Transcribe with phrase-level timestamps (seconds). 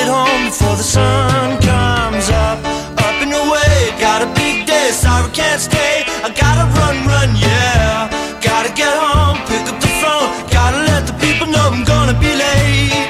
[0.00, 2.58] Get home before the sun comes up.
[3.06, 5.94] Up and away, got a big day, sorry can't stay.
[6.26, 8.08] I gotta run, run, yeah.
[8.40, 12.32] Gotta get home, pick up the phone, gotta let the people know I'm gonna be
[12.44, 13.08] late.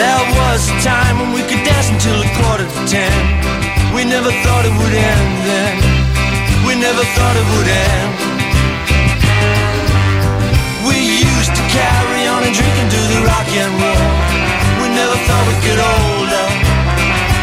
[0.00, 3.16] There was a time when we could dance until a quarter to ten.
[3.94, 5.76] We never thought it would end then.
[6.66, 8.27] We never thought it would end.
[12.48, 14.08] And drink and the rock and roll.
[14.80, 16.46] We never thought we'd get older.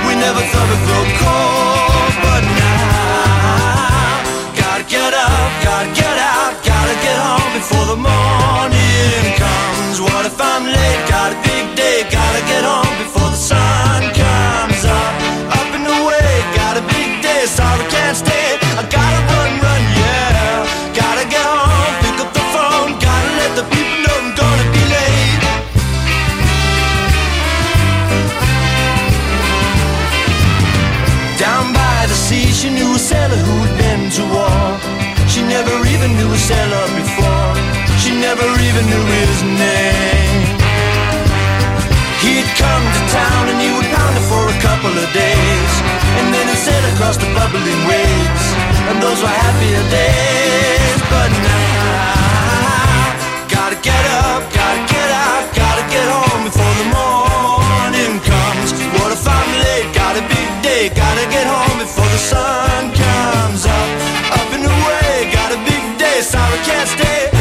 [0.07, 2.13] We never thought we'd grow cold.
[2.25, 4.25] But now,
[4.57, 10.01] gotta get up, gotta get out, gotta get home before the morning comes.
[10.01, 11.01] What if I'm late?
[11.05, 13.04] Got a big day, gotta get home
[36.45, 37.53] knew before.
[37.97, 40.45] She never even knew his name.
[42.21, 45.73] He'd come to town and he would pound her for a couple of days.
[46.21, 48.45] And then he'd sail across the bubbling waves.
[48.89, 50.99] And those were happier days.
[51.09, 53.09] But now,
[53.49, 58.69] gotta get up, gotta get out, gotta get home before the morning comes.
[59.01, 59.45] What if I'm?
[59.93, 62.74] Got a big day, gotta get home before the sun
[66.25, 67.34] sorry can't stay.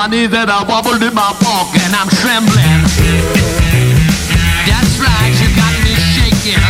[0.00, 2.84] Knocking in my knees and a wobble in my walk, and I'm trembling.
[4.66, 6.60] That's right, you got me shaking.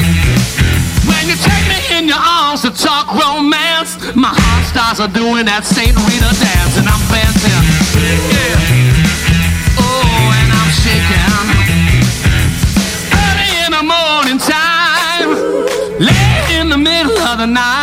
[1.07, 5.47] When you take me in your arms to talk romance, my heart starts a doing
[5.47, 7.65] that Saint Rita dance, and I'm dancing.
[8.31, 8.57] Yeah.
[9.79, 11.31] Oh, and I'm shaking.
[13.15, 15.31] Early in the morning time,
[15.99, 17.80] late in the middle of the night.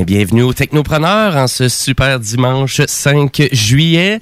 [0.00, 4.20] Ben, bienvenue aux Technopreneurs en ce super dimanche 5 juillet.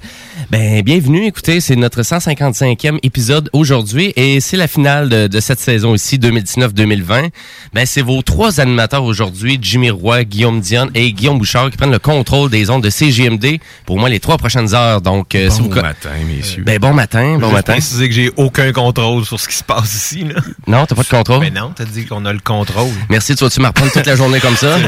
[0.49, 1.25] Ben, bienvenue.
[1.25, 6.17] Écoutez, c'est notre 155e épisode aujourd'hui et c'est la finale de, de cette saison ici,
[6.17, 7.29] 2019-2020.
[7.71, 11.91] Ben, c'est vos trois animateurs aujourd'hui, Jimmy Roy, Guillaume Dion et Guillaume Bouchard qui prennent
[11.91, 14.99] le contrôle des ondes de CGMD pour moi les trois prochaines heures.
[14.99, 16.63] Donc, euh, si vous Bon matin, messieurs.
[16.65, 17.71] Ben, bon matin, bon Juste matin.
[17.73, 20.25] préciser que j'ai aucun contrôle sur ce qui se passe ici.
[20.25, 20.41] Là.
[20.67, 21.39] Non, t'as pas de contrôle?
[21.39, 22.89] Mais non, t'as dit qu'on a le contrôle.
[23.09, 24.75] Merci, tu vas-tu me reprendre toute la journée comme ça?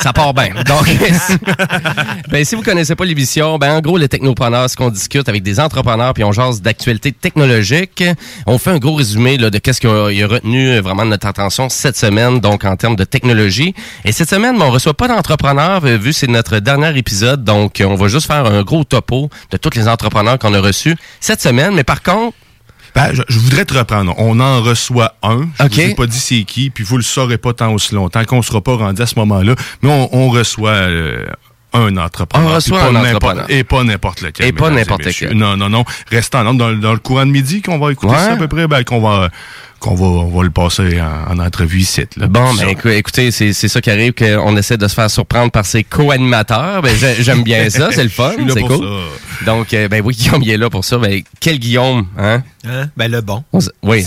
[0.00, 0.50] Ça part bien.
[0.66, 0.88] Donc,
[2.30, 5.42] ben, si vous connaissez pas l'émission, ben, en gros, les technopreneurs, ce qu'on discute avec
[5.42, 8.02] des entrepreneurs puis on jase d'actualités technologiques.
[8.46, 11.26] On fait un gros résumé là, de qu'est-ce qui a, a retenu euh, vraiment notre
[11.26, 13.74] attention cette semaine, donc en termes de technologie.
[14.04, 17.44] Et cette semaine, ben, on reçoit pas d'entrepreneurs, euh, vu que c'est notre dernier épisode.
[17.44, 20.60] Donc, euh, on va juste faire un gros topo de tous les entrepreneurs qu'on a
[20.60, 21.74] reçus cette semaine.
[21.74, 22.36] Mais par contre,
[22.94, 24.14] Ben, je, je voudrais te reprendre.
[24.18, 25.48] On en reçoit un.
[25.58, 25.72] Je OK.
[25.72, 28.42] vous ai pas dit c'est qui, puis vous le saurez pas tant aussi longtemps qu'on
[28.42, 29.54] sera pas rendu à ce moment-là.
[29.82, 31.24] Mais on, on reçoit euh,
[31.72, 32.50] un entrepreneur.
[32.50, 33.46] On reçoit un entrepreneur.
[33.48, 34.46] Et pas n'importe lequel.
[34.46, 35.32] Et pas n'importe lequel.
[35.34, 35.84] Non, non, non.
[36.34, 38.18] Ordre dans, le- dans le courant de midi qu'on va écouter Ouais.
[38.18, 39.30] ça à peu près, ben, qu'on va
[39.82, 42.02] qu'on va, on va le passer en, en entrevue ici.
[42.16, 45.10] Là, Bon, ben écou- écoutez, c'est c'est ça qui arrive, qu'on essaie de se faire
[45.10, 46.80] surprendre par ses co-animateurs.
[46.82, 48.78] Ben, j'ai- j'aime bien ça, c'est le fun, c'est cool.
[48.78, 49.44] ça.
[49.44, 50.98] Donc, euh, ben oui, Guillaume, il est là pour ça.
[50.98, 52.42] Ben, quel Guillaume, hein?
[52.64, 52.86] Hein?
[52.96, 53.42] Ben, le bon.
[53.82, 54.04] Oui,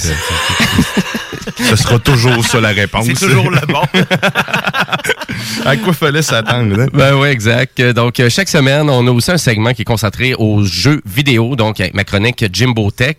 [1.57, 3.05] Ce sera toujours ça la réponse.
[3.05, 3.81] C'est toujours le bon.
[5.65, 6.85] à quoi fallait s'attendre, là?
[6.93, 7.81] Ben oui, exact.
[7.81, 11.55] Donc, euh, chaque semaine, on a aussi un segment qui est consacré aux jeux vidéo,
[11.55, 13.17] donc avec ma chronique Jimbo Tech.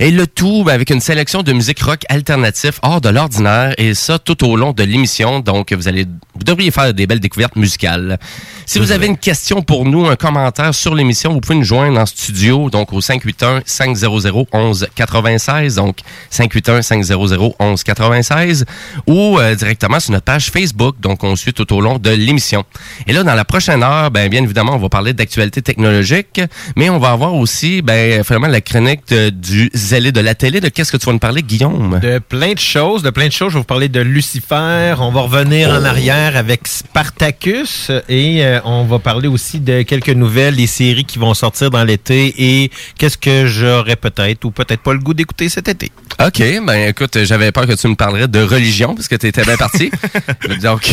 [0.00, 3.94] Et le tout ben, avec une sélection de musique rock alternatif hors de l'ordinaire, et
[3.94, 5.40] ça tout au long de l'émission.
[5.40, 8.18] Donc, vous allez, vous devriez faire des belles découvertes musicales.
[8.66, 12.00] Si vous avez une question pour nous, un commentaire sur l'émission, vous pouvez nous joindre
[12.00, 15.98] en studio, donc au 581-500-1196, donc
[16.32, 18.64] 581-500-1196,
[19.06, 22.64] ou euh, directement sur notre page Facebook, donc on suit tout au long de l'émission.
[23.06, 26.40] Et là, dans la prochaine heure, ben, bien évidemment, on va parler d'actualité technologique,
[26.76, 30.60] mais on va avoir aussi, ben, finalement, la chronique de- du zélé de la télé.
[30.60, 31.75] De qu'est-ce que tu vas nous parler, Guillaume?
[32.00, 33.50] De plein de choses, de plein de choses.
[33.50, 34.94] Je vais vous parler de Lucifer.
[34.98, 40.08] On va revenir en arrière avec Spartacus et euh, on va parler aussi de quelques
[40.10, 44.80] nouvelles, des séries qui vont sortir dans l'été et qu'est-ce que j'aurais peut-être ou peut-être
[44.82, 45.90] pas le goût d'écouter cet été.
[46.24, 49.44] OK, ben écoute, j'avais peur que tu me parlerais de religion parce que tu étais
[49.44, 49.90] bien parti.
[50.62, 50.88] Donc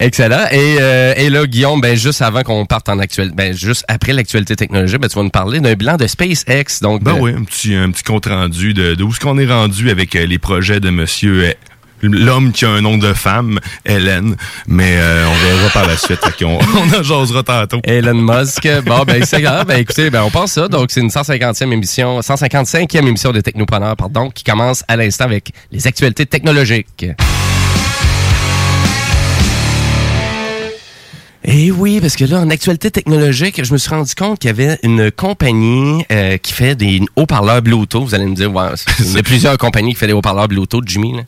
[0.00, 0.46] excellent.
[0.50, 4.12] Et, euh, et là, Guillaume, ben juste avant qu'on parte en actualité, ben juste après
[4.12, 6.80] l'actualité technologique, ben tu vas nous parler d'un bilan de SpaceX.
[6.80, 9.46] Donc Ben de- oui, un petit, un petit compte rendu de, de est-ce qu'on est
[9.46, 11.52] rendu avec euh, les projets de monsieur euh,
[12.04, 14.36] l'homme qui a un nom de femme, Hélène.
[14.66, 16.18] Mais euh, on verra par la suite.
[16.38, 17.80] Qu'on- on en jasera tantôt.
[17.84, 18.66] Elon Musk.
[18.84, 19.66] Bon, ben, c'est grave.
[19.66, 20.66] Ben, écoutez, ben, on passe ça.
[20.68, 25.52] Donc, c'est une 150e émission, 155e émission de Technopreneurs, pardon, qui commence à l'instant avec
[25.70, 27.06] les actualités technologiques.
[31.44, 34.50] Et oui, parce que là, en actualité technologique, je me suis rendu compte qu'il y
[34.52, 38.04] avait une compagnie euh, qui fait des haut-parleurs Bluetooth.
[38.04, 38.66] Vous allez me dire, ouais,
[39.00, 41.16] il y a plusieurs compagnies qui font des haut-parleurs Bluetooth, Jimmy.
[41.16, 41.22] Là.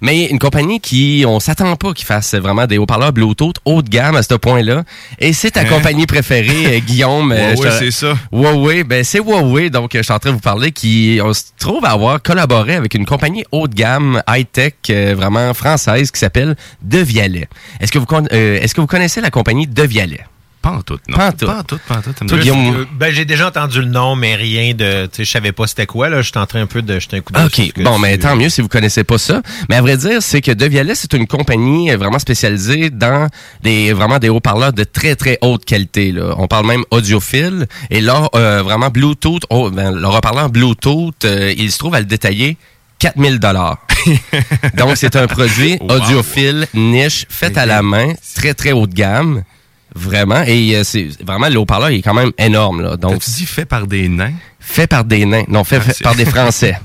[0.00, 3.90] Mais une compagnie qui, on s'attend pas qu'ils fassent vraiment des haut-parleurs Bluetooth haut de
[3.90, 4.84] gamme à ce point-là.
[5.18, 5.64] Et c'est ta Hein?
[5.66, 7.32] compagnie préférée, euh, Guillaume.
[7.32, 8.14] euh, je te- c'est ça.
[8.32, 11.34] Huawei, ben c'est Huawei, donc euh, je suis en train de vous parler, qui on
[11.34, 16.10] se trouve à avoir collaboré avec une compagnie haut de gamme, high-tech, euh, vraiment française,
[16.10, 17.48] qui s'appelle De Vialet.
[17.80, 20.20] Est-ce que vous euh, est-ce que vous connaissez la compagnie De Vialet?
[20.60, 21.16] Pas en tout, non?
[21.16, 21.46] Pas en tout.
[21.46, 22.10] Pas en tout, pas en tout.
[22.18, 25.06] ça me Toi, dit- Guillaume, ben j'ai déjà entendu le nom, mais rien de.
[25.06, 26.20] Tu sais, je savais pas c'était quoi là.
[26.20, 27.48] J'étais en train un peu de jeter un coup d'œil.
[27.48, 27.68] sur OK.
[27.68, 29.40] ce que Bon, tu- mais tant mieux si vous connaissez pas ça.
[29.68, 33.28] Mais à vrai dire, c'est que De Vialet, c'est une compagnie euh, vraiment spécialisée dans
[33.62, 36.10] des vraiment des haut-parleurs de très, très haute qualité.
[36.10, 36.34] Là.
[36.38, 37.68] On parle même audiophile.
[37.90, 42.00] Et là, euh, vraiment Bluetooth, oh, ben, le haut-parleur Bluetooth, euh, il se trouve à
[42.00, 42.56] le détailler
[42.98, 43.78] 4000 dollars.
[44.76, 45.96] Donc, c'est un produit Wow.
[45.96, 49.42] audiophile, niche, fait à la main, très, très haut de gamme.
[49.94, 50.42] Vraiment.
[50.46, 52.82] Et euh, c'est vraiment, le haut-parleur, est quand même énorme.
[52.82, 52.96] Là.
[52.96, 54.32] Donc, dit fait par des nains?
[54.60, 55.44] fait par des nains.
[55.48, 56.78] Non, fait, Ah, fait par des Français.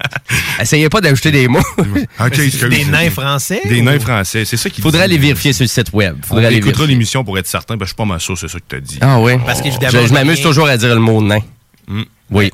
[0.60, 1.62] Essayez pas d'ajouter des mots.
[2.34, 3.62] C'est des nains français.
[3.64, 6.16] Des ou- nains français, c'est ça qui Faudrait aller vérifier sur le site web.
[6.22, 8.48] On Faudrait aller écoutera l'émission pour être certain, ben, je suis pas mal sûr, c'est
[8.48, 8.98] ça que t'as dit.
[9.00, 9.32] Ah oui.
[9.46, 11.40] Parce qu'évidemment, Je, je m'amuse toujours à dire le mot nain.
[11.88, 12.02] Mm.
[12.30, 12.52] Oui.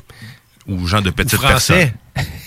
[0.67, 1.47] Ou gens de français.
[1.47, 1.91] personnes.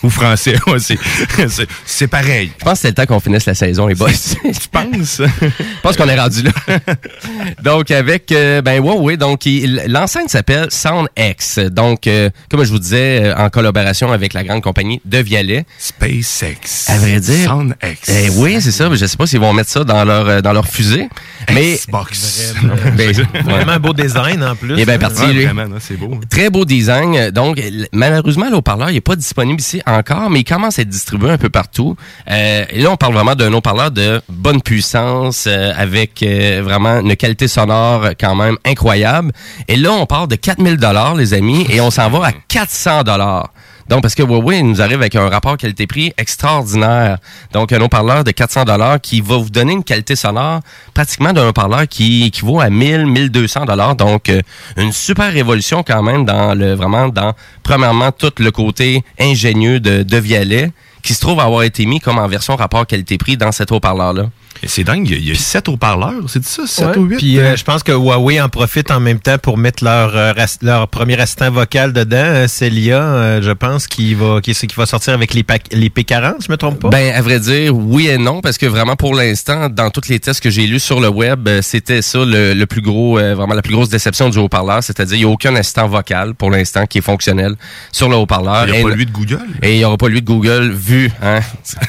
[0.03, 2.51] Ou français, ouais, c'est- pareil.
[2.59, 4.11] Je pense que c'est le temps qu'on finisse la saison, les boys.
[4.43, 5.21] Tu penses?
[5.21, 6.51] Je pense qu'on est rendu là.
[7.63, 9.43] donc, avec, euh, ben, Huawei, donc,
[9.87, 11.59] l'enceinte s'appelle SoundX.
[11.71, 15.65] Donc, euh, comme je vous disais, euh, en collaboration avec la grande compagnie de Vialet.
[15.79, 16.89] SpaceX.
[16.89, 17.49] À vrai dire.
[17.49, 18.09] SoundX.
[18.09, 18.89] Eh oui, c'est ça.
[18.89, 21.09] mais Je sais pas s'ils vont mettre ça dans leur, euh, dans leur fusée.
[21.53, 22.55] Mais, Xbox.
[22.97, 23.13] ben,
[23.45, 24.75] Vraiment un beau design en plus.
[24.75, 25.45] Il est bien parti, Ouais, lui.
[25.45, 26.19] vraiment, c'est beau.
[26.29, 27.31] Très beau design.
[27.31, 27.61] Donc,
[27.93, 31.39] malheureusement, le haut-parleur, il n'est pas disponible encore, mais il commence à être distribué un
[31.39, 31.97] peu partout.
[32.31, 37.17] Euh, là, on parle vraiment d'un haut-parleur de bonne puissance, euh, avec euh, vraiment une
[37.17, 39.33] qualité sonore quand même incroyable.
[39.69, 43.03] Et là, on parle de 4000 dollars, les amis, et on s'en va à 400
[43.05, 43.51] dollars.
[43.89, 47.19] Donc, parce que Huawei nous arrive avec un rapport qualité-prix extraordinaire.
[47.53, 50.61] Donc, un haut-parleur de 400 dollars qui va vous donner une qualité sonore
[50.95, 53.97] pratiquement d'un haut-parleur qui équivaut à 1000, 1200 dollars.
[53.97, 54.41] Donc, euh,
[54.77, 60.03] une super révolution quand même dans le, vraiment dans, premièrement, tout le côté ingénieux de,
[60.03, 60.71] de Vialet
[61.03, 64.27] qui se trouve avoir été mis comme en version rapport qualité-prix dans cet haut-parleur-là.
[64.65, 66.63] C'est dingue, il y a- 7 haut-parleurs, c'est ça?
[66.67, 67.17] 7 Ouais, ou 8?
[67.17, 70.33] Puis euh, je pense que Huawei en profite en même temps pour mettre leur, euh,
[70.63, 74.87] leur premier assistant vocal dedans, euh, Celia, euh, je pense, qui va, qui, qui va
[74.87, 76.89] sortir avec les, les P40, je me trompe pas?
[76.91, 80.21] Ben, à vrai dire, oui et non, parce que vraiment, pour l'instant, dans tous les
[80.21, 83.35] tests que j'ai lus sur le web, euh, c'était ça le, le plus gros, euh,
[83.35, 86.51] vraiment la plus grosse déception du haut-parleur, c'est-à-dire il n'y a aucun assistant vocal pour
[86.51, 87.57] l'instant qui est fonctionnel
[87.91, 88.67] sur le haut-parleur.
[88.69, 89.41] Il n'y Et- a pas lui de Google?
[89.63, 91.41] Et il n'y aura pas lui de Google vu, hein.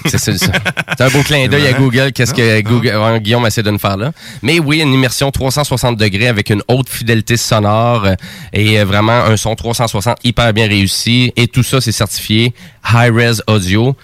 [0.06, 0.51] C'est c'est ça.
[0.98, 2.12] C'est un beau clin d'œil à Google.
[2.13, 4.12] Qu'est-ce que Google, ouais, Guillaume essaie de nous faire là?
[4.41, 8.15] Mais oui, une immersion 360 degrés avec une haute fidélité sonore euh,
[8.51, 11.32] et euh, vraiment un son 360 hyper bien réussi.
[11.36, 12.53] Et tout ça, c'est certifié
[12.91, 13.96] High-Res Audio.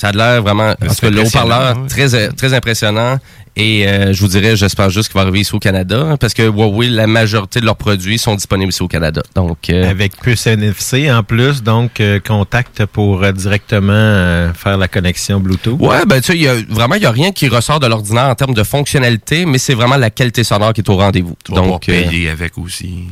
[0.00, 3.18] Ça a l'air vraiment, en tout cas, le haut-parleur, très, très impressionnant.
[3.54, 6.32] Et euh, je vous dirais, j'espère juste qu'il va arriver ici au Canada, hein, parce
[6.32, 9.22] que Huawei, la majorité de leurs produits sont disponibles ici au Canada.
[9.34, 14.78] Donc, euh, Avec puce NFC en plus, donc euh, contact pour euh, directement euh, faire
[14.78, 15.78] la connexion Bluetooth.
[15.78, 17.86] Ouais, ben tu sais, il y a vraiment il y a rien qui ressort de
[17.86, 21.36] l'ordinaire en termes de fonctionnalité, mais c'est vraiment la qualité sonore qui est au rendez-vous.
[21.50, 23.08] Donc euh, payer avec aussi.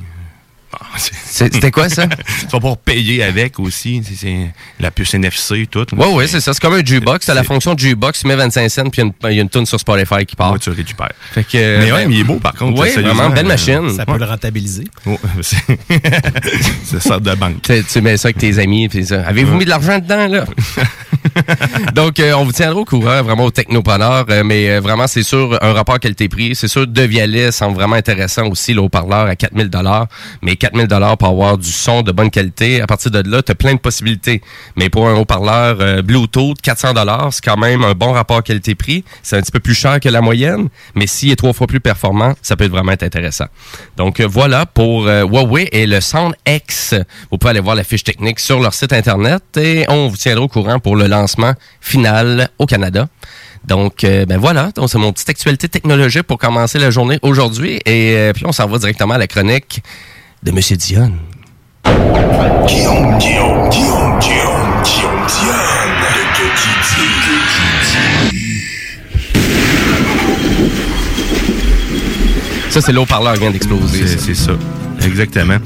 [0.97, 2.07] C'est- c'est- c'était quoi ça?
[2.07, 4.03] Tu vas pouvoir payer avec aussi.
[4.05, 4.51] C'est- C'est
[4.81, 5.87] la puce NFC, tout.
[5.93, 5.99] là.
[6.07, 8.37] Ouais ouais, c'est ça, c'est comme un jukebox, t'as la C'est- fonction jukebox, tu mets
[8.37, 10.35] 25 cents puis il y a une- il y, a une tune sur Spotify qui
[10.37, 10.53] part.
[10.53, 11.13] Ouais, tu récupères.
[11.33, 12.85] Fait que euh, Mais ouais, ben, mais il est beau par contre.
[12.87, 13.15] Sérieusement.
[13.15, 13.91] vraiment belle machine.
[13.97, 14.85] Ça peut le rentabiliser.
[15.07, 15.57] Ouais, c'est
[16.85, 17.63] c'est ça de banque.
[17.63, 19.23] Tu, tu mets ça avec tes amis puis ça.
[19.27, 20.45] Avez-vous mis de l'argent dedans là?
[21.95, 25.23] Donc euh, on vous tiendra au courant vraiment au Technopreneur, euh, mais euh, vraiment c'est
[25.23, 29.37] sûr un rapport qualité-prix, c'est sûr De Vialet semble vraiment intéressant aussi le haut-parleur à
[29.37, 30.07] 4000 dollars,
[30.43, 33.53] mais 4000 dollars pour avoir du son de bonne qualité, à partir de là tu
[33.53, 34.43] as plein de possibilités.
[34.77, 39.05] Mais pour un haut-parleur euh, Bluetooth 400 dollars, c'est quand même un bon rapport qualité-prix,
[39.23, 41.81] c'est un petit peu plus cher que la moyenne, mais s'il est trois fois plus
[41.81, 43.47] performant, ça peut vraiment être intéressant.
[43.97, 46.95] Donc euh, voilà pour euh, Huawei et le Sound X.
[47.31, 50.45] Vous pouvez aller voir la fiche technique sur leur site internet et on vous tiendra
[50.45, 53.09] au courant pour le lancement final au Canada.
[53.65, 57.81] Donc, ben voilà, donc c'est mon petite actualité technologique pour commencer la journée aujourd'hui.
[57.85, 59.83] Et puis on s'en va directement à la chronique
[60.43, 61.13] de Monsieur Dion.
[62.67, 65.69] Guillaume, Guillaume, Guillaume, Guillaume, Guillaume, Diane,
[72.71, 74.07] Ça, c'est le haut-parleur qui vient d'exploser.
[74.07, 74.53] C'est ça.
[75.05, 75.57] Exactement.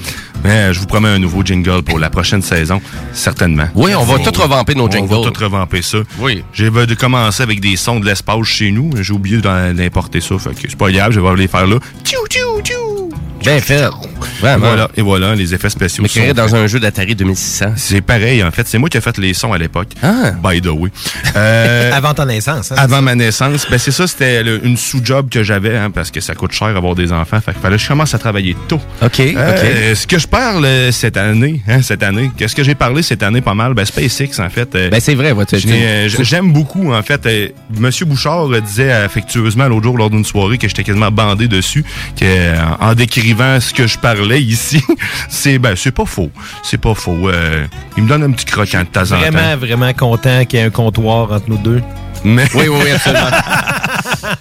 [0.45, 2.81] Mais euh, je vous promets un nouveau jingle pour la prochaine saison,
[3.13, 3.67] certainement.
[3.75, 5.09] Oui, on va tout revamper nos On jingles.
[5.09, 5.99] va tout revamper ça.
[6.19, 6.43] Oui.
[6.53, 8.91] J'ai de commencer avec des sons de l'espace chez nous.
[9.01, 10.39] J'ai oublié d'importer ça.
[10.39, 11.77] Fait que c'est pas grave, je vais les faire là.
[12.05, 13.12] Tchou, tchou, tchou.
[13.43, 13.83] Bien fait.
[14.41, 14.67] Vraiment.
[14.67, 16.05] voilà, et voilà, les effets spéciaux.
[16.17, 16.55] Mais dans faits.
[16.55, 17.73] un jeu d'Atari 2600.
[17.77, 18.67] C'est pareil, en fait.
[18.67, 19.89] C'est moi qui ai fait les sons à l'époque.
[20.03, 20.33] Ah.
[20.43, 20.91] By the way.
[21.37, 22.73] Euh, Avant ta naissance.
[22.73, 26.11] hein, avant ma naissance, ben c'est ça, c'était le- une sous-job que j'avais, hein, parce
[26.11, 27.41] que ça coûte cher avoir des enfants.
[27.41, 28.81] Fait fallait que je commence à travailler tôt.
[29.03, 32.75] OK, Euh, Ce que je parle euh, cette année, hein, cette année, qu'est-ce que j'ai
[32.75, 33.75] parlé cette année pas mal?
[33.75, 34.75] Ben SpaceX, en fait.
[34.75, 37.25] euh, Ben c'est vrai, euh, J'aime beaucoup, en fait.
[37.27, 41.85] euh, Monsieur Bouchard disait affectueusement l'autre jour lors d'une soirée que j'étais quasiment bandé dessus,
[42.19, 42.95] que euh, en
[43.33, 44.83] décrivant ce que je parlais ici,
[45.29, 46.31] c'est ben c'est pas faux,
[46.63, 47.29] c'est pas faux.
[47.29, 47.67] euh,
[47.97, 49.17] il me donne un petit croquant de temps en temps.
[49.19, 51.83] Vraiment, vraiment content qu'il y ait un comptoir entre nous deux.
[52.25, 53.27] Mais Oui, oui, oui, absolument.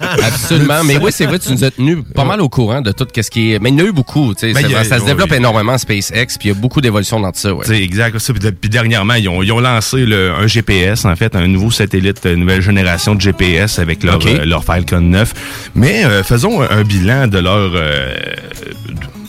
[0.00, 0.84] absolument.
[0.84, 3.30] Mais oui, c'est vrai, tu nous as tenu pas mal au courant de tout ce
[3.30, 3.58] qui est.
[3.58, 4.34] Mais il y en a eu beaucoup.
[4.34, 5.36] tu sais, Ben, ça se développe oui.
[5.36, 7.54] énormément SpaceX, puis il y a beaucoup d'évolutions dans tout ça.
[7.54, 7.64] Ouais.
[7.66, 8.18] C'est exact.
[8.18, 11.34] Ça, puis de- Puis dernièrement, ils ont, ils ont lancé le- un GPS, en fait,
[11.36, 15.32] un nouveau satellite, une nouvelle génération de GPS avec leur, euh, leur Falcon 9.
[15.74, 18.14] Mais euh, faisons un, bilan de leur, euh,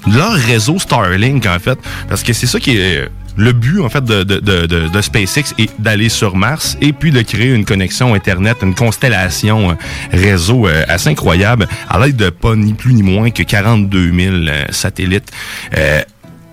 [0.07, 1.77] de leur réseau Starlink, en fait,
[2.09, 5.53] parce que c'est ça qui est le but, en fait, de, de, de, de- SpaceX
[5.57, 9.73] est d'aller sur Mars et puis de créer une connexion Internet, une constellation euh,
[10.11, 14.35] réseau euh, assez incroyable à l'aide de pas ni plus ni moins que 42 000
[14.35, 15.31] euh, satellites.
[15.77, 16.01] Euh,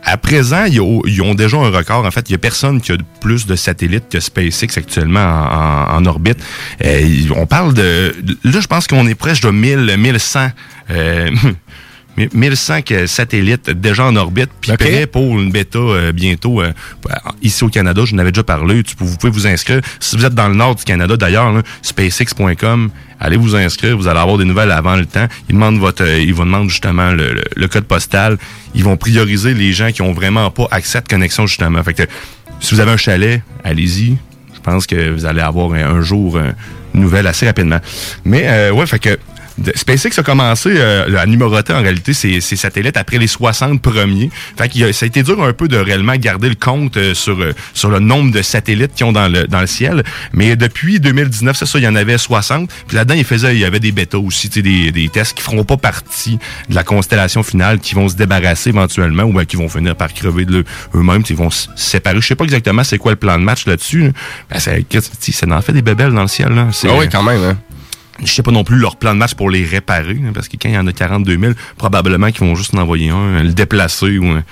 [0.02, 2.06] à présent, ils ont, déjà un record.
[2.06, 5.96] En fait, il y a personne qui a plus de satellites que SpaceX actuellement en,
[5.98, 6.38] en- orbite.
[7.36, 8.14] On parle de...
[8.44, 10.48] Là, je pense qu'on est proche de 1000, 1100...
[12.20, 16.72] Euh, 1100 que- satellites déjà en orbite, puis prêts pour une bêta euh, bientôt euh,
[17.42, 18.02] ici au Canada.
[18.04, 18.82] Je n'avais déjà parlé.
[18.82, 19.80] Tu, vous pouvez vous inscrire.
[20.00, 21.52] Si vous êtes dans le nord du Canada, d'ailleurs,
[21.82, 23.96] spacex.com, allez vous inscrire.
[23.96, 25.26] Vous allez avoir des nouvelles avant le temps.
[25.48, 28.38] Ils demandent votre, euh, ils vous demandent justement le, le- le code postal.
[28.74, 31.82] Ils vont prioriser les gens qui ont vraiment pas accès à de connexion justement.
[31.82, 32.02] Fait que
[32.60, 34.16] si vous avez un chalet, allez-y.
[34.54, 36.50] Je pense que vous allez avoir un, un jour euh,
[36.94, 37.78] une nouvelle assez rapidement.
[38.24, 39.18] Mais euh, ouais, fait que
[39.58, 44.30] de- SpaceX a commencé euh, à numéroter en réalité ses, satellites après les 60 premiers.
[44.56, 47.40] Fait a- ça a été dur un peu de réellement garder le compte euh, sur,
[47.40, 50.02] euh, sur le nombre de satellites qu'ils ont dans le, dans le ciel.
[50.32, 52.70] Mais depuis 2019, c'est ça, il y en avait 60.
[52.86, 55.64] Puis là-dedans, il faisait, il y avait des bêtas aussi, des, des tests qui feront
[55.64, 59.68] pas partie de la constellation finale, qui vont se débarrasser éventuellement ou ben, qui vont
[59.68, 62.20] finir par crever de eux-mêmes, ils vont se séparer.
[62.20, 64.04] Je sais pas exactement c'est quoi le plan de match là-dessus.
[64.04, 64.10] là.
[64.50, 64.72] Ben, ça,
[65.50, 66.50] en fait des bébelles dans le ciel.
[66.52, 66.68] Là.
[66.84, 67.42] Ah oui, quand même.
[67.42, 67.58] Hein.
[68.24, 70.56] Je sais pas non plus leur plan de match pour les réparer, hein, parce que
[70.60, 73.52] quand il y en a 42 000, probablement qu'ils vont juste en envoyer un, le
[73.52, 74.42] déplacer ou un-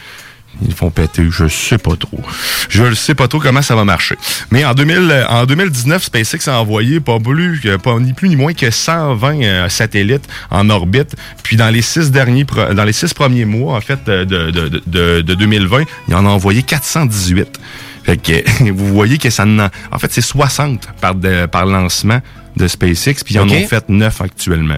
[0.67, 2.21] ils font péter, je sais pas trop.
[2.69, 4.17] Je ne sais pas trop comment ça va marcher.
[4.51, 8.35] Mais en 2000, euh, en 2019, SpaceX a envoyé pas plus, pas ni plus ni
[8.35, 11.15] moins que 120 euh, satellites en orbite.
[11.45, 14.83] Puis dans les six derniers, dans les six premiers mois, en fait, de, de, de,
[14.87, 17.61] de, de 2020, il en a envoyé 418.
[18.03, 18.33] Fait que
[18.73, 22.21] vous voyez que ça en, en fait, c'est 60 par, de- par lancement
[22.57, 24.77] de SpaceX, puis ils en ont fait 9 actuellement.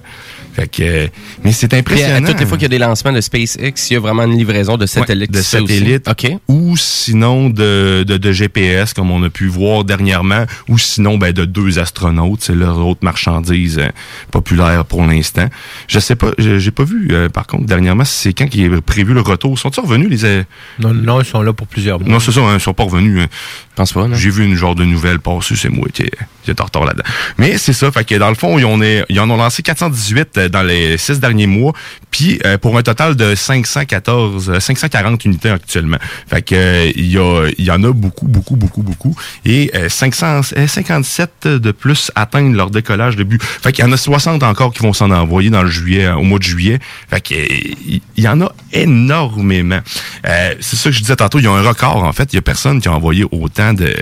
[0.52, 1.06] Fait que, euh,
[1.44, 2.26] mais c'est Puis à, impressionnant.
[2.26, 4.36] toutes les fois qu'il y a des lancements de SpaceX, il y a vraiment une
[4.36, 5.30] livraison de satellites.
[5.30, 5.74] de fait aussi.
[5.76, 6.32] satellites OK.
[6.48, 11.32] ou sinon de, de, de GPS comme on a pu voir dernièrement ou sinon ben,
[11.32, 13.88] de deux astronautes c'est leur autre marchandise euh,
[14.32, 15.46] populaire pour l'instant
[15.86, 19.14] je sais pas j'ai pas vu euh, par contre dernièrement c'est quand qui est prévu
[19.14, 20.42] le retour sont-ils revenus les euh,
[20.80, 22.08] Non, non, ils sont là pour plusieurs mois.
[22.08, 23.26] non c'est ça hein, ils sont pas revenus hein.
[23.70, 24.16] Je pense pas, non?
[24.16, 27.04] j'ai vu une genre de nouvelle passer c'est moi est en retard là-dedans
[27.38, 27.90] mais c'est ça.
[27.92, 30.96] Fait que dans le fond ils est- ils en ont lancé 418 euh, dans les
[30.98, 31.72] six derniers mois.
[32.10, 35.98] Puis euh, pour un total de 514 euh, 540 unités actuellement.
[36.28, 39.14] Fait que euh, il y a il y en a beaucoup beaucoup beaucoup beaucoup.
[39.44, 43.42] Et euh, 557 de plus atteignent leur décollage de but.
[43.42, 46.22] Fait qu'il y en a 60 encore qui vont s'en envoyer dans le juillet au
[46.22, 46.78] mois de juillet.
[47.08, 49.80] Fait que euh, il y en a énormément.
[50.26, 51.38] Euh, c'est ça que je disais tantôt.
[51.38, 52.32] Il y a un record en fait.
[52.32, 53.94] Il y a personne qui a envoyé autant de,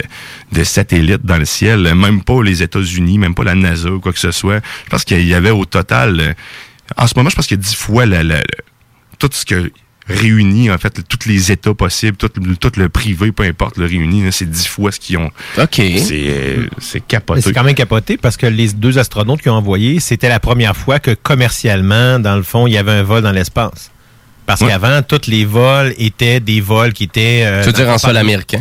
[0.53, 4.13] de satellites dans le ciel même pas les États-Unis même pas la NASA ou quoi
[4.13, 6.33] que ce soit je pense qu'il y avait au total euh,
[6.97, 8.43] en ce moment je pense qu'il y a 10 fois la, la- la-
[9.19, 9.71] tout ce que
[10.09, 13.85] réunit en fait tous les états possibles tout, le- tout le privé peu importe le
[13.85, 15.75] réuni c'est dix fois ce qu'ils ont OK.
[15.75, 19.55] c'est euh, c'est capoté c'est quand même capoté parce que les deux astronautes qui ont
[19.55, 23.23] envoyé, c'était la première fois que commercialement, dans le fond, il y avait un vol
[23.23, 23.91] dans l'espace.
[24.47, 24.69] Parce Ouais.
[24.69, 27.43] qu'avant, tous les vols étaient des vols qui étaient...
[27.45, 28.61] euh, Tu veux dans dire en sol américain?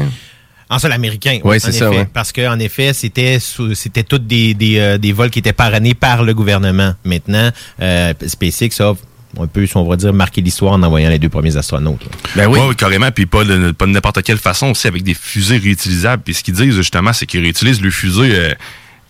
[0.70, 1.40] En sol américain.
[1.44, 1.98] Oui, en c'est ça, effet.
[2.00, 2.08] ouais.
[2.14, 5.94] Parce qu'en effet, c'était sous- c'était tous des, des, euh, des vols qui étaient parrainés
[5.94, 6.94] par le gouvernement.
[7.06, 7.52] Maintenant,
[7.82, 8.94] euh, SpaceX a
[9.40, 12.04] un peu, si on va dire, marqué l'histoire en envoyant les deux premiers astronautes.
[12.04, 12.10] là.
[12.36, 12.60] Ben oui.
[12.76, 16.24] Carrément, puis pas de, pas de n'importe quelle façon aussi avec des fusées réutilisables.
[16.24, 18.54] Puis ce qu'ils disent justement, c'est qu'ils réutilisent le fusée euh,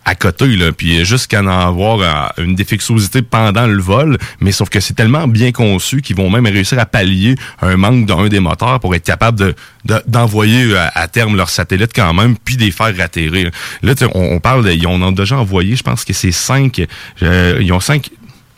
[0.04, 4.70] à côté, là, puis jusqu'à en avoir euh, une défectuosité pendant le vol, mais sauf
[4.70, 8.40] que c'est tellement bien conçu qu'ils vont même réussir à pallier un manque d'un des
[8.40, 12.62] moteurs pour être capable de de- d'envoyer à, terme leurs satellites quand même, puis de
[12.62, 13.50] les faire atterrir.
[13.82, 16.86] Là, on, on parle, de, en ont déjà envoyé, je pense que c'est cinq,
[17.22, 18.10] euh, ils ont cinq,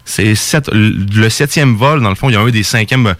[0.04, 3.14] c'est sept, le septième vol, dans le fond, il y a un des cinquièmes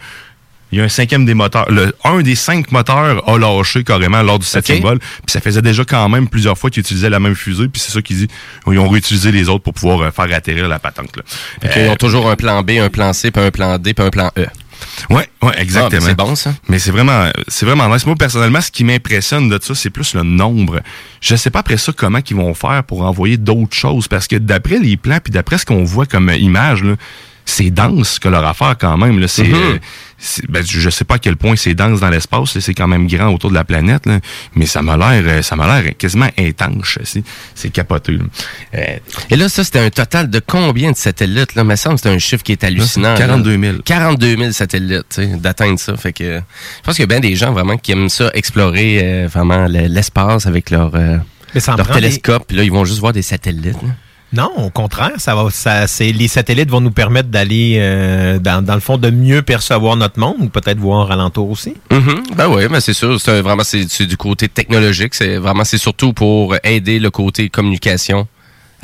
[0.71, 1.69] il y a un cinquième des moteurs.
[1.71, 4.99] Le, un des cinq moteurs a lâché carrément lors du septième vol.
[4.99, 7.67] Puis ça faisait déjà quand même plusieurs fois qu'ils utilisaient la même fusée.
[7.67, 8.27] Puis c'est ça qu'ils disent.
[8.67, 11.15] Ils ont réutilisé les autres pour pouvoir euh, faire atterrir la patente.
[11.17, 11.23] Là.
[11.63, 13.93] OK, Euh, Ils ont toujours un plan B, un plan C, puis un plan D,
[13.93, 14.45] puis un plan E.
[15.09, 16.01] ouais, ouais, Ah, exactement.
[16.01, 16.53] c'est bon, ça.
[16.69, 18.05] Mais c'est vraiment, c'est vraiment nice.
[18.05, 20.79] Moi, personnellement, ce qui m'impressionne de ça, c'est plus le nombre.
[21.19, 24.37] Je sais pas après ça comment ils vont faire pour envoyer d'autres choses, parce que
[24.37, 26.95] d'après les plans, puis d'après ce qu'on voit comme image, là,
[27.45, 29.19] c'est dense que leur affaire quand même.
[29.19, 29.27] Là.
[29.27, 29.53] C'est, Mhm.
[29.55, 29.81] euh, c'est-
[30.49, 32.59] ben, je sais pas à quel point c'est dense dans l'espace.
[32.59, 34.19] C'est quand même grand autour de la planète, là.
[34.55, 36.99] mais ça m'a l'air, euh, ça m'a l'air quasiment étanche.
[37.03, 37.23] C'est,
[37.55, 38.13] c'est capoté.
[38.13, 38.23] là.
[38.75, 38.97] Euh,
[39.29, 41.55] Et là, ça, c'était un total de combien de satellites?
[41.55, 43.09] Là, me semble que c'est un chiffre qui est hallucinant.
[43.09, 43.77] Là, c'est 42 000.
[43.83, 45.95] 42 000 satellites, tu sais, d'atteindre ça.
[45.97, 48.99] Fait que, je pense qu'il y a bien des gens vraiment qui aiment ça, explorer
[49.03, 51.17] euh, vraiment le- l'espace avec leur, euh,
[51.77, 52.45] leur des- télescope.
[52.47, 53.81] Puis là, ils vont juste voir des satellites.
[53.81, 53.89] là.
[54.33, 58.63] Non, au contraire, ça va, ça, c'est les satellites vont nous permettre d'aller euh, dans,
[58.63, 61.73] dans le fond de mieux percevoir notre monde, ou peut-être voir alentour aussi.
[61.91, 62.23] Mhm.
[62.37, 63.19] Ben oui, mais c'est sûr.
[63.19, 65.15] C'est vraiment c'est c'est du côté technologique.
[65.15, 68.25] C'est vraiment c'est surtout pour aider le côté communication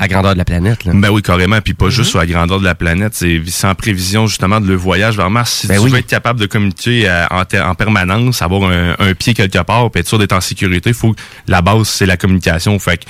[0.00, 0.84] à grandeur de la planète.
[0.84, 0.92] Là.
[0.94, 1.60] Ben oui, carrément.
[1.60, 1.90] Puis pas Mhm.
[1.92, 3.14] juste sur la grandeur de la planète.
[3.14, 5.60] C'est c'est en prévision justement de le voyage vers Mars.
[5.62, 5.90] Si Ben tu oui.
[5.90, 10.00] veux être capable de communiquer euh, en, permanence, avoir un, un pied quelque part, puis
[10.00, 12.78] être sûr d'être en sécurité, faut que la base, c'est la communication.
[12.78, 13.04] Fait que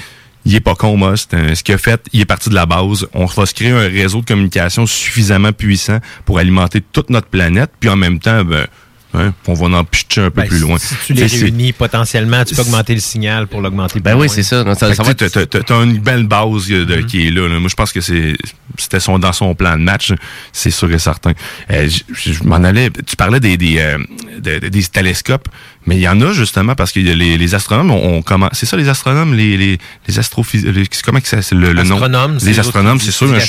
[0.49, 1.35] il est pas con, Musk.
[1.35, 3.07] Euh, Ce qu'il a fait, il est parti de la base.
[3.13, 7.71] On va se créer un réseau de communication suffisamment puissant pour alimenter toute notre planète.
[7.79, 8.67] Puis en même temps, ben,
[9.15, 10.79] hein, on va en pitcher un peu Ben, plus si- loin.
[10.79, 14.01] Si tu les réunis potentiellement, tu peux augmenter le signal pour l'augmenter.
[14.01, 14.65] Ben oui, c'est ça.
[14.65, 17.07] Donc, ça, tu être- t'as une belle base Mm-hmm.
[17.07, 17.59] qui est là, là.
[17.59, 18.37] Moi, je pense que c'est
[18.77, 20.13] c'était son dans son plan de match,
[20.53, 21.33] c'est sûr et certain.
[21.71, 22.91] Euh, je m'en allais.
[23.07, 23.99] Tu parlais des des, euh,
[24.39, 25.49] de- de- des télescopes,
[25.87, 28.67] mais il y en a justement parce que les, les astronomes ont, ont comment C'est
[28.67, 30.73] ça les astronomes, les les les astrophysiciens.
[31.05, 31.99] Comment que ça c'est le, le nom?
[32.45, 33.29] Les astronomes, c'est sûr.
[33.39, 33.47] Je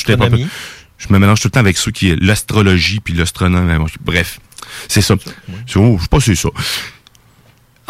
[1.08, 3.86] je me mélange tout le temps avec ceux qui l'astrologie puis l'astronome.
[4.04, 4.39] Bref,
[4.88, 5.16] c'est ça.
[5.68, 6.50] C'est- oh, je sais pas si c'est ça.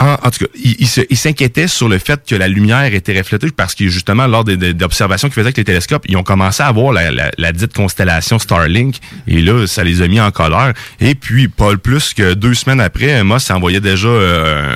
[0.02, 0.78] En, en tout cas, il,
[1.10, 4.56] il s'inquiétait sur le fait que la lumière était reflétée parce que justement, lors des,
[4.56, 7.32] des- des observations qu'ils faisaient avec les télescopes, ils ont commencé à voir la, la-
[7.38, 8.96] la dite constellation Starlink
[9.28, 10.74] et là, ça les a mis en colère.
[11.02, 14.74] Et puis, pas plus que deux semaines après, Moss envoyait déjà euh,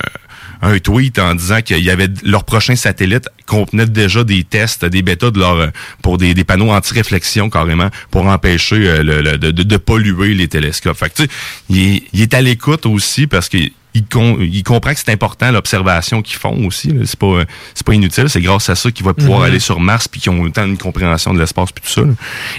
[0.65, 5.01] un tweet en disant qu'il y avait leur prochain satellite contenait déjà des tests, des
[5.01, 5.69] bêtas de leur
[6.01, 10.47] pour des, des panneaux anti-réflexion carrément pour empêcher euh, le, le- de, de, polluer les
[10.47, 10.97] télescopes.
[10.97, 11.23] Fait que
[11.69, 13.57] il, est- il est à l'écoute aussi parce que
[13.95, 14.07] il,
[14.63, 16.91] comprend que c'est important l'observation qu'ils font aussi.
[17.05, 17.45] C'est pas euh,
[17.75, 18.27] c'est pas inutile.
[18.27, 19.45] C'est grâce à ça qu'il va pouvoir Mhm.
[19.45, 22.01] aller sur Mars puis qu'ils ont autant une compréhension de l'espace puis tout ça.
[22.01, 22.13] là.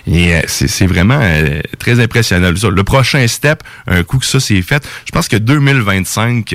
[0.07, 2.55] Et euh, c'est c'est vraiment euh, très impressionnant.
[2.55, 2.69] ça.
[2.69, 6.55] Le prochain step, un coup que ça c'est fait, je pense que 2025.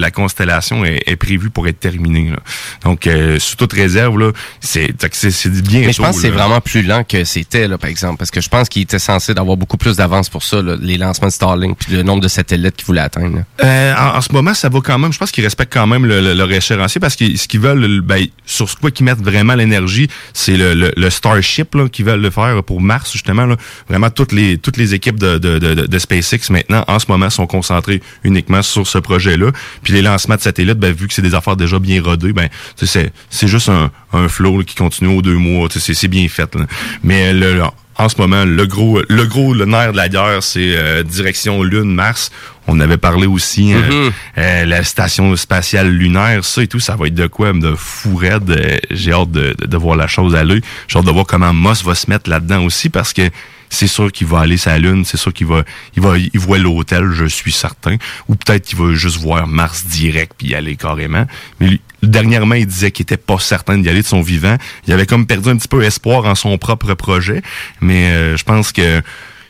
[0.00, 2.30] La constellation est, est prévue pour être terminée.
[2.30, 2.38] là.
[2.84, 6.30] Donc, euh, sous toute réserve, là, c'est c'est- c'est bien Mais je pense que c'est
[6.30, 8.16] vraiment plus lent que c'était, là, par exemple.
[8.18, 10.96] Parce que je pense qu'il était censé d'avoir beaucoup plus d'avance pour ça, là, les
[10.96, 13.42] lancements de Starlink puis le nombre de satellites qu'il voulait atteindre.
[13.62, 15.12] Euh, en, en ce moment, ça va quand même.
[15.12, 17.80] Je pense qu'ils respectent quand même le, le- leur échéancier parce que ce qu'ils veulent,
[17.80, 21.88] le- ben, sur ce quoi qu'ils mettent vraiment l'énergie, c'est le, le, le Starship là,
[21.88, 23.46] qu'ils veulent le faire pour Mars justement.
[23.46, 23.56] Là.
[23.88, 27.30] Vraiment, toutes les toutes les équipes de, de, de, de SpaceX maintenant, en ce moment,
[27.30, 29.50] sont concentrées uniquement sur ce projet-là.
[29.82, 32.48] Puis les lancements de satellites, ben, vu que c'est des affaires déjà bien rodées, ben,
[32.76, 35.68] c'est c'est juste un, un flow là, qui continue aux deux mois.
[35.70, 36.54] C'est c'est bien fait.
[36.54, 36.66] là.
[37.02, 37.62] Mais le, le-
[37.96, 41.62] en ce moment, le gros, le gros, le nerf de la guerre, c'est euh, direction
[41.62, 42.30] Lune, Mars.
[42.66, 44.12] On avait parlé aussi hein, Mhm.
[44.38, 48.16] euh, la station spatiale lunaire, ça et tout, ça va être de quoi, de fou
[48.16, 48.48] raide.
[48.50, 50.62] Euh, J'ai hâte de, de, de voir la chose aller.
[50.88, 53.22] J'ai hâte de voir comment Moss va se mettre là-dedans aussi parce que
[53.70, 55.64] c'est sûr qu'il va aller la Lune, c'est sûr qu'il va,
[55.96, 57.96] il va, il voit l'hôtel, je suis certain.
[58.28, 61.24] Ou peut-être qu'il va juste voir Mars direct puis y aller carrément.
[61.60, 64.56] Mais lui, dernièrement, il disait qu'il était pas certain d'y aller de son vivant.
[64.86, 67.42] Il avait comme perdu un petit peu espoir en son propre projet.
[67.80, 69.00] Mais euh, je pense que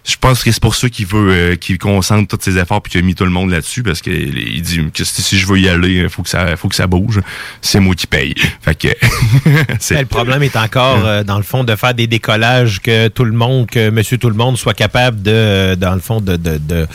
[0.04, 2.92] je pense que c'est pour ça qu'il veut euh, qu'il concentre tous ses efforts puis
[2.92, 5.58] qu'il a mis tout le monde là-dessus parce que il dit que si je veux
[5.58, 7.20] y aller, faut que ça faut que ça bouge.
[7.60, 8.34] C'est moi qui paye.
[8.62, 8.88] Fait que
[9.94, 13.32] le problème est encore, euh, dans le fond, de faire des décollages que tout le
[13.32, 16.58] monde, que Monsieur Tout le Monde soit capable de, euh, dans le fond, de, de,
[16.58, 16.86] de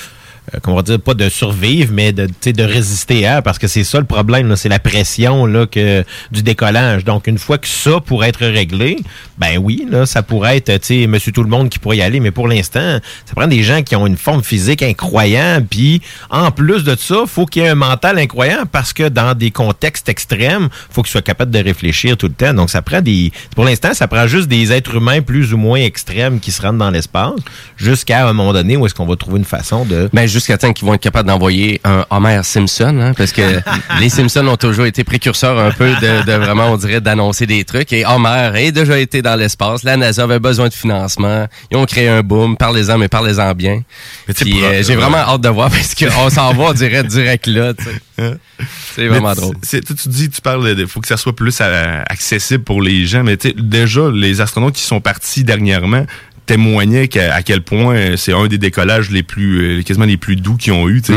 [0.62, 3.84] comment on va dire, pas de survivre, mais de, de résister à, parce que c'est
[3.84, 7.04] ça le problème, c'est la pression là, que, du décollage.
[7.04, 8.98] Donc, une fois que ça pourrait être réglé,
[9.38, 12.02] ben oui, là, ça pourrait être, tu sais, Monsieur Tout le Monde qui pourrait y
[12.02, 16.02] aller, mais pour l'instant, ça prend des gens qui ont une forme physique incroyable, puis
[16.30, 19.52] en plus de ça, faut qu'il y ait un mental incroyable, parce que dans des
[19.52, 22.54] contextes extrêmes, faut qu'ils soient capables de réfléchir tout le temps.
[22.54, 25.80] Donc, ça prend des, pour l'instant, ça prend juste des êtres humains plus ou moins
[25.80, 27.40] extrêmes qui se rendent dans l'espace,
[27.78, 30.74] jusqu'à un moment donné où est-ce qu'on va trouver une façon de Ben, jusqu'à temps
[30.74, 33.42] qu'ils vont être capables d'envoyer un Homer Simpson, hein, parce que
[34.02, 37.64] les Simpsons ont toujours été précurseurs un peu de, de vraiment, on dirait, d'annoncer des
[37.64, 37.94] trucs.
[37.94, 39.84] Et Homer a déjà été dans l'espace.
[39.84, 41.48] La NASA avait besoin de financement.
[41.72, 42.58] Ils ont créé un boom.
[42.58, 43.82] Parlez-en, mais parlez-en bien.
[44.36, 47.72] Puis, euh, j'ai vraiment hâte de voir parce qu'on s'en va, on dirait, direct là.
[47.78, 48.38] sais.
[48.94, 49.56] C'est vraiment Mais drôle.
[49.70, 53.06] Tu, tu dis, tu parles de, faut que ça soit plus euh, accessible pour les
[53.06, 56.06] gens, mais déjà, les astronautes qui sont partis dernièrement
[56.46, 60.18] témoignaient qu'à- à quel point euh, c'est un des décollages les plus, euh, quasiment les
[60.18, 61.02] plus doux qu'ils ont eu.
[61.04, 61.14] sais.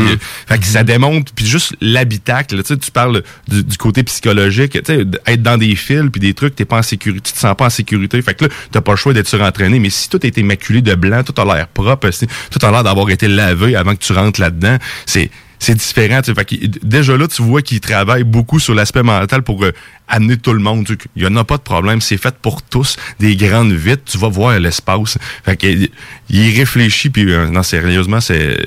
[0.47, 5.57] Fait que ça démontre, puis juste l'habitacle, tu parles du, du côté psychologique, être dans
[5.57, 8.21] des fils puis des trucs, t'es pas en sécurité, tu te sens pas en sécurité.
[8.21, 10.95] Fait que là, t'as pas le choix d'être surentraîné, mais si tout est immaculé de
[10.95, 12.09] blanc, tout a l'air propre,
[12.51, 16.21] tout a l'air d'avoir été lavé avant que tu rentres là-dedans, c'est c'est différent.
[16.21, 16.35] tu sais.
[16.35, 19.71] Fait que, déjà là, tu vois qu'il travaille beaucoup sur l'aspect mental pour euh,
[20.07, 20.87] amener tout le monde.
[21.15, 22.01] Il y en a pas de problème.
[22.01, 22.95] C'est fait pour tous.
[23.19, 24.03] Des grandes vitres.
[24.05, 25.17] Tu vas voir l'espace.
[25.45, 25.89] Fait que, il-
[26.29, 27.09] il réfléchit.
[27.09, 28.57] Puis, euh, non, sérieusement, c'est...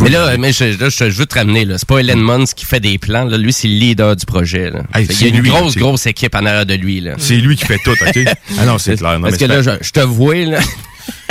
[0.00, 1.76] Mais là, mais je, là, je, je veux te ramener, là.
[1.78, 3.36] C'est pas Elon Musk qui fait des plans, là.
[3.36, 4.82] Lui, c'est le leader du projet, là.
[4.94, 7.14] Hey, c'est y a une lui, grosse, grosse équipe en arrière de lui, là.
[7.18, 8.18] C'est lui qui fait tout, OK?
[8.58, 9.14] Ah non, c'est clair.
[9.18, 10.60] Non, Parce que là, je te vois, là.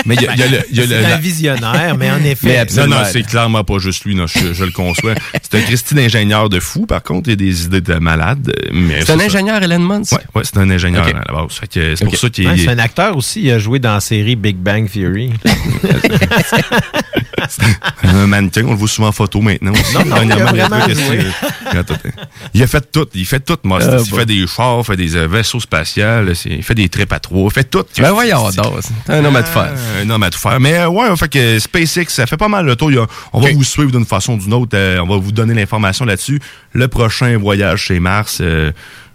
[0.06, 1.18] Mais il y a, il y a le- il y a le- C'est un la-
[1.18, 2.66] visionnaire, mais en effet.
[2.78, 5.16] non, non, c'est clairement pas juste lui, non, je, je le conçois.
[5.42, 8.52] C'est un Christy d'ingénieur de fou, par contre, il a des idées de malade.
[8.72, 9.26] C'est un ça.
[9.26, 10.12] ingénieur, Musk?
[10.14, 11.60] Ouais, ouais, c'est un ingénieur à la base.
[11.72, 12.58] C'est pour ça qu'il Ouais, est.
[12.58, 13.42] c'est un acteur aussi.
[13.44, 15.32] Il a joué dans la série Big Bang Theory.
[18.04, 19.72] un mannequin, on le voit souvent en photo maintenant.
[19.94, 21.20] Non, non, il a vraiment fait- joué.
[21.66, 22.10] Attends, attends.
[22.54, 23.08] Il a fait tout.
[23.14, 23.90] Il fait tout, Mostis.
[23.92, 27.12] Ah, il fait des chars, il fait des euh, vaisseaux spatials, il fait des trips
[27.14, 27.84] à trois, il fait tout.
[28.00, 29.74] Ben voyons c'est un homme à tout faire.
[29.76, 30.60] Euh, Un homme à tout faire.
[30.60, 32.90] Mais euh, ouais, fait que SpaceX, ça fait pas mal le tour.
[33.34, 34.76] On va vous suivre d'une façon ou d'une autre.
[34.76, 36.40] euh, on va vous donner l'information là-dessus.
[36.74, 38.72] Le prochain voyage chez Mars, euh,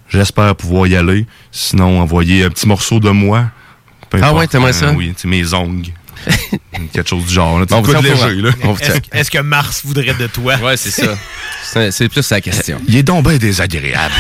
[0.09, 1.27] j'espère pouvoir y aller.
[1.51, 3.47] Sinon, envoyer un petit morceau de moi.
[4.11, 4.93] Peu Ah importe, ouais, t'aimerais ça?
[4.93, 5.89] Oui, tu sais, mes ongles.
[6.93, 7.59] Quelque chose du genre.
[7.59, 7.67] Là.
[7.69, 8.51] Vous léger.
[8.63, 9.01] On vous Est-ce tient.
[9.13, 10.57] est-ce que Mars voudrait de toi?
[10.57, 11.17] Ouais, c'est ça.
[11.65, 12.81] C'est c'est plus la question.
[12.89, 14.15] Il est donc bien désagréable.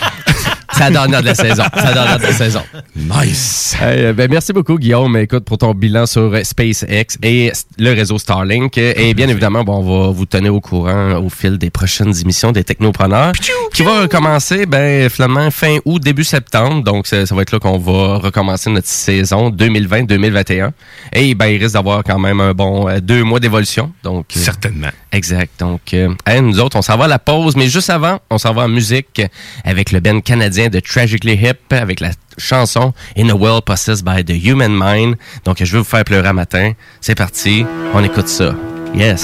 [0.78, 1.62] La dernière de la saison.
[1.74, 2.62] C'est la dernière de la saison.
[2.94, 3.76] nice.
[3.82, 8.18] Euh, ben, merci beaucoup, Guillaume, écoute, pour ton bilan sur euh, SpaceX et le réseau
[8.18, 8.76] Starlink.
[8.78, 12.52] Et bien évidemment, bon, on va vous tenir au courant au fil des prochaines émissions
[12.52, 13.32] des Technopreneurs,
[13.72, 16.82] qui va recommencer, ben, finalement, fin août, début septembre.
[16.82, 20.70] Donc, ça, ça va être là qu'on va recommencer notre saison 2020-2021.
[21.12, 23.92] Et ben, il risque d'avoir quand même un bon euh, deux mois d'évolution.
[24.02, 24.90] Donc, euh, Certainement.
[25.12, 25.52] Exact.
[25.58, 28.38] Donc, euh, hey, nous autres, on s'en va à la pause, mais juste avant, on
[28.38, 29.22] s'en va en musique
[29.64, 34.24] avec le band canadien de Tragically Hip, avec la chanson In a World Possessed by
[34.24, 35.16] the Human Mind.
[35.44, 36.72] Donc, je vais vous faire pleurer un matin.
[37.00, 38.54] C'est parti, on écoute ça.
[38.94, 39.22] Yes.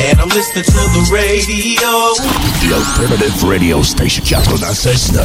[0.00, 2.14] And I'm listening to the radio.
[2.62, 5.20] The Alternative Radio Station 96.9.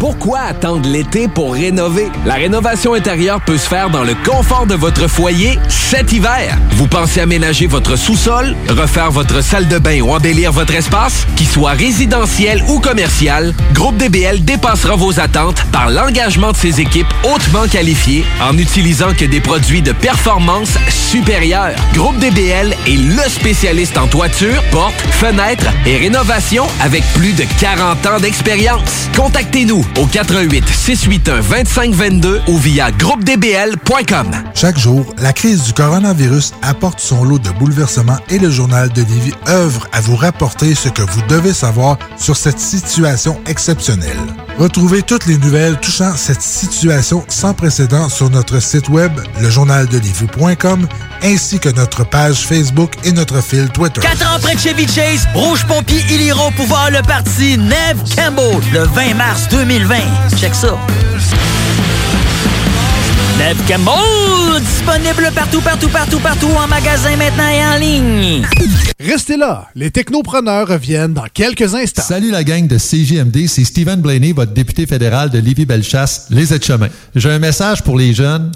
[0.00, 2.08] Pourquoi attendre l'été pour rénover?
[2.26, 6.58] La rénovation intérieure peut se faire dans le confort de votre foyer cet hiver.
[6.72, 11.26] Vous pensez aménager votre sous-sol, refaire votre salle de bain ou embellir votre espace?
[11.36, 17.12] Qu'il soit résidentiel ou commercial, Groupe DBL dépassera vos attentes par l'engagement de ses équipes
[17.32, 21.74] hautement qualifiées en n'utilisant que des produits de performance supérieure.
[21.94, 28.06] Groupe DBL est le spécialiste en toiture, portes, fenêtres et rénovation avec plus de 40
[28.06, 29.08] ans d'expérience.
[29.14, 34.30] Contactez-nous au 88 681 2522 ou via groupedbl.com.
[34.54, 39.02] Chaque jour, la crise du coronavirus apporte son lot de bouleversements et le journal de
[39.02, 44.18] Lévis œuvre à vous rapporter ce que vous devez savoir sur cette situation exceptionnelle.
[44.60, 50.86] Retrouvez toutes les nouvelles touchant cette situation sans précédent sur notre site web, lejournaldelivie.com,
[51.22, 54.02] ainsi que notre page Facebook et notre fil Twitter.
[54.02, 58.60] 4 ans près de Chevy Chase, Rouge Pompier, ils iront pouvoir le parti Neve Campbell
[58.74, 59.96] le 20 mars 2020.
[60.36, 60.76] Check ça.
[63.40, 68.46] Neve Campbell, disponible partout, partout, partout, partout en magasin maintenant et en ligne.
[69.00, 72.02] Restez là, les technopreneurs reviennent dans quelques instants.
[72.02, 76.90] Salut la gang de CGMD, c'est Stephen Blaney, votre député fédéral de Lévis-Bellechasse, les aides-chemins.
[77.14, 78.52] J'ai un message pour les jeunes.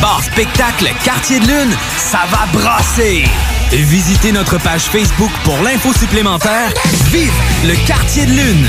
[0.00, 3.24] Bar spectacle Quartier de Lune, ça va brasser!
[3.72, 6.72] Visitez notre page Facebook pour l'info supplémentaire.
[7.10, 7.32] Vive
[7.64, 8.68] le Quartier de Lune!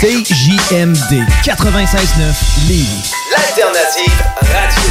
[0.00, 3.10] CJMD 96.9 Lévis.
[3.32, 4.90] L'alternative radio.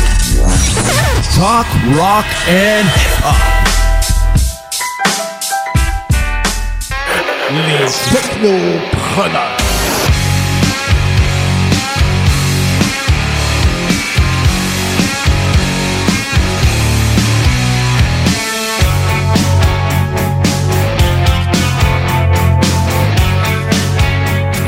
[1.33, 3.35] Talk, rock and hip-hop.
[7.51, 9.66] Les technopreneurs.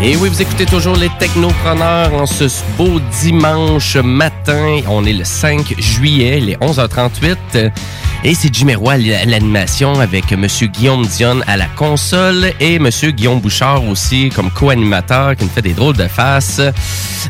[0.01, 2.45] Et oui, vous écoutez toujours les technopreneurs en ce
[2.77, 4.79] beau dimanche matin.
[4.87, 7.71] On est le 5 juillet, il est 11h38.
[8.23, 13.11] Et c'est Jimmy Roy à l'animation avec Monsieur Guillaume Dion à la console et Monsieur
[13.11, 16.61] Guillaume Bouchard aussi comme co-animateur qui nous fait des drôles de faces.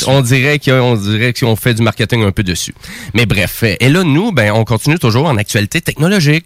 [0.07, 2.73] on dirait qu'on dirait qu'on fait du marketing un peu dessus.
[3.13, 6.45] Mais bref, et là, nous, ben, on continue toujours en actualité technologique.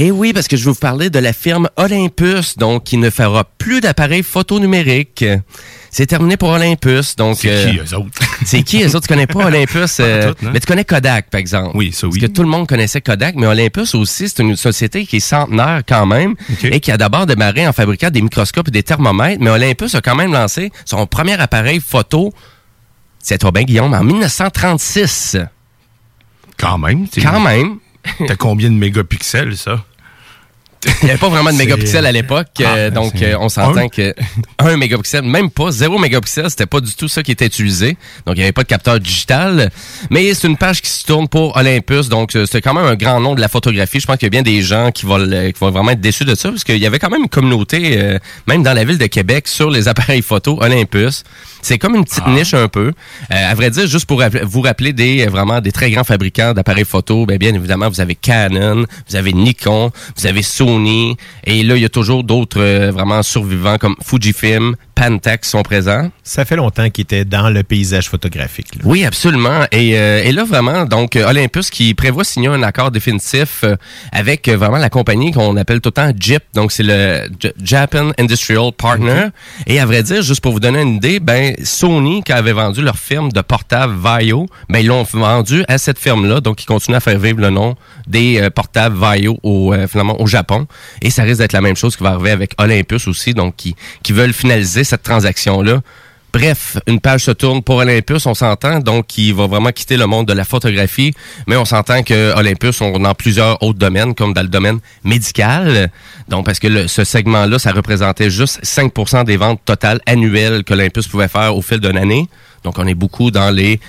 [0.00, 3.10] Et oui, parce que je vais vous parler de la firme Olympus, donc qui ne
[3.10, 5.24] fera plus d'appareils photo numériques.
[5.90, 7.38] C'est terminé pour Olympus, donc.
[7.40, 8.22] C'est euh, qui, eux autres?
[8.44, 9.08] C'est qui, eux autres?
[9.08, 9.96] Tu connais pas Olympus?
[9.98, 10.52] Euh, tout, non?
[10.52, 11.72] mais tu connais Kodak, par exemple.
[11.76, 12.20] Oui, ça oui.
[12.20, 15.20] Parce que tout le monde connaissait Kodak, mais Olympus aussi, c'est une société qui est
[15.20, 19.42] centenaire quand même et qui a d'abord démarré en fabriquant des microscopes et des thermomètres,
[19.42, 22.32] mais Olympus a quand même lancé son premier appareil photo,
[23.18, 25.38] c'est toi bien, Guillaume, en 1936.
[26.56, 27.08] Quand même.
[27.20, 27.78] Quand même.
[28.26, 29.84] T'as combien de mégapixels, ça?
[30.84, 33.80] Il n'y avait pas vraiment de mégapixels à l'époque, Ah, euh, donc euh, on s'entend
[33.80, 33.88] un.
[33.88, 34.14] que
[34.58, 37.96] un mégapixel, même pas zéro mégapixel, c'était pas du tout ça qui était utilisé.
[38.26, 39.70] Donc il n'y avait pas de capteur digital,
[40.10, 42.94] mais c'est une page qui se tourne pour Olympus, donc euh, c'est quand même un
[42.94, 43.98] grand nom de la photographie.
[44.00, 46.24] Je pense qu'il y a bien des gens qui vont, qui vont vraiment être déçus
[46.24, 48.98] de ça, parce qu'il y avait quand même une communauté, euh, même dans la ville
[48.98, 51.24] de Québec, sur les appareils photo Olympus.
[51.62, 52.92] C'est comme une petite niche un peu.
[53.32, 56.52] Euh, à vrai dire, juste pour vous rappeler des euh, vraiment des très grands fabricants
[56.52, 61.62] d'appareils photo, ben bien évidemment, vous avez Canon, vous avez Nikon, vous avez Sony, et
[61.62, 66.10] là, il y a toujours d'autres euh, vraiment survivants comme Fujifilm, Pentax sont présents.
[66.24, 68.74] Ça fait longtemps qu'il était dans le paysage photographique.
[68.74, 68.80] là.
[68.84, 69.60] Oui, absolument.
[69.70, 73.76] Et, euh, et là, vraiment, donc, euh, Olympus qui prévoit signer un accord définitif euh,
[74.10, 76.42] avec euh, vraiment la compagnie qu'on appelle tout le temps JIP.
[76.52, 79.26] Donc, c'est le J- Japan Industrial Partner.
[79.68, 82.82] Et à vrai dire, juste pour vous donner une idée, ben, Sony, qui avait vendu
[82.82, 86.40] leur firme de portable Vaio, ben, ils l'ont vendu à cette firme-là.
[86.40, 87.76] Donc, ils continuent à faire vivre le nom
[88.08, 90.66] des portables Vaio au, finalement, au Japon.
[91.02, 93.32] Et ça risque d'être la même chose qui va arriver avec Olympus aussi.
[93.34, 95.80] Donc, qui, qui veulent finaliser cette transaction-là.
[96.32, 100.06] Bref, une page se tourne pour Olympus, on s'entend, donc il va vraiment quitter le
[100.06, 101.14] monde de la photographie,
[101.46, 105.90] mais on s'entend que Olympus sont dans plusieurs autres domaines, comme dans le domaine médical.
[106.28, 111.28] Donc, parce que ce segment-là, ça représentait juste 5% des ventes totales annuelles qu'Olympus pouvait
[111.28, 112.28] faire au fil d'une année.
[112.62, 113.80] Donc, on est beaucoup dans les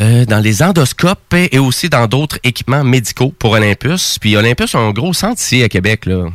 [0.00, 4.18] euh, dans les endoscopes et aussi dans d'autres équipements médicaux pour Olympus.
[4.20, 6.26] Puis Olympus a un gros centre ici à Québec, là.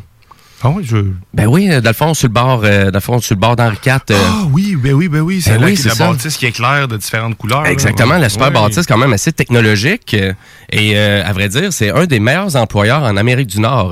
[0.66, 0.96] Ah oui, je...
[1.34, 3.40] Ben oui, euh, dans le fond, sur le bord, euh, dans le fond, sur le
[3.42, 3.98] bord d'Henri IV.
[4.12, 5.42] euh, Ah oui, ben oui, ben oui.
[5.42, 7.64] C'est Ben là oui, la bâtisse qui éclaire de différentes couleurs.
[7.64, 7.72] là.
[7.72, 8.54] Exactement, la super Ouais.
[8.54, 10.14] bâtisse quand même assez technologique.
[10.14, 10.32] euh,
[10.72, 13.90] Et euh, à vrai dire, c'est un des meilleurs employeurs en Amérique du Nord,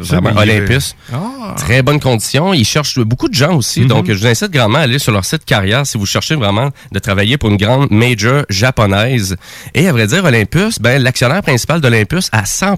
[0.00, 0.96] vraiment, Olympus.
[1.12, 1.54] Ah.
[1.58, 2.54] Très bonnes conditions.
[2.54, 3.84] Ils cherchent beaucoup de gens aussi.
[3.86, 6.70] Donc, je vous incite grandement à aller sur leur site carrière si vous cherchez vraiment
[6.90, 9.36] de travailler pour une grande major japonaise.
[9.74, 12.76] Et à vrai dire, Olympus, ben, l'actionnaire principal d'Olympus à 100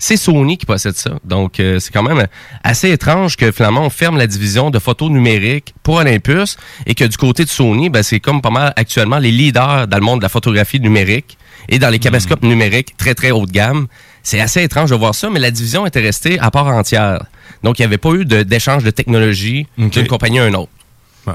[0.00, 1.12] c'est Sony qui possède ça.
[1.24, 2.26] Donc, euh, c'est quand même
[2.64, 7.04] assez étrange que finalement, on ferme la division de photos numériques pour Olympus et que
[7.04, 10.20] du côté de Sony, ben, c'est comme pas mal actuellement les leaders dans le monde
[10.20, 11.36] de la photographie numérique
[11.68, 13.86] et dans les caméscopes numériques très, très haut de gamme.
[14.22, 17.22] C'est assez étrange de voir ça, mais la division était restée à part entière.
[17.62, 20.72] Donc, il n'y avait pas eu de- d'échange de, technologie d'une compagnie à une autre.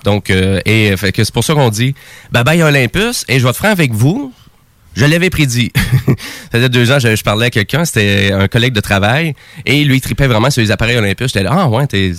[0.03, 1.93] Donc, euh, et euh, fait que c'est pour ça qu'on dit
[2.31, 4.33] bye bye Olympus et je vais être franc avec vous.
[4.95, 5.71] Je l'avais prédit.
[6.07, 6.13] ça
[6.51, 9.33] faisait deux ans, je, je parlais à quelqu'un, c'était un collègue de travail,
[9.65, 11.27] et lui, il tripait vraiment sur les appareils Olympus.
[11.27, 12.13] J'étais là, ah ouais, t'es-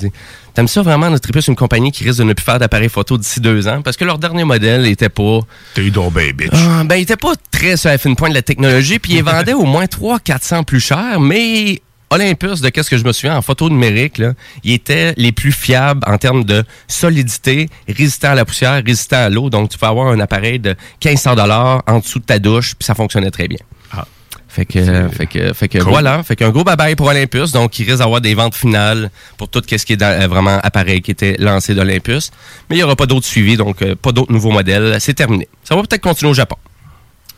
[0.55, 2.89] t'aimes ça vraiment de triper sur une compagnie qui risque de ne plus faire d'appareils
[2.89, 3.83] photo d'ici deux ans?
[3.83, 5.41] Parce que leur dernier modèle était pas...
[5.75, 6.51] T'as eu ton bitch.
[6.53, 9.23] Ah, ben, il était pas très sur la fine pointe de la technologie, puis il
[9.25, 11.81] vendait au moins 300-400 plus cher, mais
[12.11, 15.53] Olympus, de qu'est-ce que je me souviens, en photo numérique, là, il était les plus
[15.53, 19.51] fiables en termes de solidité, résistant à la poussière, résistant à l'eau.
[19.51, 22.85] Donc, tu peux avoir un appareil de 1500 dollars en dessous de ta douche, puis
[22.87, 23.59] ça fonctionnait très bien.
[24.49, 25.89] Fait que, fait que, fait que Cool.
[25.91, 26.23] voilà.
[26.23, 27.53] Fait qu'un gros bye pour Olympus.
[27.53, 30.59] Donc, il risque d'avoir des ventes finales pour tout ce qui est dans- euh, vraiment
[30.63, 32.31] appareil qui était lancé d'Olympus.
[32.71, 34.97] Mais il n'y aura pas d'autres suivis, donc euh, pas d'autres nouveaux modèles.
[34.99, 35.47] C'est terminé.
[35.63, 36.57] Ça va peut-être continuer au Japon.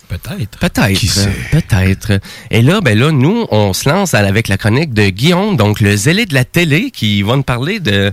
[0.09, 0.59] Peut-être.
[0.59, 1.29] Peut-être.
[1.53, 2.21] Peut-être.
[2.51, 5.97] Et là, ben là, nous, on se lance avec la chronique de Guillaume, donc le
[5.97, 8.13] zélé de la télé, qui va nous parler de,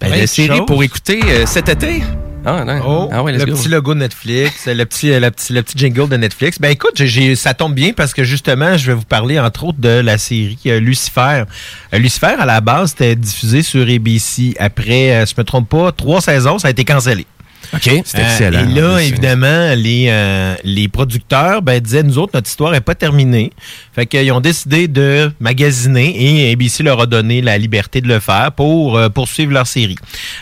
[0.00, 0.66] ben, de séries choses.
[0.66, 2.02] pour écouter euh, cet été.
[2.44, 2.80] Ah, non.
[2.86, 3.52] Oh, ah ouais, le go.
[3.52, 6.58] petit logo de Netflix, le petit, le petit, le petit jingle de Netflix.
[6.58, 7.02] Ben écoute,
[7.34, 10.58] ça tombe bien parce que justement, je vais vous parler entre autres de la série
[10.66, 11.44] euh, Lucifer.
[11.92, 14.54] Euh, Lucifer, à la base, c'était diffusé sur ABC.
[14.58, 17.26] Après, euh, si je me trompe pas, trois saisons, ça a été cancellé.
[17.74, 18.02] OK.
[18.04, 18.68] C'est excellent.
[18.68, 22.94] Et là, évidemment, les, euh, les producteurs ben, disaient, nous autres, notre histoire n'est pas
[22.94, 23.52] terminée.
[23.94, 28.20] Fait qu'ils ont décidé de magasiner et ABC leur a donné la liberté de le
[28.20, 29.96] faire pour euh, poursuivre leur série.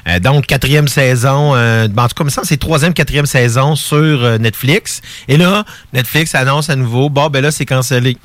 [0.06, 4.38] Euh, donc, quatrième saison, euh, ben, en tout cas, c'est troisième, quatrième saison sur euh,
[4.38, 5.00] Netflix.
[5.28, 8.16] Et là, Netflix annonce à nouveau, bon, ben là, c'est cancellé.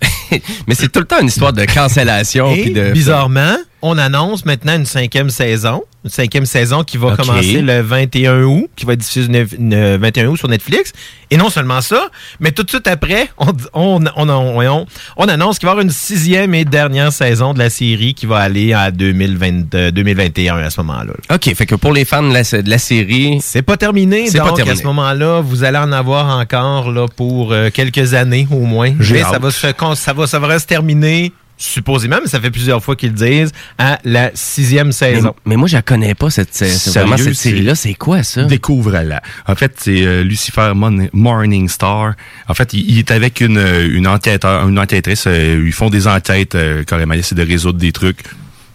[0.66, 2.52] Mais c'est tout le temps une histoire de cancellation.
[2.54, 2.92] Et de...
[2.92, 5.82] bizarrement, on annonce maintenant une cinquième saison.
[6.04, 9.96] Une cinquième saison qui va commencer le 21 août, qui va être diffusée le le
[9.98, 10.92] 21 août sur Netflix.
[11.32, 12.08] Et non seulement ça,
[12.38, 15.84] mais tout de suite après, on, on, on, on- on annonce qu'il va y avoir
[15.84, 20.58] une sixième et dernière saison de la série qui va aller à 2020, euh, 2021
[20.58, 21.12] à ce moment-là.
[21.34, 23.38] OK, fait que pour les fans de la, de la série...
[23.42, 24.78] C'est pas terminé, C'est pas donc terminé.
[24.78, 28.92] à ce moment-là, vous allez en avoir encore là, pour euh, quelques années au moins.
[29.10, 32.50] Mais ça va, se, con- ça, va, ça va se terminer, supposément, mais ça fait
[32.50, 35.34] plusieurs fois qu'ils le disent, à la sixième saison.
[35.44, 37.74] mais moi, je la connais pas, cette, c'est Sérieux, vraiment cette c'est- série-là.
[37.74, 38.44] C'est quoi, ça?
[38.44, 39.22] Découvre-la.
[39.46, 42.14] En fait, c'est euh, Lucifer Mon- Morning Star.
[42.48, 45.24] En fait, il, il est avec une, euh, une enquêteur, une enquêtrice.
[45.26, 47.14] euh, ils font des enquêtes euh, carrément.
[47.22, 48.18] C'est de résoudre des trucs.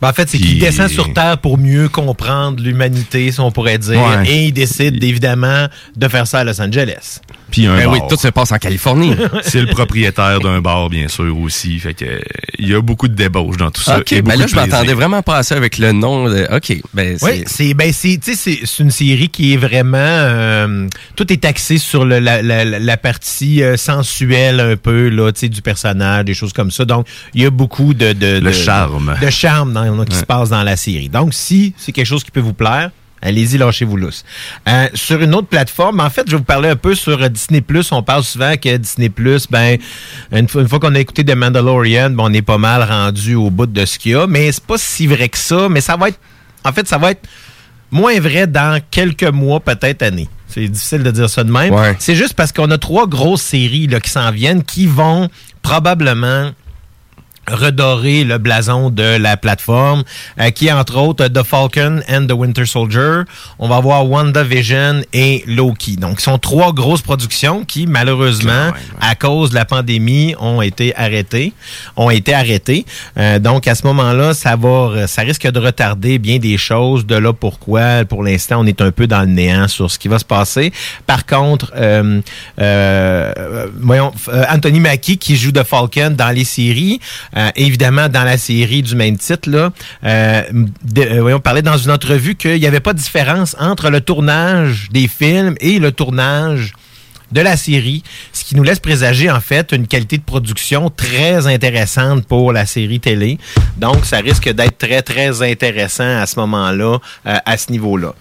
[0.01, 3.77] Ben, en fait, c'est qu'il descend sur Terre pour mieux comprendre l'humanité, si on pourrait
[3.77, 4.27] dire, Ouais.
[4.27, 7.19] et il décide évidemment de faire ça à Los Angeles.
[7.51, 9.15] Puis un Ben oui, tout se passe en Californie.
[9.43, 11.77] C'est le propriétaire d'un bar, bien sûr, aussi.
[11.79, 12.21] Fait que
[12.57, 13.99] il y a beaucoup de débauche dans tout ça.
[13.99, 16.29] OK, et ben là, je m'attendais vraiment pas à ça avec le nom.
[16.29, 16.47] De...
[16.51, 17.25] OK, ben c'est...
[17.25, 21.31] Oui, c'est ben c'est tu sais c'est c'est une série qui est vraiment euh, tout
[21.31, 25.41] est axé sur le- la, la, la- la partie euh, sensuelle un peu là, tu
[25.41, 26.85] sais du personnage, des choses comme ça.
[26.85, 29.15] Donc il y a beaucoup de de, Le de- charme.
[29.21, 31.09] de, charme dans, qui se passe dans la série.
[31.09, 32.91] Donc si c'est quelque chose qui peut vous plaire,
[33.21, 34.25] Allez-y, lâchez-vous lousse.
[34.67, 37.29] Euh, sur une autre plateforme, en fait, je vais vous parler un peu sur euh,
[37.29, 37.63] Disney+.
[37.91, 39.11] On parle souvent que Disney+,
[39.49, 39.77] ben,
[40.31, 43.67] une fois, qu'on a écouté The Mandalorian, ben, on est pas mal rendu au bout
[43.67, 44.25] de ce qu'il y a.
[44.25, 45.69] Mais c'est pas si vrai que ça.
[45.69, 46.19] Mais ça va être,
[46.65, 47.27] en fait, ça va être
[47.91, 50.29] moins vrai dans quelques mois, peut-être années.
[50.47, 51.73] C'est difficile de dire ça de même.
[51.73, 51.95] Ouais.
[51.99, 55.29] C'est juste parce qu'on a trois grosses séries là, qui s'en viennent qui vont
[55.61, 56.51] probablement
[57.47, 60.03] redorer le blason de la plateforme,
[60.39, 63.21] euh, qui est entre autres The Falcon and the Winter Soldier.
[63.59, 65.97] On va avoir WandaVision et Loki.
[65.97, 70.95] Donc, ce sont trois grosses productions qui, malheureusement, à cause de la pandémie, ont été
[70.95, 71.53] arrêtées.
[71.95, 72.85] Ont été arrêtées.
[73.17, 77.05] Euh, donc, à ce moment-là, ça va, ça risque de retarder bien des choses.
[77.05, 80.07] De là pourquoi, pour l'instant, on est un peu dans le néant sur ce qui
[80.07, 80.71] va se passer.
[81.07, 82.21] Par contre, euh,
[83.79, 84.13] voyons,
[84.49, 86.99] Anthony Mackie qui joue The Falcon dans les séries,
[87.37, 89.71] euh, évidemment dans la série du même titre, là,
[90.03, 90.43] euh,
[90.83, 94.01] de- euh, voyons, parlait dans une entrevue qu'il n'y avait pas de différence entre le
[94.01, 96.73] tournage des films et le tournage
[97.31, 98.03] de la série,
[98.33, 102.65] ce qui nous laisse présager en fait une qualité de production très intéressante pour la
[102.65, 103.37] série télé.
[103.77, 108.13] Donc, ça risque d'être très, très intéressant à ce moment-là, euh, à ce niveau-là.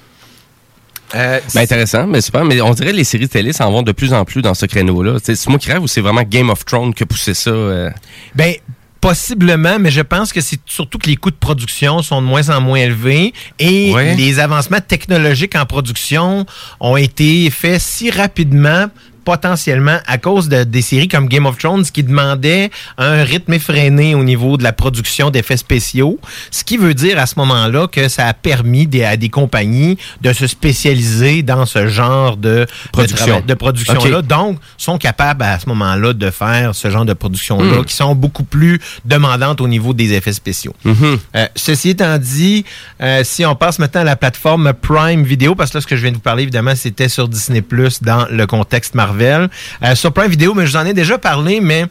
[1.16, 2.44] Euh, Ben, intéressant, mais super.
[2.44, 4.66] Mais on dirait que les séries télé s'en vont de plus en plus dans ce
[4.66, 5.16] créneau-là.
[5.20, 7.50] C'est moi qui rêve ou c'est vraiment Game of Thrones qui a poussé ça?
[7.50, 7.90] euh?
[8.36, 8.54] Ben,
[9.00, 12.50] possiblement, mais je pense que c'est surtout que les coûts de production sont de moins
[12.50, 16.46] en moins élevés et les avancements technologiques en production
[16.80, 18.86] ont été faits si rapidement
[19.34, 22.68] potentiellement à cause de, des séries comme Game of Thrones qui demandaient
[22.98, 26.18] un rythme effréné au niveau de la production d'effets spéciaux,
[26.50, 29.96] ce qui veut dire à ce moment-là que ça a permis des- à des compagnies
[30.20, 33.26] de se spécialiser dans ce genre de Production.
[33.26, 34.18] de, trava- de production-là.
[34.18, 34.26] Ok.
[34.26, 37.84] Donc, sont capables à ce moment-là de faire ce genre de production-là Hmm.
[37.84, 40.74] qui sont beaucoup plus demandantes au niveau des effets spéciaux.
[40.84, 41.18] Mhm.
[41.36, 42.64] Euh, ceci étant dit,
[43.00, 45.94] euh, si on passe maintenant à la plateforme Prime Video, parce que là, ce que
[45.96, 49.19] je viens de vous parler, évidemment, c'était sur Disney Plus dans le contexte Marvel.
[49.20, 51.86] Euh, sur Prime Video, mais je vous en ai déjà parlé, mais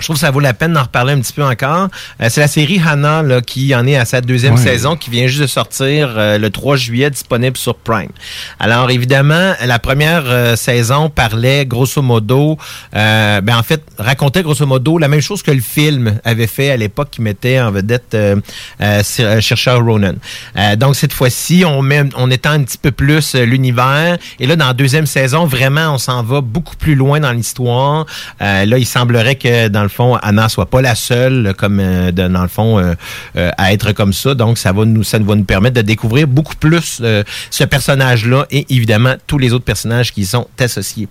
[0.00, 1.88] je trouve que ça vaut la peine d'en reparler un petit peu encore.
[2.22, 5.26] Euh, c'est la série Hannah là, qui en est à sa deuxième saison, qui vient
[5.26, 8.10] juste de sortir euh, le 3 juillet, disponible sur Prime.
[8.58, 12.58] Alors évidemment, la première euh, saison parlait grosso modo,
[12.94, 16.70] euh, ben en fait, racontait grosso modo la même chose que le film avait fait
[16.70, 18.36] à l'époque qui mettait en vedette euh,
[18.80, 20.14] euh, Chercheur Ronan.
[20.56, 24.18] Euh, donc cette fois-ci, on met, on étend un petit peu plus l'univers.
[24.38, 28.06] Et là, dans la deuxième saison, vraiment, on s'en va beaucoup plus loin dans l'histoire.
[28.40, 32.10] Euh, là, il semblerait que dans le fond, Anna soit pas la seule, comme euh,
[32.12, 32.94] dans le fond, euh,
[33.36, 34.34] euh, à être comme ça.
[34.34, 38.46] Donc, ça va nous, ça va nous permettre de découvrir beaucoup plus euh, ce personnage-là
[38.50, 41.08] et évidemment tous les autres personnages qui sont associés.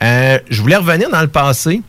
[0.00, 1.80] Je voulais revenir dans le passé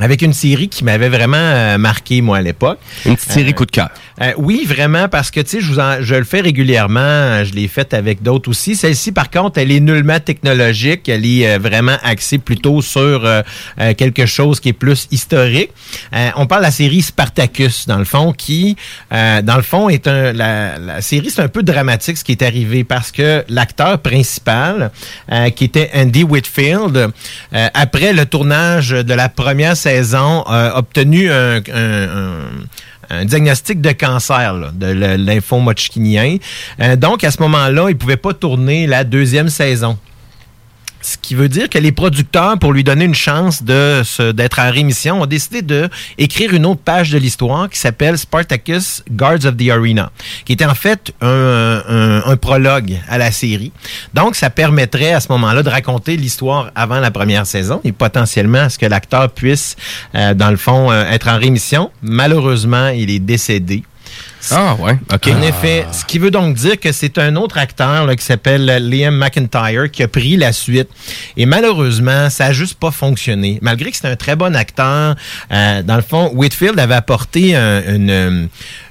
[0.00, 2.78] avec une série qui m'avait vraiment euh, marqué, moi, à l'époque.
[3.06, 3.90] Une petite série coup de cœur.
[4.20, 6.98] Euh, oui, vraiment, parce que, tu sais, je, vous en- je le fais régulièrement.
[7.00, 8.74] euh, Je l'ai faite avec d'autres aussi.
[8.74, 11.08] Celle-ci, par contre, elle est nullement technologique.
[11.08, 13.42] Elle est euh, vraiment axée plutôt sur euh,
[13.80, 15.70] euh, quelque chose qui est plus historique.
[16.12, 18.76] Euh, on parle de la série Spartacus, dans le fond, qui,
[19.12, 20.32] euh, dans le fond, est un...
[20.32, 24.90] La, la série, c'est un peu dramatique, ce qui est arrivé, parce que l'acteur principal,
[25.30, 31.30] euh, qui était Andy Whitfield, euh, après le tournage de la première saison, a obtenu
[31.30, 31.60] un-
[33.24, 36.38] diagnostic de cancer de l- lymphomochkinien.
[36.80, 39.98] Euh, donc, à ce moment-là, il ne pouvait pas tourner la deuxième saison.
[41.04, 45.20] Ce qui veut dire que les producteurs, pour lui donner une chance d'être en rémission,
[45.20, 49.68] ont décidé de écrire une autre page de l'histoire qui s'appelle Spartacus Guards of the
[49.68, 50.10] Arena,
[50.46, 53.70] qui était en fait un prologue à la série.
[54.14, 58.60] Donc, ça permettrait à ce moment-là de raconter l'histoire avant la première saison et potentiellement
[58.60, 59.76] à ce que l'acteur puisse,
[60.14, 61.90] euh, dans le fond, euh, être en rémission.
[62.02, 63.82] Malheureusement, il est décédé.
[64.50, 64.98] Ah, ouais.
[65.12, 65.28] OK.
[65.28, 68.68] En effet, ce qui veut donc dire que c'est un autre acteur là, qui s'appelle
[68.68, 70.88] euh, Liam McIntyre qui a pris la suite.
[71.36, 73.58] Et malheureusement, ça n'a juste pas fonctionné.
[73.62, 75.14] Malgré que c'est un très bon acteur,
[75.52, 78.48] euh, dans le fond, Whitfield avait apporté un- une,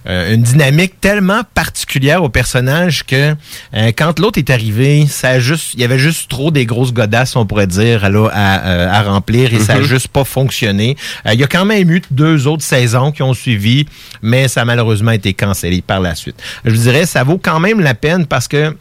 [0.08, 3.36] euh, une dynamique tellement particulière au personnage que
[3.74, 6.94] euh, quand l'autre est arrivé, ça a juste, il y avait juste trop des grosses
[6.94, 9.84] godasses, on pourrait dire, là, à, à remplir et ça a Mhm.
[9.84, 10.98] juste pas fonctionné.
[11.26, 13.86] Euh, il y a quand même eu deux autres saisons qui ont suivi,
[14.22, 16.42] mais ça a malheureusement été cancellé par la suite.
[16.66, 18.76] Je vous dirais, ça vaut quand même la peine parce que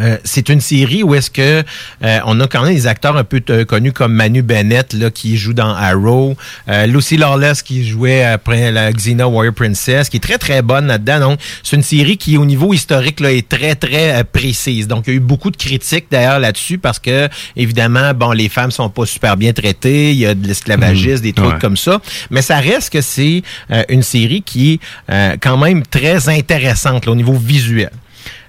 [0.00, 1.62] euh, c'est une série où est-ce que
[2.02, 5.10] euh, on a quand même des acteurs un peu euh, connus comme Manu Bennett là,
[5.10, 6.36] qui joue dans Arrow,
[6.68, 10.86] euh, Lucy Lawless qui jouait après la Xena Warrior Princess, qui est très très bonne
[10.86, 11.20] là-dedans.
[11.20, 14.88] Donc c'est une série qui au niveau historique là, est très très précise.
[14.88, 18.48] Donc il y a eu beaucoup de critiques d'ailleurs là-dessus parce que évidemment bon les
[18.48, 21.58] femmes sont pas super bien traitées, il y a de l'esclavagisme, des trucs ouais.
[21.60, 24.80] comme ça, mais ça reste que c'est euh, une série qui est
[25.10, 27.90] euh, quand même très intéressante là, au niveau visuel.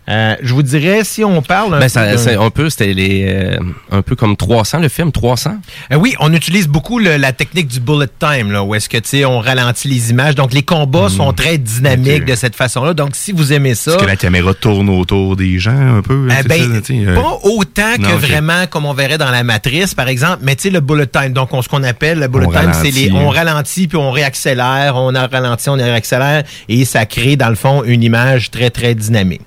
[0.08, 1.74] Euh, je vous dirais, si on parle...
[1.74, 2.04] un Ben, ça,
[2.40, 3.58] un peu, c'était les, euh,
[3.92, 5.56] un peu comme 300, le film, 300.
[5.92, 8.98] Euh, oui, on utilise beaucoup le- la technique du bullet time, là, où est-ce que,
[8.98, 10.36] tu sais, on ralentit les images.
[10.36, 12.94] Donc, les combats sont très dynamiques de cette façon-là.
[12.94, 13.92] Donc, si vous aimez ça...
[13.92, 16.28] Est-ce que la caméra tourne autour des gens un peu?
[16.30, 19.18] Eh c'est ben, ça, tu sais, euh, pas autant que non, vraiment comme on verrait
[19.18, 20.40] dans la matrice, par exemple.
[20.42, 22.72] Mais tu sais, le bullet time, donc on, ce qu'on appelle le bullet On time,
[22.74, 23.26] c'est les, ralentit.
[23.26, 27.56] on ralentit puis on réaccélère, on a ralenti, on réaccélère et ça crée dans le
[27.56, 29.42] fond une image très très dynamique.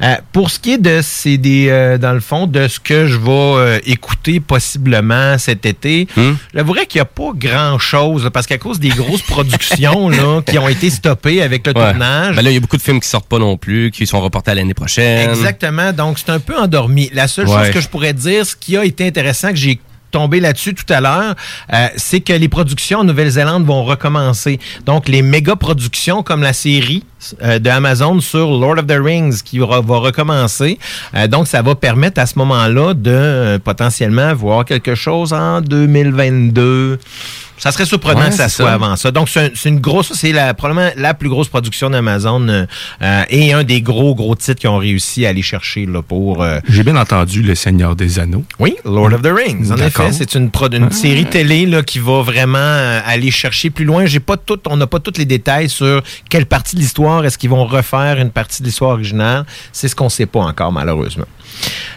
[0.00, 3.06] Euh, pour ce qui est de ces des euh, dans le fond de ce que
[3.06, 6.06] je vais euh, écouter possiblement cet été,
[6.54, 10.56] j'avouerais qu'il n'y a pas grand chose parce qu'à cause des grosses productions là, qui
[10.58, 11.90] ont été stoppées avec le Ouais.
[11.90, 12.36] tournage.
[12.36, 14.20] Ben là, il y a beaucoup de films qui sortent pas non plus, qui sont
[14.20, 15.28] reportés à l'année prochaine.
[15.30, 15.92] Exactement.
[15.92, 17.10] Donc, c'est un peu endormi.
[17.12, 17.64] La seule Ouais.
[17.64, 19.80] chose que je pourrais dire, ce qui a été intéressant, que j'ai
[20.10, 21.34] tombé là-dessus tout à l'heure,
[21.72, 24.58] euh, c'est que les productions en Nouvelle-Zélande vont recommencer.
[24.86, 27.04] Donc, les méga productions comme la série
[27.42, 30.78] euh, de Amazon sur Lord of the Rings qui va recommencer.
[31.14, 35.60] Euh, donc, ça va permettre à ce moment-là de euh, potentiellement voir quelque chose en
[35.60, 36.98] 2022.
[37.58, 38.72] Ça serait surprenant Ouais, que ça soit ça.
[38.74, 39.10] avant ça.
[39.10, 42.66] Donc, c'est un- c'est une grosse, c'est la, probablement la plus grosse production d'Amazon euh,
[43.02, 46.42] euh, et un des gros, gros titres qui ont réussi à aller chercher là, pour.
[46.42, 48.44] euh, J'ai bien entendu Le Seigneur des Anneaux.
[48.58, 49.70] oui, Lord of the Rings.
[49.72, 53.84] En effet, c'est une, une série télé là, qui va vraiment euh, aller chercher plus
[53.84, 54.06] loin.
[54.06, 57.38] J'ai pas tout, on n'a pas tous les détails sur quelle partie de l'histoire est-ce
[57.38, 59.44] qu'ils vont refaire une partie de l'histoire originale.
[59.72, 61.24] C'est ce qu'on sait pas encore malheureusement.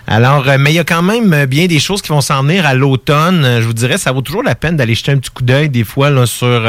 [0.08, 2.44] Alors, euh, mais il y a quand même euh, bien des choses qui vont s'en
[2.44, 3.46] venir à l'automne.
[3.46, 5.70] Euh, Je vous dirais, ça vaut toujours la peine d'aller jeter un petit coup d'œil
[5.70, 6.68] des fois sur.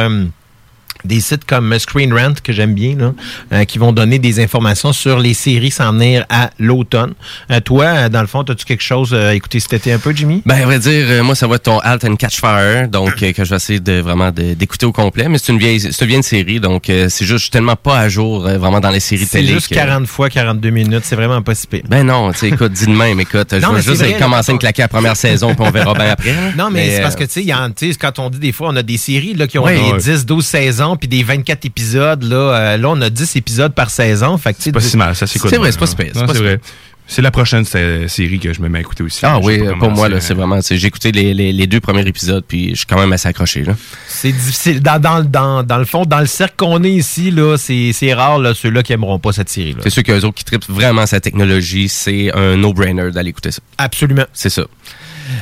[1.04, 3.12] Euh, des sites comme Screen Rant, que j'aime bien, là,
[3.52, 7.12] euh, qui vont donner des informations sur les séries s'en venir à l'automne.
[7.50, 10.12] Euh, toi, euh, dans le fond, as-tu quelque chose à écouter cet été un peu,
[10.14, 10.42] Jimmy?
[10.46, 13.22] Ben, à vrai dire, euh, moi, ça va être ton Halt and Catch Fire, donc
[13.22, 15.28] euh, que je vais essayer de vraiment d'écouter au complet.
[15.28, 17.76] Mais c'est une vieille, c'est une vieille série, donc euh, c'est juste, je suis tellement
[17.76, 19.54] pas à jour euh, vraiment dans les séries C'est télé.
[19.54, 21.82] juste que- 40 fois 42 minutes, c'est vraiment pas si pire.
[21.88, 24.50] Ben non, tu sais, écoute, dis de même, écoute, je vais c'est juste vrai, commencer
[24.50, 26.34] à me claquer la première saison, puis on verra bien après.
[26.56, 28.82] Non, mais, c'est euh, parce que, tu sais, quand on dit des fois, on a
[28.82, 29.98] des séries là, qui ont des Ouais.
[29.98, 32.22] 10, 12 saisons, puis des 24 épisodes.
[32.24, 34.36] Là, euh, là, on a 10 épisodes par saison.
[34.38, 35.50] Fait que, C'est pas si mal, ça s'écoute.
[35.50, 36.60] C'est vrai, c'est pas si pire, c'est vrai.
[37.08, 39.26] C'est la prochaine sé- série que je me mets à écouter aussi.
[39.26, 41.80] Ah oui, pas pour moi, là, c'est- c'est vraiment, j'ai écouté les, les, les deux
[41.80, 43.64] premiers épisodes, puis je suis quand même assez accroché.
[44.06, 44.80] C'est difficile.
[44.80, 48.38] Dans, dans, dans, dans le fond, dans le cercle qu'on est ici, là, c'est rare
[48.38, 49.80] là, ceux-là qui aimeront pas cette série-là.
[49.82, 53.60] C'est sûr qu'eux autres qui trippent vraiment sa technologie, c'est un no-brainer d'aller écouter ça.
[53.78, 54.24] Absolument.
[54.32, 54.62] C'est ça.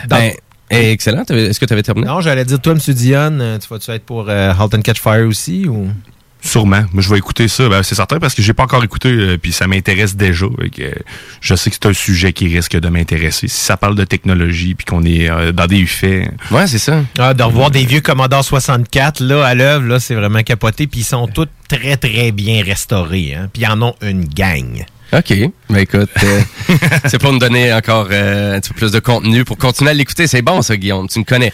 [0.09, 0.32] Dans- Ben,
[0.70, 1.24] Eh, excellent.
[1.28, 2.06] Est-ce que tu avais terminé?
[2.06, 2.94] Non, j'allais dire, toi, M.
[2.94, 5.88] Dion, euh, tu vas-tu être pour euh, Halt and Catch Fire aussi ou?
[6.42, 6.84] Sûrement.
[6.92, 7.68] Mais je vais écouter ça.
[7.68, 10.46] Ben, c'est certain parce que j'ai pas encore écouté, euh, puis ça m'intéresse déjà.
[10.46, 10.92] Que, euh,
[11.40, 13.48] je sais que c'est un sujet qui risque de m'intéresser.
[13.48, 16.30] Si ça parle de technologie, puis qu'on est euh, dans des faits.
[16.50, 17.02] Ouais, c'est ça.
[17.18, 20.86] Ah, de revoir des vieux Commodore 64 là, à l'œuvre, là, c'est vraiment capoté.
[20.86, 23.34] Puis ils sont tous très, très bien restaurés.
[23.34, 23.50] Hein.
[23.52, 24.84] Puis ils en ont une gang.
[25.12, 25.34] OK.
[25.70, 26.40] Ben écoute, euh,
[27.06, 29.94] c'est pour nous donner encore euh, un petit peu plus de contenu pour continuer à
[29.94, 30.28] l'écouter.
[30.28, 31.08] C'est bon, ça, Guillaume.
[31.08, 31.52] Tu me connais.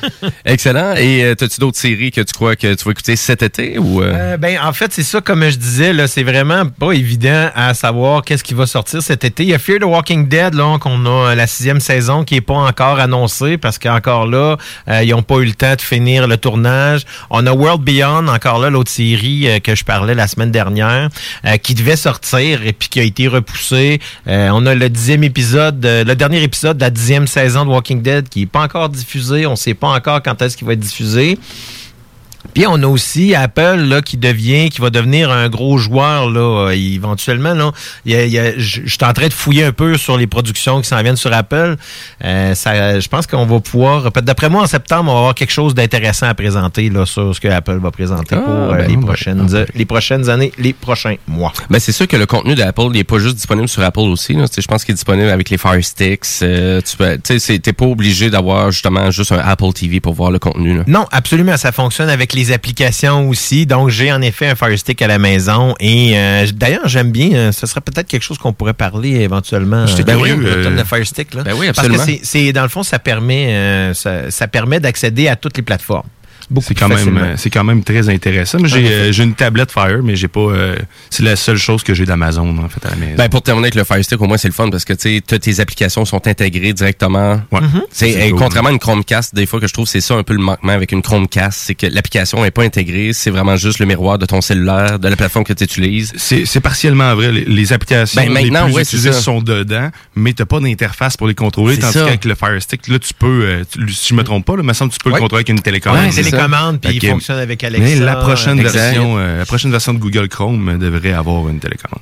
[0.44, 0.94] Excellent.
[0.94, 4.02] Et euh, as-tu d'autres séries que tu crois que tu vas écouter cet été ou
[4.02, 4.36] euh?
[4.36, 8.24] Ben, en fait, c'est ça, comme je disais, là, c'est vraiment pas évident à savoir
[8.24, 9.42] qu'est-ce qui va sortir cet été.
[9.42, 12.42] Il y a Fear the Walking Dead, là, qu'on a la sixième saison qui est
[12.42, 14.56] pas encore annoncée parce qu'encore là,
[15.02, 17.04] ils ont pas eu le temps de finir le tournage.
[17.30, 21.08] On a World Beyond, encore là, l'autre série que je parlais la semaine dernière,
[21.62, 24.00] qui devait sortir et puis a été repoussée.
[24.26, 27.70] Euh, on a le dixième épisode, euh, le dernier épisode de la dixième saison de
[27.70, 29.46] Walking Dead qui est pas encore diffusé.
[29.46, 31.38] On sait pas encore quand est-ce qu'il va être diffusé.
[32.54, 36.68] Puis on a aussi Apple là, qui devient, qui va devenir un gros joueur là,
[36.68, 37.54] euh, éventuellement.
[37.54, 37.72] Là,
[38.06, 41.32] je suis en train de fouiller un peu sur les productions qui s'en viennent sur
[41.32, 41.76] Apple.
[42.24, 45.52] Euh, ça, je pense qu'on va pouvoir, d'après moi en septembre, on va avoir quelque
[45.52, 48.88] chose d'intéressant à présenter là, sur ce que Apple va présenter Ah, pour euh, ben,
[48.88, 51.52] les, prochaines, les prochaines années, les prochains mois.
[51.70, 54.34] Ben, c'est sûr que le contenu d'Apple, il est pas juste disponible sur Apple aussi.
[54.34, 56.24] Je pense qu'il est disponible avec les Fire Sticks.
[56.40, 60.78] tu t'es pas obligé d'avoir justement juste un Apple TV pour voir le contenu.
[60.78, 60.84] Là.
[60.86, 63.66] Non, absolument, ça fonctionne avec les applications aussi.
[63.66, 65.74] Donc, j'ai en effet un Fire Stick à la maison.
[65.80, 67.32] Et euh, d'ailleurs, j'aime bien.
[67.32, 69.86] euh, ce serait peut-être quelque chose qu'on pourrait parler éventuellement.
[69.86, 71.34] J'étais Ben oui, le euh, Fire Stick.
[71.34, 71.42] Là.
[71.42, 75.36] Ben oui, Parce que c'est- dans le fond, ça permet, ça, ça permet d'accéder à
[75.36, 76.06] toutes les plateformes.
[76.50, 78.58] Beaucoup C'est plus quand même, euh, c'est quand même très intéressant.
[78.58, 80.40] Moi, J'ai euh, j'ai une tablette Fire, mais j'ai pas.
[80.40, 80.76] euh,
[81.10, 83.14] c'est la seule chose que j'ai d'Amazon en fait à la maison.
[83.18, 85.20] Ben, pour terminer avec le Fire Stick, au moins, c'est le fun parce que tu
[85.22, 87.40] toutes tes applications sont intégrées directement.
[87.52, 87.60] Ouais.
[87.60, 87.82] Mhm.
[88.30, 88.38] Cool.
[88.38, 90.72] contrairement à une Chromecast, des fois que je trouve c'est ça un peu le manquement
[90.72, 94.24] avec une Chromecast, c'est que l'application est pas intégrée, c'est vraiment juste le miroir de
[94.26, 96.12] ton cellulaire, de la plateforme que tu utilises.
[96.16, 97.30] C'est partiellement vrai.
[97.32, 99.20] Les, les applications Ben, les maintenant, plus ouais, c'est utilisées ça.
[99.20, 101.78] sont dedans, mais t'as pas d'interface pour les contrôler.
[101.78, 104.56] Tandis qu'avec le Fire Stick, là, tu peux, euh, tu- si je me trompe pas,
[104.56, 105.16] là, me semble que tu peux Ouais.
[105.16, 105.98] le contrôler avec une télécommande.
[106.06, 106.12] Ouais,
[106.42, 107.84] commandes, puis il fonctionne avec Alexa.
[107.84, 108.74] Mais la prochaine Exact.
[108.78, 112.00] version, euh, la prochaine version de Google Chrome devrait avoir une télécommande.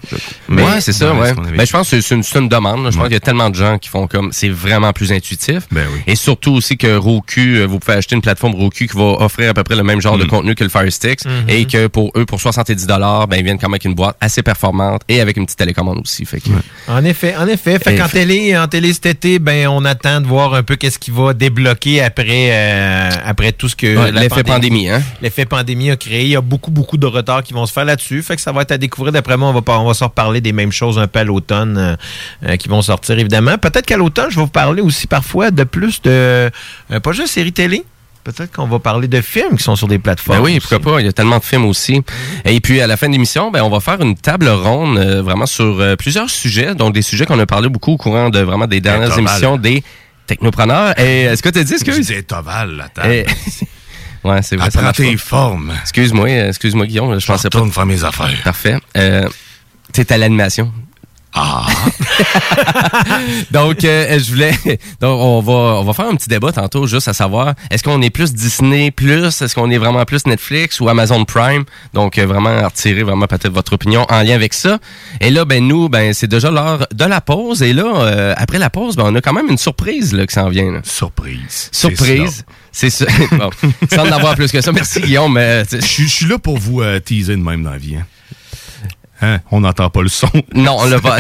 [0.49, 2.85] Mais ouais, c'est ça, Ouais, Ben, je pense que c'est une, c'est une demande.
[2.85, 2.91] là.
[2.91, 5.63] Je pense qu'il y a tellement de gens qui font comme c'est vraiment plus intuitif.
[5.71, 6.01] Ben oui.
[6.07, 9.51] Et surtout aussi que Roku, euh, vous pouvez acheter une plateforme Roku qui va offrir
[9.51, 10.29] à peu près le même genre de Mm.
[10.29, 11.45] contenu que le Fire Sticks Mhm.
[11.49, 14.17] et que pour eux, pour 70 dollars, ben ils viennent quand même avec une boîte
[14.21, 16.25] assez performante et avec une petite télécommande aussi.
[16.25, 16.49] Fait que,
[16.89, 17.79] En effet, en effet.
[17.79, 20.99] Fait qu'en télé, en télé cet été, ben on attend de voir un peu qu'est-ce
[20.99, 25.03] qui va débloquer après euh, après tout ce que Ouais, la l'effet pandémie, hein?
[25.23, 26.23] L'effet pandémie a créé.
[26.23, 28.23] Il y a beaucoup beaucoup de retards qui vont se faire là-dessus.
[28.23, 29.13] Fait que ça va être à découvrir.
[29.13, 31.77] D'après moi, on va on va se reparler des mêmes choses un peu à l'automne
[31.79, 31.97] euh,
[32.49, 33.59] euh, qui vont sortir évidemment.
[33.59, 37.29] Peut-être qu'à l'automne, je vais vous parler aussi parfois de plus de euh, pas juste
[37.29, 37.85] séries télé.
[38.25, 40.39] Peut-être qu'on va parler de films qui sont sur des plateformes.
[40.39, 41.01] Ben oui, pourquoi pas?
[41.01, 42.03] Il y a tellement de films aussi.
[42.45, 45.23] Et puis, à la fin de l'émission, ben, on va faire une table ronde euh,
[45.23, 48.41] vraiment sur euh, plusieurs sujets, donc des sujets qu'on a parlé beaucoup au courant de
[48.41, 49.21] vraiment des dernières Toval.
[49.29, 49.85] émissions des
[50.27, 50.99] technopreneurs.
[50.99, 51.99] Et est-ce que tu as dit, Je excuse?
[51.99, 53.09] disais Toval, la table.
[53.13, 53.27] Eh,
[54.27, 54.67] ouais, c'est vrai.
[54.69, 55.19] Apprends tes pas.
[55.19, 55.73] formes.
[55.83, 57.19] Excuse-moi, euh, excuse-moi, Guillaume.
[57.21, 57.59] Je pensais pas.
[57.59, 58.31] Retourne faire mes affaires.
[58.45, 58.79] Parfait.
[58.97, 59.29] Euh,
[59.93, 60.73] T'es à l'animation.
[61.35, 61.67] Ah!
[63.51, 64.53] Donc, euh, je voulais.
[65.01, 68.01] Donc, on va, on va faire un petit débat tantôt, juste à savoir, est-ce qu'on
[68.03, 71.65] est plus Disney plus, est-ce qu'on est vraiment plus Netflix ou Amazon Prime?
[71.95, 74.79] Donc, euh, vraiment, retirer vraiment peut-être votre opinion en lien avec ça.
[75.21, 77.63] Et là, ben nous, ben c'est déjà l'heure de la pause.
[77.63, 80.35] Et là, euh, après la pause, ben on a quand même une surprise là, qui
[80.35, 80.73] s'en vient.
[80.73, 80.81] là.
[80.85, 81.69] Surprise.
[81.73, 82.45] Surprise.
[82.73, 83.07] C'est ça.
[83.33, 83.51] Bon,
[83.91, 84.73] sans en avoir plus que ça.
[84.73, 85.39] Merci Guillaume.
[85.39, 87.97] Je suis- là pour vous teaser de même dans la vie.
[87.97, 88.07] Hein?
[89.23, 89.39] Hein?
[89.51, 90.29] On n'entend pas le son.
[90.55, 91.19] Non, on l'a pas.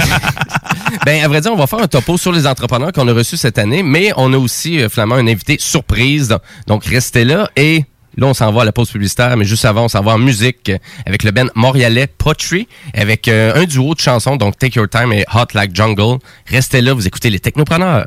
[1.06, 3.36] ben, à vrai dire, on va faire un topo sur les entrepreneurs qu'on a reçus
[3.36, 6.36] cette année, mais on a aussi, euh, finalement, un invité surprise.
[6.66, 7.84] Donc, restez là et
[8.16, 10.18] là, on s'en va à la pause publicitaire, mais juste avant, on s'en va en
[10.18, 10.72] musique
[11.04, 15.12] avec le band montréalais Pottery, avec euh, un duo de chansons, donc Take Your Time
[15.12, 16.18] et Hot Like Jungle.
[16.46, 18.06] Restez là, vous écoutez les technopreneurs.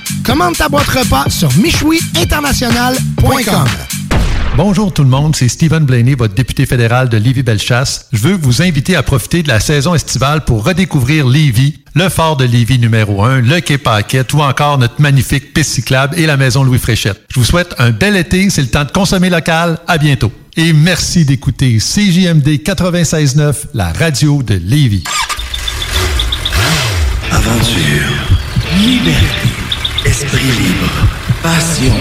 [0.25, 3.65] Commande ta boîte repas sur michouiinternational.com.
[4.57, 8.07] Bonjour tout le monde, c'est Stephen Blaney, votre député fédéral de Lévis-Bellechasse.
[8.11, 12.37] Je veux vous inviter à profiter de la saison estivale pour redécouvrir Lévis, le fort
[12.37, 16.37] de Lévis numéro 1, le quai Paquette ou encore notre magnifique piste cyclable et la
[16.37, 17.21] maison Louis Fréchette.
[17.33, 19.79] Je vous souhaite un bel été, c'est le temps de consommer local.
[19.87, 20.31] À bientôt.
[20.57, 25.05] Et merci d'écouter CJMD 96.9, la radio de Lévis.
[27.31, 28.11] Aventure,
[28.77, 29.40] liberté,
[30.11, 30.91] esprit libre,
[31.41, 31.95] passion.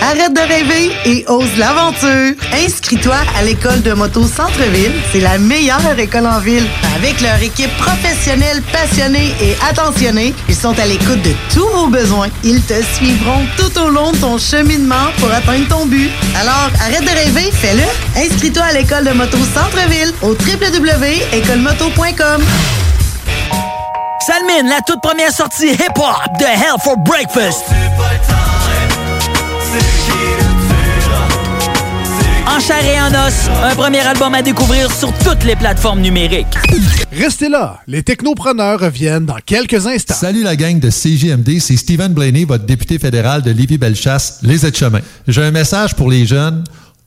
[0.00, 2.34] Arrête de rêver et ose l'aventure.
[2.64, 4.94] Inscris-toi à l'école de moto Centre-ville.
[5.12, 6.66] C'est la meilleure école en ville.
[6.96, 12.28] Avec leur équipe professionnelle, passionnée et attentionnée, ils sont à l'écoute de tous vos besoins.
[12.44, 16.10] Ils te suivront tout au long de ton cheminement pour atteindre ton but.
[16.40, 17.84] Alors, arrête de rêver, fais-le.
[18.24, 22.42] Inscris-toi à l'école de moto Centre-ville au www.écolemoto.com.
[24.24, 27.64] Salmine, la toute première sortie hip-hop de Hell for Breakfast.
[32.46, 36.46] En chair et en os, un premier album à découvrir sur toutes les plateformes numériques.
[37.10, 40.14] Restez là, les technopreneurs reviennent dans quelques instants.
[40.14, 45.00] Salut la gang de CGMD, c'est Stephen Blaney, votre député fédéral de Lévis-Bellechasse, les aides-chemins.
[45.26, 46.62] J'ai un message pour les jeunes.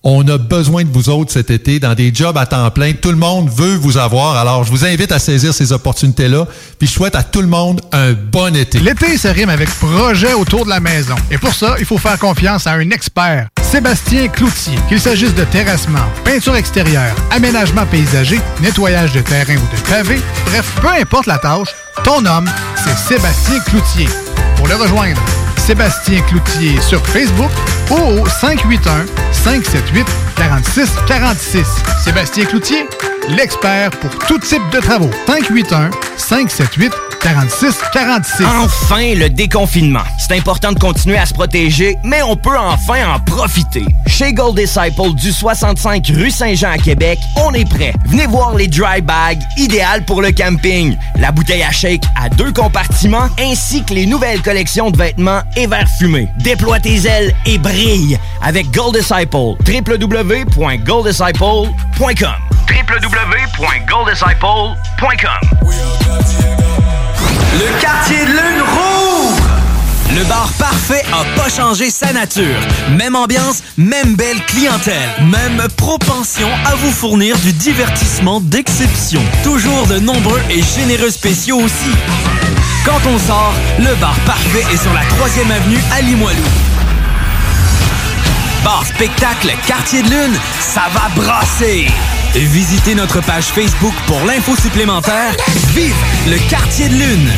[0.07, 2.93] On a besoin de vous autres cet été dans des jobs à temps plein.
[2.93, 4.37] Tout le monde veut vous avoir.
[4.37, 6.45] Alors, je vous invite à saisir ces opportunités-là.
[6.77, 8.77] Puis, je souhaite à tout le monde un bon été.
[8.77, 11.15] L'été se rime avec projet autour de la maison.
[11.31, 13.47] Et pour ça, il faut faire confiance à un expert.
[13.63, 14.77] Sébastien Cloutier.
[14.87, 20.71] Qu'il s'agisse de terrassement, peinture extérieure, aménagement paysager, nettoyage de terrain ou de pavé, bref,
[20.81, 21.69] peu importe la tâche,
[22.03, 24.07] ton homme, c'est Sébastien Cloutier.
[24.55, 25.19] Pour le rejoindre,
[25.65, 27.49] Sébastien Cloutier sur Facebook
[27.89, 30.05] ou au 581 578
[30.35, 31.65] 46 46.
[32.03, 32.85] Sébastien Cloutier,
[33.29, 35.09] l'expert pour tout type de travaux.
[35.25, 36.93] 581 578
[37.25, 38.45] 46 46.
[38.45, 40.03] Enfin, le déconfinement.
[40.19, 43.83] C'est important de continuer à se protéger, mais on peut enfin en profiter.
[44.05, 47.93] Chez Gold Disciple du 65 rue Saint-Jean à Québec, on est prêt.
[48.05, 50.95] Venez voir les dry bags, idéales pour le camping.
[51.17, 55.67] La bouteille à shake à deux compartiments, ainsi que les nouvelles collections de vêtements et
[55.67, 56.27] verres fumés.
[56.39, 59.55] Déploie tes ailes et brille avec Gold Disciple.
[59.65, 62.29] www.golddisciple.com
[67.53, 69.45] Le quartier de lune rouvre!
[70.15, 72.59] Le bar parfait a pas changé sa nature.
[72.91, 79.21] Même ambiance, même belle clientèle, même propension à vous fournir du divertissement d'exception.
[79.43, 81.91] Toujours de nombreux et généreux spéciaux aussi.
[82.85, 86.43] Quand on sort, le bar parfait est sur la 3e avenue à Limoilou.
[88.63, 91.87] Bar spectacle Quartier de Lune, ça va brasser!
[92.35, 95.33] Visitez notre page Facebook pour l'info supplémentaire.
[95.73, 95.95] Vive
[96.27, 97.29] le quartier de lune!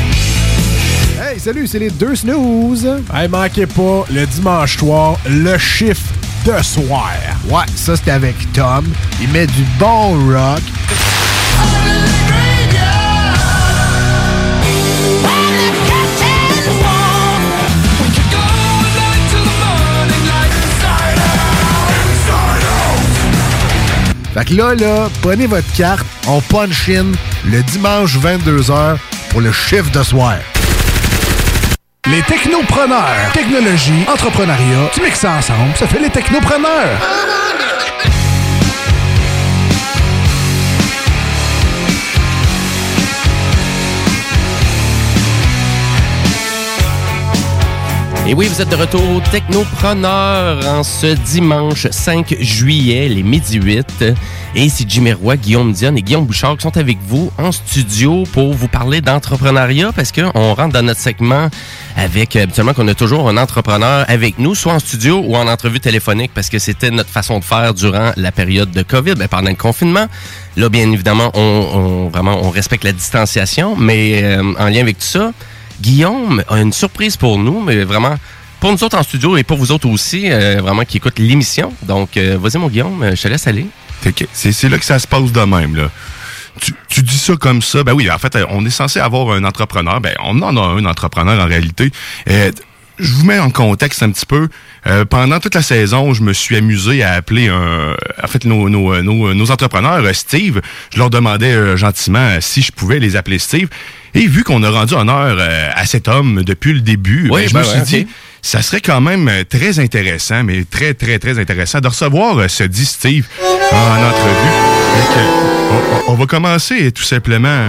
[1.21, 2.85] Hey, salut, c'est les deux snooze.
[3.13, 6.13] Hey, manquez pas, le dimanche soir, le chiffre
[6.45, 7.11] de soir.
[7.49, 8.85] Ouais, ça c'est avec Tom.
[9.21, 10.61] Il met du bon rock.
[24.37, 27.05] Fait que là, là, prenez votre carte, on punch in
[27.43, 28.97] le dimanche 22h
[29.31, 30.35] pour le chiffre de soir.
[32.05, 33.31] Les technopreneurs.
[33.33, 36.99] Technologie, entrepreneuriat, tu mixes ça ensemble, ça fait les technopreneurs.
[48.29, 54.03] Et oui, vous êtes de retour Technopreneur en ce dimanche 5 juillet, les midi 8.
[54.53, 58.53] Et c'est Jimmy Guillaume Dion et Guillaume Bouchard qui sont avec vous en studio pour
[58.53, 61.47] vous parler d'entrepreneuriat parce qu'on rentre dans notre segment
[61.95, 65.79] avec, habituellement, qu'on a toujours un entrepreneur avec nous, soit en studio ou en entrevue
[65.79, 69.49] téléphonique parce que c'était notre façon de faire durant la période de COVID, ben, pendant
[69.49, 70.07] le confinement.
[70.57, 71.39] Là, bien évidemment, on,
[71.73, 75.31] on- vraiment, on respecte la distanciation, mais euh, en lien avec tout ça,
[75.81, 78.17] Guillaume a une surprise pour nous, mais vraiment
[78.59, 81.73] pour nous autres en studio et pour vous autres aussi, euh, vraiment qui écoutent l'émission.
[81.83, 83.67] Donc, euh, vas-y mon Guillaume, euh, je te laisse aller.
[84.33, 85.89] C'est là que ça se passe de même, là.
[86.89, 90.01] Tu, dis ça comme ça, ben oui, en fait, on est censé avoir un entrepreneur.
[90.01, 91.91] Ben, on en a un entrepreneur en réalité.
[92.99, 94.47] Je vous mets en contexte un petit peu.
[94.85, 98.69] Euh, pendant toute la saison, je me suis amusé à appeler un, en fait, nos,
[98.69, 100.61] nos, nos, nos entrepreneurs, euh, Steve.
[100.93, 103.67] Je leur demandais euh, gentiment euh, si je pouvais les appeler Steve.
[104.13, 107.47] Et vu qu'on a rendu honneur euh, à cet homme depuis le début, Oui, ben,
[107.47, 108.07] je ben me suis ouais, dit,
[108.41, 112.47] ça serait quand même euh, très intéressant, mais très, très, très intéressant de recevoir euh,
[112.47, 113.27] ce dit Steve
[113.71, 114.57] en entrevue.
[116.07, 117.67] On va commencer tout simplement.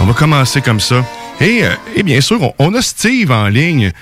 [0.00, 1.04] On va commencer comme ça.
[1.40, 3.92] Et, euh, et bien sûr, on, on a Steve en ligne.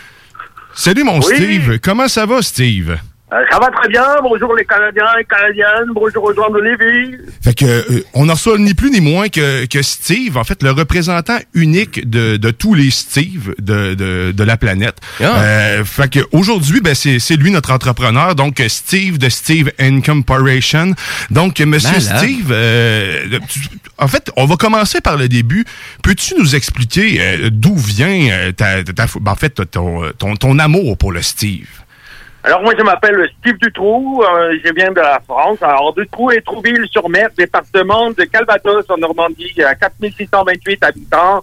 [0.75, 1.35] Salut mon Oui.
[1.37, 2.99] Steve, comment ça va Steve?
[3.33, 4.05] Euh, ça va très bien.
[4.25, 5.91] Bonjour les Canadiens et Canadiennes.
[5.95, 7.17] Bonjour aux gens de Lévis.
[7.41, 10.65] Fait que euh, on en reçoit ni plus ni moins que, que Steve, en fait,
[10.65, 14.97] le représentant unique de, de tous les Steve de, de, de la planète.
[15.39, 20.95] Euh, fait que aujourd'hui, ben, c'est, c'est lui notre entrepreneur, donc Steve de Steve Incorporation.
[21.31, 22.19] Donc, Monsieur Malade.
[22.19, 23.61] Steve, euh, tu-
[23.99, 25.65] en fait, on va commencer par le début.
[26.03, 30.59] Peux-tu nous expliquer euh, d'où vient euh, ta, ta- ben, en fait, ton, ton, ton
[30.59, 31.69] amour pour le Steve?
[32.43, 34.23] Alors moi je m'appelle Steve Dutroux.
[34.23, 35.59] Euh, je viens de la France.
[35.63, 39.53] Alors Dutroux est Trouville-sur-Mer, département de Calvados en Normandie.
[39.63, 41.43] A 4628 habitants.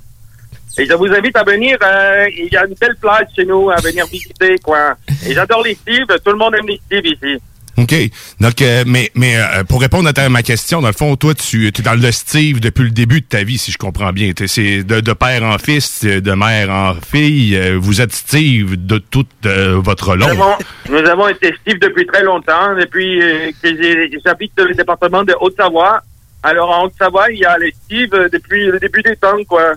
[0.79, 1.77] Et je vous invite à venir.
[1.81, 4.95] euh, il y a une belle plage chez nous à venir visiter quoi.
[5.27, 6.07] Et j'adore les Steve.
[6.23, 7.41] Tout le monde aime les Steve ici.
[7.77, 7.93] OK.
[8.39, 11.35] Donc, euh, mais, mais euh, pour répondre à ta- ma question, dans le fond, toi,
[11.35, 14.31] tu es dans le Steve depuis le début de ta vie, si je comprends bien.
[14.47, 17.55] C'est de, de père en fils, de mère en fille.
[17.55, 20.27] euh, Vous êtes Steve de toute euh, votre Nous long.
[20.29, 20.55] avons,
[20.89, 25.23] nous avons été Steve depuis très longtemps, depuis euh, que j'ai- j'habite dans le département
[25.23, 26.01] de Haute-Savoie.
[26.43, 29.73] Alors en Haute-Savoie, il y a les Steve depuis le début des temps, quoi.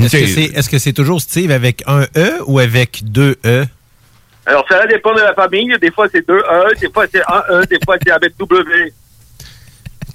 [0.00, 3.64] Est-ce que c'est est-ce que c'est toujours Steve avec un E ou avec deux E?
[4.46, 5.76] Alors ça dépend de la famille.
[5.80, 8.92] Des fois c'est deux E, des fois c'est un E, des fois c'est avec W.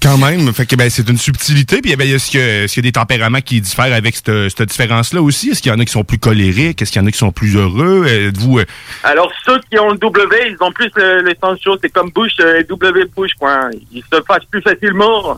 [0.02, 0.52] Quand même.
[0.54, 1.80] Fait que ben, c'est une subtilité.
[1.82, 4.16] Puis ben, est-ce qu'il y, a- est-ce qu'il y a des tempéraments qui diffèrent avec
[4.16, 5.50] cette, cette différence-là aussi?
[5.50, 6.80] Est-ce qu'il y en a qui sont plus colériques?
[6.80, 8.06] Est-ce qu'il y en a qui sont plus heureux?
[8.06, 8.60] Êtes-vous.
[8.60, 8.64] euh,
[9.02, 11.76] Alors ceux qui ont le W, ils ont plus le, le sens chaud.
[11.82, 13.68] C'est comme Bush euh, et W Bush, quoi.
[13.92, 15.36] Ils se fâchent plus facilement.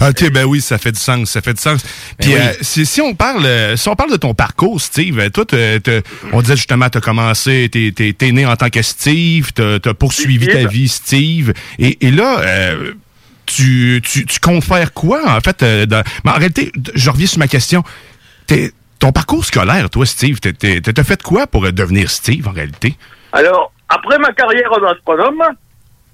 [0.00, 1.82] Ah, Ok, ben oui, ça fait du sens, ça fait du sens.
[2.20, 2.46] Puis Ben oui.
[2.48, 5.44] euh, si, si on parle, euh, si on parle de ton parcours, Steve, euh, toi,
[5.46, 6.00] t'as- t'as-
[6.32, 9.94] on disait justement, t'as commencé, t'es, t'es, t'es né en tant que Steve, t'as, t'as
[9.94, 12.92] poursuivi ta vie, Steve, et, et là, euh,
[13.46, 15.86] tu, tu, tu faire quoi en fait euh,
[16.24, 17.82] Mais en réalité, je reviens sur ma question.
[18.46, 22.96] T'es- ton parcours scolaire, toi, Steve, t'as fait quoi pour euh, devenir Steve en réalité?
[23.32, 25.42] Alors, après ma carrière en astronome,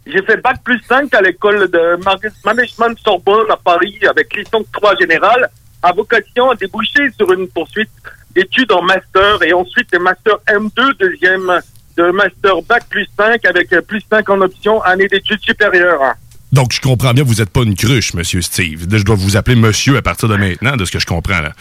[0.06, 1.98] j'ai fait Bac plus 5 à l'école de
[2.44, 5.48] Management Sorbonne à Paris avec licence 3 générale,
[5.82, 7.90] à vocation à déboucher sur une poursuite
[8.34, 11.60] d'études en master et ensuite le master M2, deuxième
[11.96, 16.14] de master Bac plus 5 avec euh, plus 5 en option, année d'études supérieures.
[16.52, 18.86] Donc, je comprends bien, vous n'êtes pas une cruche, Monsieur Steve.
[18.90, 21.52] Je dois vous appeler Monsieur à partir de maintenant, de ce que je comprends là.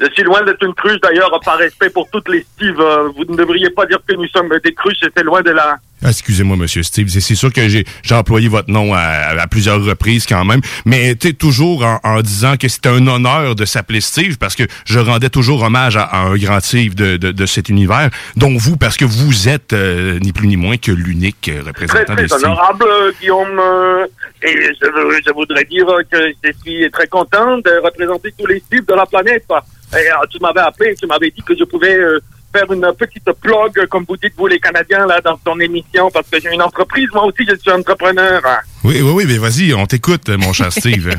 [0.00, 2.80] Je suis loin d'être une cruche d'ailleurs, par respect pour toutes les Steve.
[2.80, 5.78] euh, vous ne devriez pas dire que nous sommes des cruches, c'est loin de là.
[6.04, 7.08] Ah, Excusez-moi, Monsieur Steve.
[7.08, 11.84] C'est sûr que j'ai employé votre nom à, à plusieurs reprises quand même, mais toujours
[11.84, 15.62] en, en disant que c'était un honneur de s'appeler Steve parce que je rendais toujours
[15.62, 19.04] hommage à, à un grand Steve de, de, de cet univers, dont vous, parce que
[19.04, 22.44] vous êtes euh, ni plus ni moins que l'unique euh, Très, représentant très de Steve.
[22.44, 23.58] honorable, euh, Guillaume.
[23.58, 24.06] euh,
[24.42, 28.94] et je, voudrais dire que je suis très content de représenter tous les Steve de
[28.94, 29.44] la planète.
[29.94, 32.20] Et tu m'avais appelé, tu m'avais dit que je pouvais euh,
[32.58, 36.28] faire une petite plug, comme vous dites, vous les Canadiens, là, dans ton émission, parce
[36.28, 37.08] que j'ai une entreprise.
[37.12, 38.42] Moi aussi, je suis entrepreneur.
[38.84, 41.14] Oui, oui, oui, mais vas-y, on t'écoute, mon cher Steve.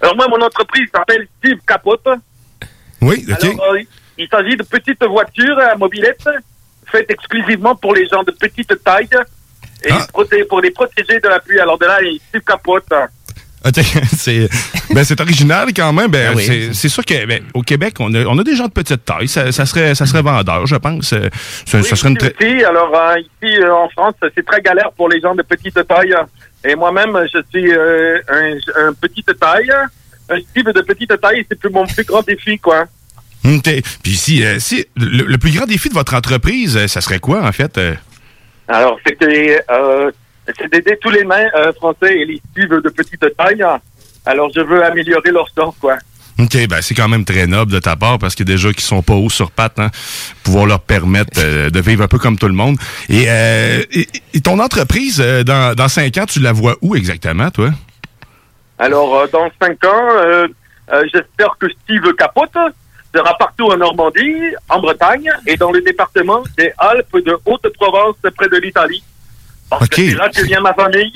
[0.00, 2.06] Alors moi, mon entreprise s'appelle Steve Capote.
[3.00, 3.44] oui, ok.
[3.44, 3.80] Alors, euh,
[4.18, 6.28] il s'agit de petites voitures à mobilette
[6.90, 9.08] faites exclusivement pour les gens de petite taille
[9.84, 10.06] et Ah.
[10.12, 11.58] pour les protéger de la pluie.
[11.58, 11.98] Alors de là,
[12.28, 12.84] Steve Capote.
[14.16, 14.48] C'est
[14.94, 16.08] ben, c'est original quand même.
[16.10, 16.44] Ben, Ah oui.
[16.44, 19.04] c'est- C'est sûr que ben, au Québec, on a, on a des gens de petite
[19.04, 19.28] taille.
[19.28, 21.12] Ça, ça serait, ça serait vendeur, je pense.
[21.12, 21.28] Euh,
[21.66, 24.90] Ça, ça serait une très- Ici, alors euh, ici euh, en France, c'est très galère
[24.96, 26.14] pour les gens de petite taille.
[26.64, 29.70] Et moi-même, je suis euh, un, un petite taille.
[30.28, 32.84] Un Steve de petite taille, c'est plus mon plus grand défi, quoi.
[33.44, 33.68] Ok.
[34.02, 37.42] Puis si, euh, si le, le plus grand défi de votre entreprise, ça serait quoi,
[37.42, 37.78] en fait?
[38.68, 40.10] Alors, c'était euh,
[40.46, 43.64] c'est d'aider tous les mains euh, français et les Steve de petite taille.
[44.24, 45.96] Alors, je veux améliorer leur sort, quoi.
[46.38, 49.02] OK, ben c'est quand même très noble de ta part parce que déjà qu'ils sont
[49.02, 49.90] pas hauts sur pattes, hein,
[50.42, 52.78] pouvoir leur permettre euh, de vivre un peu comme tout le monde.
[53.08, 56.96] Et, euh, et, et ton entreprise, euh, dans, dans cinq ans, tu la vois où
[56.96, 57.70] exactement, toi?
[58.78, 60.48] Alors, euh, dans cinq ans, euh,
[61.12, 62.56] j'espère que Steve Capote
[63.14, 68.48] sera partout en Normandie, en Bretagne et dans le département des Alpes de Haute-Provence, près
[68.48, 69.04] de l'Italie.
[69.78, 70.08] Parce que OK.
[70.10, 71.12] c'est là que vient ma famille.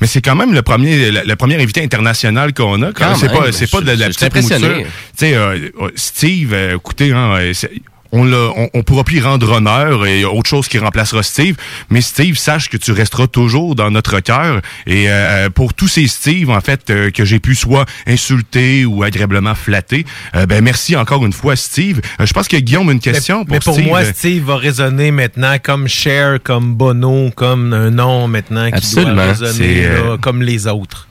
[0.00, 2.92] Mais c'est quand même le premier, le, le premier invité international qu'on a.
[2.92, 4.58] Quand C'est même, pas, c'est pas de la je petite mouture.
[4.58, 4.86] Tu
[5.16, 7.52] sais, euh, euh, Steve, euh, écoutez, hein, euh,
[8.16, 11.56] on, on pourra plus y rendre honneur et autre chose qui remplacera Steve.
[11.90, 14.60] Mais Steve, sache que tu resteras toujours dans notre cœur.
[14.86, 19.02] Et euh, pour tous ces Steve, en fait, euh, que j'ai pu soit insulter ou
[19.02, 22.00] agréablement flatter, euh, ben merci encore une fois, Steve.
[22.20, 23.86] Euh, je pense que Guillaume a une question mais, pour mais pour Steve.
[23.86, 29.14] moi, Steve va résonner maintenant comme Cher, comme Bono, comme un nom maintenant qui Absolument.
[29.14, 31.08] doit résonner euh, là, comme les autres.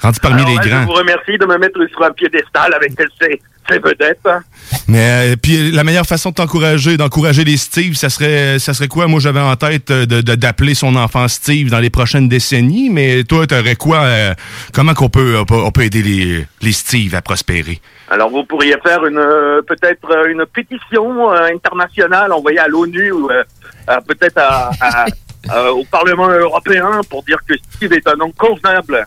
[0.00, 0.82] Rendu parmi Alors les là, grands.
[0.82, 2.92] Je vous remercie de me mettre sur un piédestal avec
[3.68, 4.28] ces, ces vedettes.
[4.88, 8.88] Mais euh, puis la meilleure façon de t'encourager, d'encourager les Steve, ça serait ça serait
[8.88, 9.06] quoi?
[9.06, 12.90] Moi j'avais en tête euh, de de- d'appeler son enfant Steve dans les prochaines décennies,
[12.90, 14.34] mais toi t'aurais quoi euh,
[14.72, 17.80] Comment qu'on peut on peut, aider les les Steve à prospérer?
[18.08, 23.28] Alors, vous pourriez faire une euh, peut-être une pétition internationale envoyée à l'ONU ou
[24.06, 25.06] peut-être à- à-
[25.72, 29.06] au Parlement européen pour dire que Steve est un nom convenable.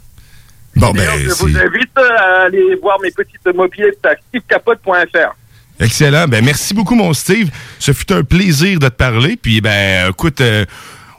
[0.80, 5.36] Bon ben Je vous invite à aller voir mes petites mobilettes à stevecapote.fr.
[5.80, 6.26] excellent.
[6.28, 7.50] Ben merci beaucoup mon Steve.
[7.80, 9.38] Ce fut un plaisir de te parler.
[9.42, 10.66] Puis ben écoute, euh,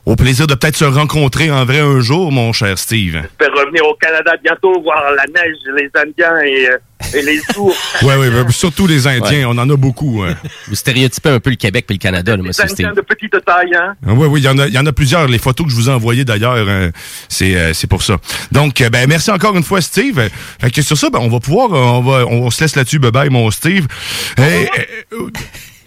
[0.06, 3.20] au plaisir de peut-être se rencontrer en vrai un jour, mon cher Steve.
[3.20, 6.78] J'espère revenir au Canada bientôt, voir la neige, les Indiens et, euh,
[7.14, 7.76] et les ours.
[8.02, 9.44] Ouais ouais, ben, surtout les Indiens, Ouais.
[9.44, 10.22] on en a beaucoup.
[10.22, 10.34] hein.
[10.68, 12.94] Vous stéréotypez un peu le Québec et le Canada, là, Les monsieur Indiens Steve.
[12.96, 13.94] de petite taille, hein.
[14.06, 15.26] Ah Oui, oui, il y en a, y en a plusieurs.
[15.28, 16.90] Les photos que je vous ai envoyées d'ailleurs, euh,
[17.28, 18.16] c'est, euh, c'est pour ça.
[18.52, 20.20] Donc, euh, ben, merci encore une fois, Steve.
[20.60, 22.98] Fait que sur ça, ben, on va pouvoir, on va, on se laisse là-dessus.
[22.98, 23.86] Bye bye, mon Steve.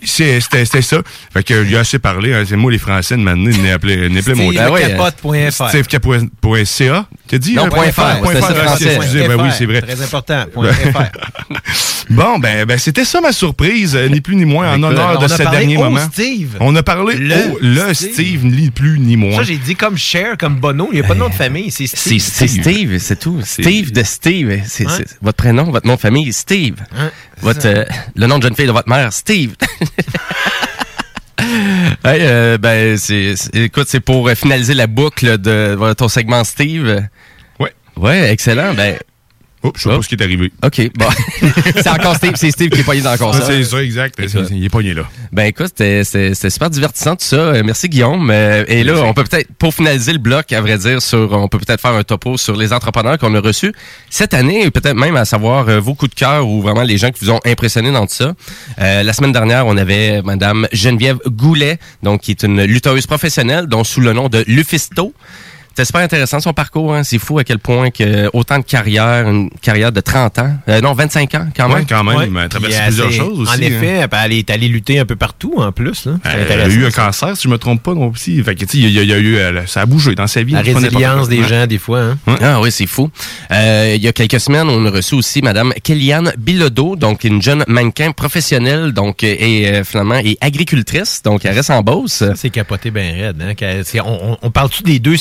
[0.05, 0.97] C'est- c'était, c'était ça.
[1.31, 2.33] Fait que lui a assez parlé.
[2.33, 3.21] Hein, c'est moi les Français de
[3.71, 4.51] appelé, il appelé mon.
[5.69, 7.07] SteveCapote.ca.
[7.33, 7.55] T'as dit?
[7.55, 8.95] Non, euh, point fr, point fr, ça, ah, français.
[8.95, 9.81] excusez, ben Point oui, fr, c'est vrai.
[9.81, 10.43] Très important.
[10.53, 11.01] Point fr.
[12.11, 15.15] Bon, ben, ben c'était ça ma surprise, euh, ni plus ni moins, en Écoute, honneur
[15.15, 16.07] on de a ce parlé dernier au moment.
[16.11, 16.57] Steve.
[16.59, 18.13] On a parlé Le au le Steve.
[18.13, 18.45] Steve.
[18.45, 19.37] ni plus ni moins.
[19.37, 20.89] Ça, j'ai dit comme Cher, comme Bono.
[20.91, 21.71] Il n'y a pas de nom de famille.
[21.71, 22.21] C'est Steve.
[22.21, 23.39] c'est Steve, c'est tout.
[23.43, 24.61] Steve de Steve.
[24.67, 24.85] C'est
[25.21, 26.75] votre prénom, votre nom de famille, Steve.
[27.41, 27.83] Votre, euh,
[28.15, 29.55] le nom de jeune fille de votre mère, Steve.
[32.05, 36.43] Hey, euh, ben, c'est, écoute, c'est pour euh, finaliser la boucle de, de ton segment
[36.43, 37.07] Steve.
[37.59, 37.73] Ouais.
[37.95, 38.73] Ouais, excellent.
[38.73, 38.97] Ben,
[39.63, 40.51] Oups, je sais pas ce qui est arrivé.
[40.61, 41.05] OK, bon.
[41.75, 43.43] c'est encore Steve, c'est Steve qui est pogné dans la console.
[43.45, 44.19] C'est ça, exact.
[44.51, 45.03] Il est pogné là.
[45.31, 47.37] Ben écoute, c'était- super divertissant tout ça.
[47.37, 48.29] Euh, Merci Guillaume.
[48.29, 51.47] Euh, et là, on peut peut-être, pour finaliser le bloc, à vrai dire, sur, on
[51.47, 53.73] peut peut-être faire un topo sur les entrepreneurs qu'on a reçus
[54.09, 57.09] cette année, peut-être même à savoir euh, vos coups de cœur ou vraiment les gens
[57.11, 58.33] qui vous ont impressionné dans tout ça.
[58.79, 63.67] Euh, la semaine dernière, on avait Madame Geneviève Goulet, donc qui est une lutteuse professionnelle,
[63.67, 65.13] dont sous le nom de Lufisto.
[65.75, 66.93] C'était super intéressant son parcours.
[66.93, 67.03] Hein.
[67.03, 70.81] C'est fou à quel point que autant de carrière, une carrière de 30 ans, euh,
[70.81, 71.77] non 25 ans quand même.
[71.79, 72.15] Ouais, quand même.
[72.15, 72.27] Ouais.
[72.31, 73.51] Elle a traversé Puis, plusieurs choses aussi.
[73.57, 74.07] En effet, hein.
[74.11, 76.05] ben, elle est allée lutter un peu partout en plus.
[76.05, 76.13] Là.
[76.25, 77.05] Elle a eu un ça.
[77.07, 78.43] cancer, si je me trompe pas, non aussi.
[78.43, 80.13] Fait que, tu sais, il y, a- il y a eu, elle- ça a bougé
[80.13, 80.53] dans sa vie.
[80.53, 81.47] La résilience des Ouais.
[81.47, 82.01] gens, des fois.
[82.27, 82.35] Hein?
[82.39, 83.09] Ah oui, c'est fou.
[83.51, 87.41] Euh, il y a quelques semaines, on a reçu aussi Madame Kellyanne Bilodeau, donc une
[87.41, 92.23] jeune mannequin professionnelle, donc euh, et euh, finalement et agricultrice, donc elle reste en Beauce.
[92.35, 93.41] C'est capoté bien raide.
[93.41, 93.99] Hein?
[94.05, 95.17] On, on- on parle-tu des deux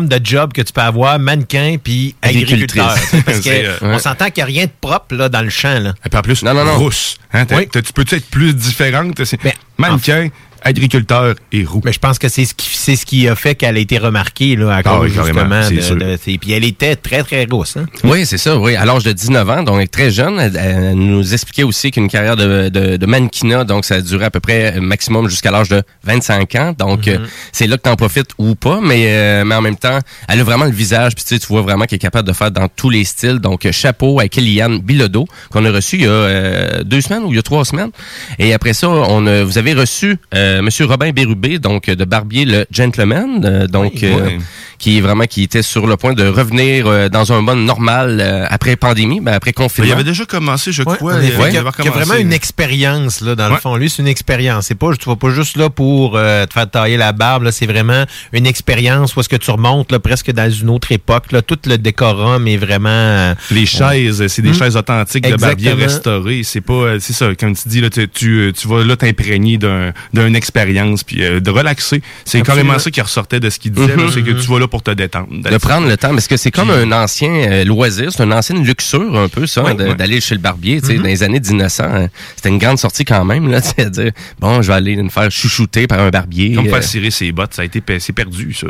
[0.00, 2.94] de jobs que tu peux avoir, mannequin puis agriculteur?
[3.24, 5.78] Parce qu'on euh, s'entend qu'il n'y a rien de propre là, dans le champ.
[5.78, 5.94] Là.
[6.04, 6.78] Et puis en plus, Non, non, non.
[6.78, 7.16] rousse.
[7.32, 9.18] Hein, tu peux-tu être plus différente?
[9.44, 10.28] Mais, mannequin,
[10.62, 11.80] agriculteur et roux.
[11.84, 13.98] Mais je pense que c'est ce qui c'est ce qui a fait qu'elle a été
[13.98, 15.96] remarquée là, à Ah cause justement c'est de, sûr.
[15.96, 17.76] de- c'est- puis elle était très très grosse.
[17.76, 17.86] Hein?
[18.04, 18.76] Oui, c'est ça, oui.
[18.76, 21.90] À l'âge de 19 ans, donc elle est très jeune, elle, elle nous expliquait aussi
[21.90, 25.28] qu'une carrière de, de, de mannequinat, donc ça a duré à peu près euh, maximum
[25.28, 26.74] jusqu'à l'âge de 25 ans.
[26.78, 27.18] Donc euh,
[27.52, 29.98] c'est là que tu en profites ou pas, mais, euh, mais en même temps,
[30.28, 32.32] elle a vraiment le visage, puis tu sais, tu vois vraiment qu'elle est capable de
[32.32, 33.38] faire dans tous les styles.
[33.38, 37.32] Donc chapeau avec Eliane Bilodeau, qu'on a reçu il y a euh, deux semaines ou
[37.32, 37.90] il y a trois semaines.
[38.38, 42.04] Et après ça, on a, vous avez reçu euh, Monsieur Robin Bérubé, donc euh, de
[42.04, 44.38] Barbier le Gentleman, euh, donc Oui, euh, oui.
[44.78, 48.18] qui est vraiment qui était sur le point de revenir euh, dans un mode normal
[48.20, 49.88] euh, après pandémie, ben, après Mais confinement.
[49.90, 50.96] il avait déjà commencé, je crois.
[51.20, 51.50] Il y a- commencé.
[51.76, 53.76] qu'il y a vraiment une expérience là dans le fond.
[53.76, 54.66] Lui, c'est une expérience.
[54.66, 57.44] C'est pas, tu vas pas juste là pour euh, te faire tailler la barbe.
[57.44, 57.52] là.
[57.52, 61.32] C'est vraiment une expérience où est-ce que tu remontes là, presque dans une autre époque.
[61.32, 61.42] Là.
[61.42, 62.88] Tout le décorum est vraiment.
[62.88, 64.54] euh, Les chaises, c'est des Hmm.
[64.54, 66.42] chaises authentiques de barbier restaurées.
[66.44, 69.58] C'est pas, euh, c'est ça, comme tu dis, là, tu, tu, tu vas là t'imprégner
[69.58, 72.00] d'un, d'une expérience, puis euh, de relaxer.
[72.24, 74.10] C'est carrément ça qui ressortait de ce qu'il disait, Mhm.
[74.12, 75.28] c'est que tu vas là pour te détendre.
[75.30, 78.64] de prendre le temps, parce que c'est comme un ancien euh, loisir, c'est une ancienne
[78.64, 81.02] luxure un peu ça, d'aller chez le barbier, tu sais, Mhm.
[81.02, 82.08] dans les années 1900, hein.
[82.36, 85.30] c'était une grande sortie quand même là, tu dire bon, je vais aller me faire
[85.30, 86.54] chouchouter par un barbier.
[86.54, 88.66] Comme euh, faire cirer ses bottes, ça a été, c'est perdu, ça.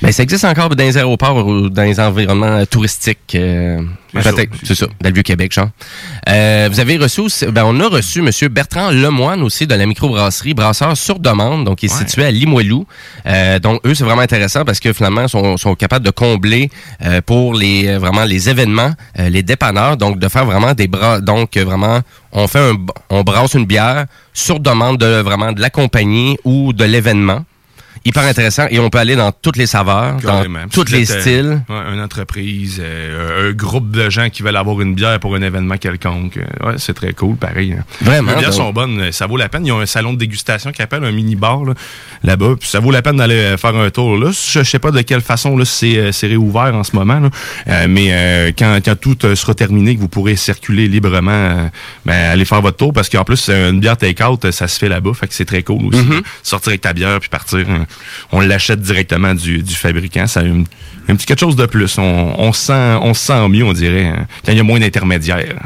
[0.00, 3.36] Ben, ça existe encore dans les aéroports ou dans les environnements touristiques.
[4.14, 5.68] C'est ça, peut-être, c'est ça, dans le Vieux-Québec, genre.
[6.28, 8.30] Euh, vous avez reçu aussi, ben, on a reçu M.
[8.50, 11.98] Bertrand Lemoine aussi de la microbrasserie Brasseur sur demande, donc qui est Ouais.
[12.06, 12.86] situé à Limoilou.
[13.26, 16.70] Euh, donc, eux, c'est vraiment intéressant parce que finalement, ils sont, sont capables de combler
[17.04, 20.88] euh, pour les euh, vraiment les événements, euh, les dépanneurs, donc de faire vraiment des
[20.88, 21.20] bras.
[21.20, 22.00] Donc, euh, vraiment,
[22.32, 22.76] on fait un,
[23.10, 27.44] on brasse une bière sur demande de vraiment de la compagnie ou de l'événement.
[28.04, 30.60] Hyper intéressant et on peut aller dans toutes les saveurs, Carrément.
[30.62, 31.62] dans tous les euh, styles.
[31.68, 35.42] ouais, une entreprise, euh, un groupe de gens qui veulent avoir une bière pour un
[35.42, 36.36] événement quelconque.
[36.38, 37.74] Euh, Ouais, c'est très cool, pareil.
[37.78, 37.84] hein.
[38.00, 38.58] Vraiment, Les bières donc.
[38.58, 39.64] sont bonnes, euh, ça vaut la peine.
[39.66, 41.74] Ils ont un salon de dégustation qui appelle un mini-bar là,
[42.22, 42.54] là-bas.
[42.58, 44.16] Puis ça vaut la peine d'aller euh, faire un tour.
[44.16, 47.20] Là, je, sais pas de quelle façon là, c'est, euh, réouvert en ce moment.
[47.20, 47.30] là.
[47.68, 51.68] Euh, mais euh, quand, quand tout euh, sera terminé, que vous pourrez circuler librement, euh,
[52.06, 52.92] ben, allez faire votre tour.
[52.92, 55.12] Parce qu'en plus, une bière take-out, euh, ça se fait là-bas.
[55.14, 56.00] Fait que c'est très cool aussi.
[56.00, 56.14] Mm-hmm.
[56.14, 56.20] là.
[56.42, 57.60] Sortir avec ta bière puis partir.
[57.68, 57.86] hein.
[58.32, 60.26] On l'achète directement du, du fabricant.
[60.26, 60.64] Ça a un,
[61.08, 61.98] un petit quelque chose de plus.
[61.98, 64.64] On, on, se sent, on se sent mieux, on dirait, hein, quand il y a
[64.64, 65.60] moins d'intermédiaires.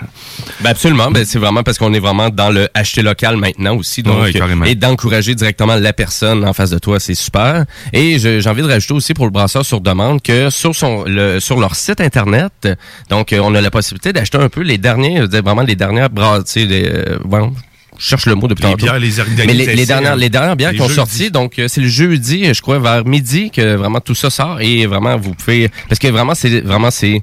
[0.60, 4.02] Ben absolument, ben c'est vraiment parce qu'on est vraiment dans le acheter local maintenant aussi,
[4.02, 4.32] donc Ouais,
[4.66, 7.64] et d'encourager directement la personne en face de toi, c'est super.
[7.92, 11.40] Et j'ai envie de rajouter aussi pour le brasseur sur demande que sur son le,
[11.40, 12.68] sur leur site internet,
[13.10, 15.62] donc euh, on a la possibilité d'acheter un peu les derniers, je veux dire, vraiment
[15.62, 17.54] les dernières bras, tu sais, les, euh, bon,
[17.98, 18.84] je cherche le mot depuis Les tantôt.
[18.86, 19.10] bières, les
[19.46, 21.88] Mais les, les dernières, les dernières bières Les qui ont sorti, donc euh, c'est le
[21.88, 25.98] jeudi, je crois, vers midi que vraiment tout ça sort et vraiment vous pouvez, parce
[25.98, 27.22] que vraiment c'est vraiment c'est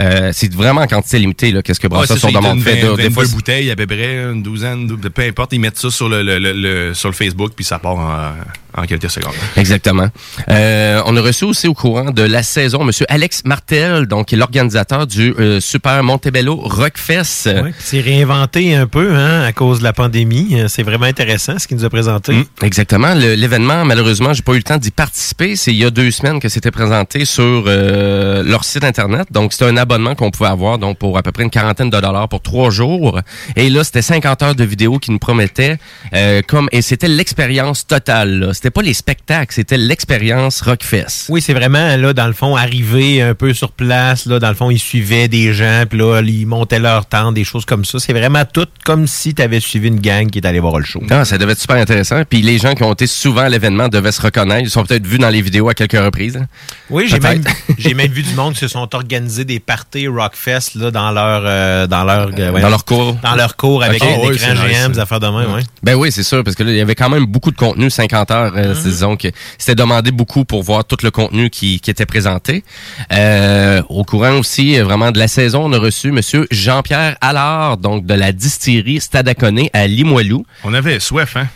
[0.00, 2.80] euh, c'est vraiment en quantité limitée là, qu'est-ce que Ouais, Brasseur demande donnent fait.
[2.80, 5.58] 20, de- des 22 fois, bouteilles à peu près, une douzaine, dou- peu importe, ils
[5.58, 8.32] mettent ça sur le, le, le- le- sur le Facebook puis ça part en,
[8.76, 9.34] en quelques secondes.
[9.56, 10.08] Exactement.
[10.48, 14.34] Euh, on a reçu aussi au courant de la saison Monsieur Alex Martel, donc qui
[14.34, 17.48] est l'organisateur du euh, Super Montebello Rockfest.
[17.62, 20.48] Puis c'est réinventé un peu hein, à cause de la pandémie.
[20.60, 22.32] Euh, C'est vraiment intéressant ce qu'il nous a présenté.
[22.32, 23.14] Mm, Exactement.
[23.14, 25.56] L'événement, malheureusement, j'ai pas eu le temps d'y participer.
[25.56, 29.26] C'est il y a deux semaines que c'était présenté sur euh, leur site internet.
[29.30, 32.00] Donc, c'était un abonnement qu'on pouvait avoir donc pour à peu près une quarantaine de
[32.00, 33.20] dollars pour trois jours.
[33.56, 35.76] Et là, c'était 50 heures de vidéo qui nous promettaient
[36.14, 38.38] euh, comme et c'était l'expérience totale.
[38.40, 38.54] là.
[38.60, 41.30] C'était pas les spectacles, c'était l'expérience Rockfest.
[41.30, 44.26] Oui, c'est vraiment, là, dans le fond, arrivé un peu sur place.
[44.26, 47.44] Là, dans le fond, ils suivaient des gens, puis là, ils montaient leur tente, des
[47.44, 47.98] choses comme ça.
[47.98, 50.84] C'est vraiment tout comme si tu avais suivi une gang qui est allée voir le
[50.84, 51.02] show.
[51.08, 52.20] Ah, ça devait être super intéressant.
[52.28, 54.60] Puis les gens qui ont été souvent à l'événement devaient se reconnaître.
[54.64, 56.36] Ils sont peut-être vus dans les vidéos à quelques reprises.
[56.36, 56.46] hein.
[56.90, 57.56] Oui, j'ai même, Peut-être.
[57.78, 61.44] j'ai même vu du monde qui se sont organisés des parties Rockfest là, dans leur
[61.46, 63.16] euh, dans leur euh, ouais, Dans leur cours.
[63.22, 64.08] Dans leur cours avec Ok.
[64.10, 64.76] un Ah ouais, écran c'est nice.
[64.76, 65.62] géant, des affaires de même, ouais.
[65.82, 67.88] Ben oui, c'est sûr, parce que là, il y avait quand même beaucoup de contenu,
[67.88, 69.28] 50 heures, euh, que
[69.58, 72.64] c'était demandé beaucoup pour voir tout le contenu qui, qui était présenté.
[73.12, 77.76] Euh, au courant aussi, euh, vraiment de la saison, on a reçu Monsieur Jean-Pierre Allard,
[77.76, 80.44] donc de la distillerie Stadaconé à Limoilou.
[80.64, 81.48] On avait soif, hein?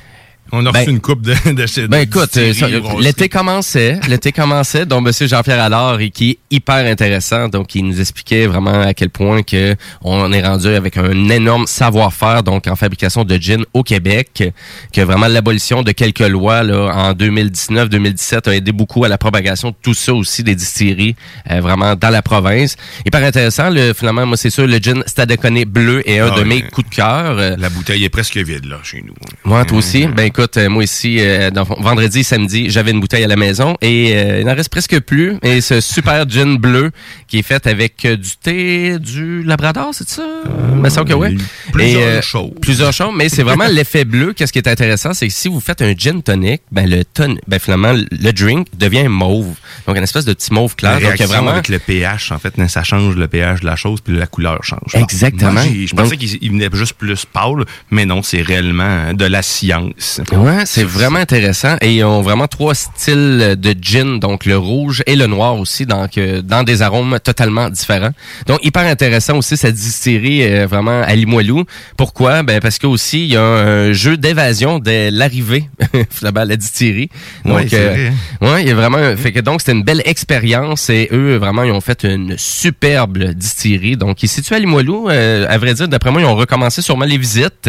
[0.56, 2.52] On a Ben- reçu une coupe de, de, Ben écoute, euh,
[3.00, 8.00] l'été commençait, l'été commençait, donc Monsieur Jean-Pierre Allard, qui est hyper intéressant, donc il nous
[8.00, 12.76] expliquait vraiment à quel point que on est rendu avec un énorme savoir-faire donc en
[12.76, 14.52] fabrication de gin au Québec,
[14.92, 19.70] que vraiment l'abolition de quelques lois là en 2019-2017 a aidé beaucoup à la propagation
[19.70, 21.16] de tout ça aussi des distilleries
[21.50, 22.76] euh, vraiment dans la province.
[23.04, 26.44] Hyper intéressant, le, finalement moi c'est sûr le gin Stadacone bleu est un Ah de
[26.44, 27.34] mes coups de cœur.
[27.58, 29.14] La bouteille est presque vide, là, chez nous.
[29.44, 30.06] moi, toi aussi?
[30.06, 33.76] Ben écoute, euh, moi ici, euh, dans- vendredi, samedi, j'avais une bouteille à la maison
[33.80, 35.36] et euh, il n'en reste presque plus.
[35.42, 36.90] Et ce super gin bleu
[37.28, 40.24] qui est fait avec euh, du thé, du labrador, c'est ça?
[40.70, 41.38] Il me semble que oui.
[41.72, 42.50] plusieurs choses.
[42.60, 44.32] Plusieurs choses, mais c'est vraiment l'effet bleu.
[44.32, 47.36] Qu'est-ce qui est intéressant, c'est que si vous faites un gin tonic, ben le ton,
[47.46, 49.54] ben finalement, le drink devient mauve.
[49.86, 51.00] Donc, une espèce de petit mauve clair.
[51.00, 51.50] La Donc, vraiment...
[51.52, 54.62] avec le pH, en fait, ça change le pH de la chose, puis la couleur
[54.62, 54.94] change.
[54.94, 55.52] Exactement.
[55.52, 59.42] Moi, je pensais qu'il il venait juste plus pâle, mais non, c'est réellement de la
[59.42, 60.20] science.
[60.36, 61.76] Ouais, c'est vraiment intéressant.
[61.80, 65.86] Et ils ont vraiment trois styles de gin, donc le rouge et le noir aussi,
[65.86, 68.10] donc euh, dans des arômes totalement différents.
[68.46, 71.64] Donc hyper intéressant aussi cette distillerie euh, vraiment à Limoilou.
[71.96, 72.42] Pourquoi?
[72.42, 75.68] Ben parce que aussi il y a un jeu d'évasion dès l'arrivée
[76.10, 77.08] finalement à la distillerie.
[77.44, 78.08] Donc Ouais, vrai,
[78.40, 78.46] hein.
[78.46, 81.62] ouais, il y a vraiment fait que donc c'était une belle expérience et eux vraiment
[81.62, 83.96] ils ont fait une superbe distillerie.
[83.96, 85.08] Donc ils situent à Limoilou.
[85.08, 87.68] Euh, à vrai dire, d'après moi, ils ont recommencé sûrement les visites,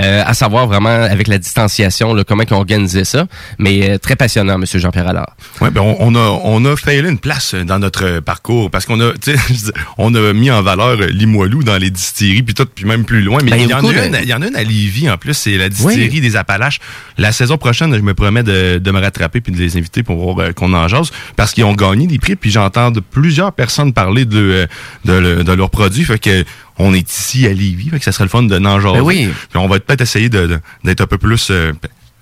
[0.00, 3.26] euh, à savoir vraiment avec la distanciation, là, comment ils ont organisé ça.
[3.58, 5.36] Mais euh, très passionnant, Monsieur Jean-Pierre Allard.
[5.60, 9.00] Ouais, ben on, on a on a failli une place dans notre parcours parce qu'on
[9.00, 9.12] a
[9.98, 13.40] on a mis en valeur Limoilou dans les distilleries puis tout puis même plus loin
[13.42, 15.16] mais Ben, il y en a une il y en a une à Lévis en
[15.16, 16.78] plus c'est la distillerie des Appalaches.
[17.18, 20.16] La saison prochaine, je me promets de, de me rattraper puis de les inviter pour
[20.16, 23.92] voir euh, qu'on en jase parce qu'ils ont gagné des prix puis j'entends plusieurs personnes
[23.92, 24.66] parler de euh,
[25.04, 26.44] de, de leurs produits fait que
[26.80, 28.94] on est ici à Lévis fait que ça serait le fun de n'en jaser.
[28.98, 29.28] Ben oui.
[29.50, 31.72] Puis on va peut-être essayer de- de- d'être un peu plus euh,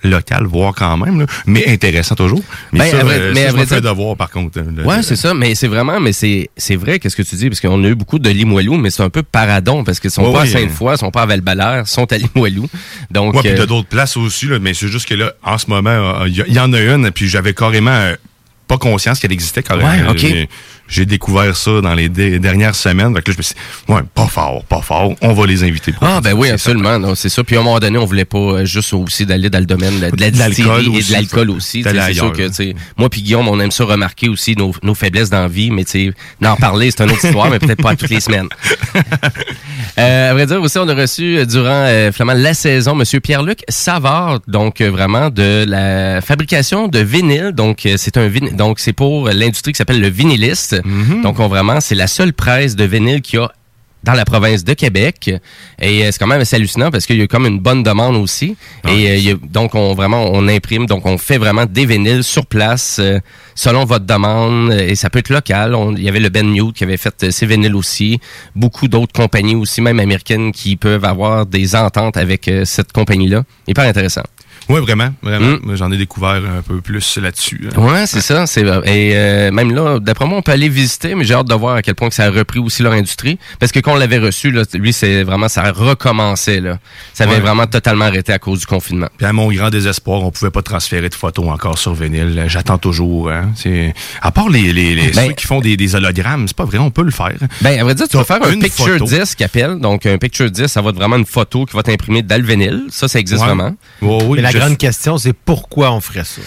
[0.04, 2.40] local, voir quand même, là, mais intéressant toujours.
[2.72, 4.16] Mais Ben, ça, à vrai- euh, mais ça, à je vrai me fais dire- devoir,
[4.16, 4.60] par contre.
[4.60, 7.34] le- Ouais, le- c'est ça, mais c'est vraiment, mais c'est c'est vrai, qu'est-ce que tu
[7.34, 10.12] dis, parce qu'on a eu beaucoup de Limoilou, mais c'est un peu paradon, parce qu'ils
[10.12, 12.68] sont Ouais, pas à Sainte-Foy, ils sont pas à val ils sont à Limoilou.
[13.10, 15.58] Donc, Ouais, puis euh, de d'autres places aussi, là, mais c'est juste que là, en
[15.58, 18.14] ce moment, euh, il y, en a une, puis j'avais carrément euh,
[18.68, 19.90] pas conscience qu'elle existait carrément.
[19.90, 20.48] Ouais, ok.
[20.88, 23.14] J'ai- découvert ça dans les dernières semaines.
[23.14, 25.64] Fait que là, je me suis dit, ouais, pas fort, pas fort, on va les
[25.64, 25.92] inviter.
[25.92, 27.42] pour Ah ben oui, absolument, non, c'est ça.
[27.44, 29.94] Puis à un moment donné, on voulait pas euh, juste aussi d'aller dans le domaine
[29.94, 31.82] de, de la De l'alcool et de l'alcool aussi.
[31.82, 35.30] C'est sûr que tu moi puis Guillaume, on aime ça remarquer aussi nos, nos faiblesses
[35.30, 37.96] dans la vie, mais tu sais, d'en parler, c'est une autre histoire, mais peut-être pas
[37.96, 38.48] toutes les semaines.
[39.98, 43.18] Euh, à vrai dire aussi, on a reçu euh, durant euh, finalement la saison Monsieur
[43.18, 47.50] Pierre-Luc Savard, donc euh, vraiment de la fabrication de vinyle.
[47.52, 50.77] Donc c'est un vinyle, donc c'est pour l'industrie qui s'appelle le vinyliste.
[51.22, 53.50] Donc on vraiment c'est la seule presse de vinyle qu'il y a
[54.04, 55.28] dans la province de Québec.
[55.80, 58.14] Et euh, c'est quand même assez hallucinant parce qu'il y a comme une bonne demande
[58.14, 58.56] aussi.
[58.88, 61.84] et euh, il y a- donc, on vraiment, on imprime, donc on fait vraiment des
[61.84, 63.18] vinyles sur place euh,
[63.56, 64.72] selon votre demande.
[64.72, 65.74] Et ça peut être local.
[65.74, 68.20] On- Il y avait le Ben Mute qui avait fait ses vinyles aussi.
[68.54, 73.42] Beaucoup d'autres compagnies aussi, même américaines, qui peuvent avoir des ententes avec cette compagnie-là.
[73.66, 74.22] Hyper intéressant.
[74.68, 75.56] Oui, vraiment, vraiment.
[75.74, 77.68] J'en ai découvert un peu plus là-dessus.
[77.74, 77.80] hein.
[77.80, 78.46] Ouais, c'est ça.
[78.46, 81.54] C'est et euh, même là, d'après moi, on peut aller visiter, mais j'ai hâte de
[81.54, 83.96] voir à quel point que ça a repris aussi leur industrie, parce que quand on
[83.96, 86.78] l'avait reçu, là, lui, c'est vraiment ça a recommencé là.
[87.14, 87.40] Ça avait Ouais.
[87.40, 89.08] vraiment totalement arrêté à cause du confinement.
[89.16, 92.44] Puis à mon grand désespoir, on pouvait pas transférer de photos encore sur vinyle.
[92.48, 93.30] J'attends toujours.
[93.30, 93.50] Hein.
[93.54, 96.64] C'est à part les, les, les- Ben- ceux qui font des, des hologrammes, c'est pas
[96.64, 97.32] vrai, on peut le faire.
[97.60, 99.04] Ben, à vrai dire, tu vas faire un picture photo.
[99.06, 99.78] disc appelle.
[99.78, 102.46] Donc, un picture disc, ça va être vraiment une photo qui va t'imprimer dans le
[102.46, 102.84] vinyle.
[102.90, 103.46] Ça, ça existe Ouais.
[103.46, 103.74] vraiment.
[104.02, 106.40] Mais la grande question, c'est pourquoi on ferait ça?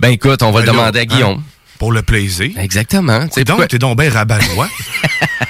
[0.00, 1.42] Ben, écoute, on va le Ben là, demander à Guillaume.
[1.78, 2.50] Pour le plaisir.
[2.58, 3.20] Exactement.
[3.20, 4.68] Donc, pourquoi- t'es donc bien rabat-joie.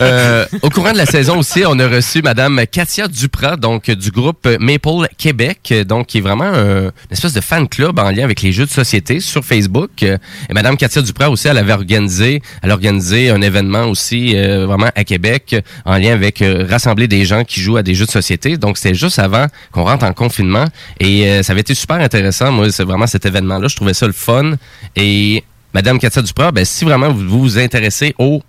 [0.00, 4.10] Euh, au courant de la saison aussi, on a reçu Madame Katia Duprat, donc du
[4.10, 8.24] groupe Maple Québec, donc qui est vraiment un- une espèce de fan club en lien
[8.24, 10.02] avec les jeux de société sur Facebook.
[10.02, 10.18] Et
[10.52, 15.04] Madame Katia Duprat aussi, elle avait organisé, elle a un événement aussi euh, vraiment à
[15.04, 18.56] Québec en lien avec euh, rassembler des gens qui jouent à des jeux de société.
[18.56, 20.64] Donc c'était juste avant qu'on rentre en confinement
[21.00, 22.50] et euh, ça avait été super intéressant.
[22.52, 24.52] Moi, c'est vraiment cet événement-là, je trouvais ça le fun.
[24.96, 25.44] Et
[25.74, 28.42] Madame Katia Duprat, ben si vraiment vous vous, intéressez au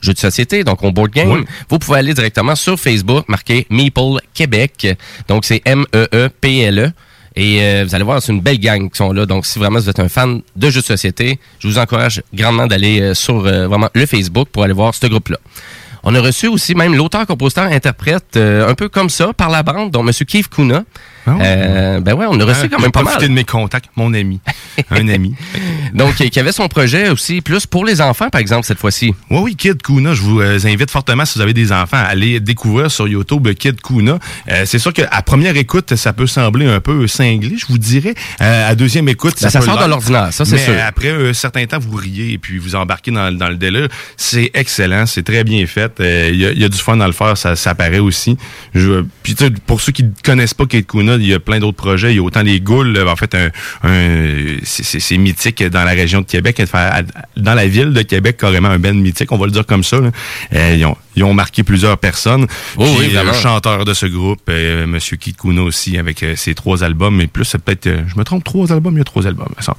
[0.00, 1.30] jeux de société, donc on board game.
[1.30, 1.44] Oui.
[1.68, 4.96] Vous pouvez aller directement sur Facebook, marquer Meeple Québec.
[5.28, 6.92] Donc c'est M-E-E-P-L-E.
[7.36, 9.26] Et euh, vous allez voir, c'est une belle gang qui sont là.
[9.26, 12.66] Donc, si vraiment vous êtes un fan de jeux de société, je vous encourage grandement
[12.66, 15.38] d'aller euh, sur euh, vraiment le Facebook pour aller voir ce groupe-là.
[16.04, 19.90] On a reçu aussi même l'auteur, compositeur, interprète, un peu comme ça, par la bande,
[19.90, 20.26] donc M.
[20.26, 20.84] Keith Kuna.
[21.26, 23.18] Euh, ben ouais, on a reçu Hein, quand même pas mal.
[23.20, 24.40] de mes contacts, mon ami.
[24.90, 25.34] un ami.
[25.94, 29.14] Donc, qui avait son projet aussi plus pour les enfants, par exemple, cette fois-ci.
[29.30, 32.00] Oui, oui, Kid Kuna, je vous euh, invite fortement, si vous avez des enfants, à
[32.08, 34.18] aller découvrir sur YouTube Kid Kuna.
[34.50, 38.14] Euh, c'est sûr qu'à première écoute, ça peut sembler un peu cinglé, je vous dirais.
[38.40, 40.74] Euh, à deuxième écoute, Ben, ça sort de l'ordinaire, ça, c'est sûr.
[40.86, 43.88] après un certain temps, vous riez et puis vous embarquez dans, dans le délire.
[44.16, 46.00] C'est excellent, c'est très bien fait.
[46.00, 47.98] Euh, Il y, a- il y a du fun à le faire, ça, ça paraît
[47.98, 48.36] aussi.
[48.74, 51.40] Je, puis tu sais, pour ceux qui ne connaissent pas Kid Kuna, il y a
[51.40, 52.12] plein d'autres projets.
[52.12, 53.50] Il y a autant les Goules, en fait, un,
[53.82, 56.60] un- c'est- mythique dans la région de Québec.
[57.36, 59.98] Dans la ville de Québec, carrément un band mythique, on va le dire comme ça.
[60.00, 60.10] là.
[60.54, 62.46] Euh, ils, ont, ils ont marqué plusieurs personnes.
[62.76, 63.32] Oh oui, Puis, vraiment.
[63.32, 67.16] le chanteur de ce groupe, euh, Monsieur Kuna aussi, avec euh, ses trois albums.
[67.16, 69.48] Mais plus, c'est peut-être, je me trompe, trois albums, il y a trois albums.
[69.60, 69.78] semble.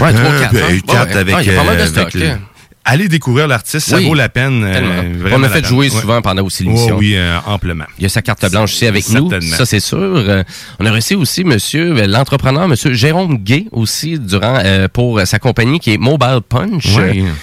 [0.00, 0.78] Ouais, trois, quatre, ben, hein?
[0.86, 2.38] quatre Ouais, avec, ouais, il y a pas mal de stock, avec le- là.
[2.86, 4.62] Allez découvrir l'artiste, ça Oui, vaut la peine.
[4.62, 5.64] euh, on la fait peine.
[5.70, 6.00] jouer Ouais.
[6.00, 6.96] souvent pendant aussi l'émission.
[6.96, 7.84] Oh oui, euh, amplement.
[7.98, 9.96] Il y a sa carte blanche aussi avec nous, ça c'est sûr.
[9.98, 10.42] Euh,
[10.78, 14.60] on a reçu aussi monsieur l'entrepreneur monsieur Jérôme Gay aussi durant
[14.92, 16.88] pour sa compagnie qui est Mobile Punch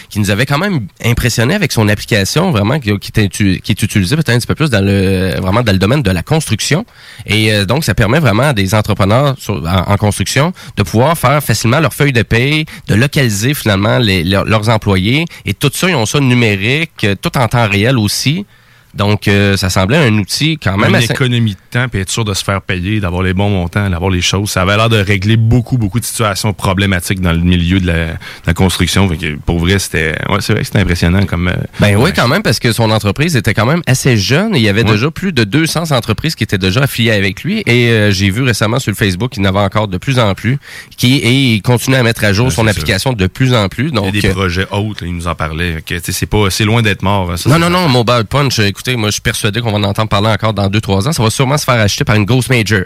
[0.09, 3.71] qui nous avait quand même impressionné avec son application vraiment qui, qui, est, utu- qui
[3.71, 6.21] est utilisée peut-être un petit peu plus dans le vraiment dans le domaine de la
[6.21, 6.85] construction
[7.25, 11.41] et donc ça permet vraiment à des entrepreneurs sur- en, en construction de pouvoir faire
[11.43, 15.89] facilement leur feuille de paye, de localiser finalement les- leurs- leurs employés et tout ça
[15.89, 18.45] ils ont ça numérique, euh, tout en temps réel aussi.
[18.93, 21.11] Donc, euh, ça semblait un outil quand même une assez...
[21.13, 24.11] économie de temps, puis être sûr de se faire payer, d'avoir les bons montants, d'avoir
[24.11, 24.49] les choses.
[24.51, 28.07] Ça avait l'air de régler beaucoup, beaucoup de situations problématiques dans le milieu de la,
[28.07, 29.07] de la construction.
[29.09, 31.47] Fait que pour vrai, c'était ouais, c'est vrai que c'était impressionnant comme.
[31.47, 34.59] euh, Ben oui, quand même, parce que son entreprise était quand même assez jeune et
[34.59, 34.91] il y avait Ouais.
[34.93, 37.61] déjà plus de 200 entreprises qui étaient déjà affiliées avec lui.
[37.67, 40.33] Et euh, j'ai vu récemment sur le Facebook qu'il en avait encore de plus en
[40.33, 40.57] plus.
[40.97, 43.89] Qui, et il continue à mettre à jour Ouais, son application de plus en plus.
[43.89, 45.77] il y a Donc, des euh, projets autres, là, il nous en parlait.
[46.03, 47.31] C'est pas, c'est loin d'être mort.
[47.31, 49.77] hein, ça, non, non, non, Mobile Punch, euh, écoutez, moi je suis persuadé qu'on va
[49.77, 51.13] en entendre parler encore dans 2-3 ans.
[51.13, 52.81] Ça va sûrement se faire acheter par une Ghost Major.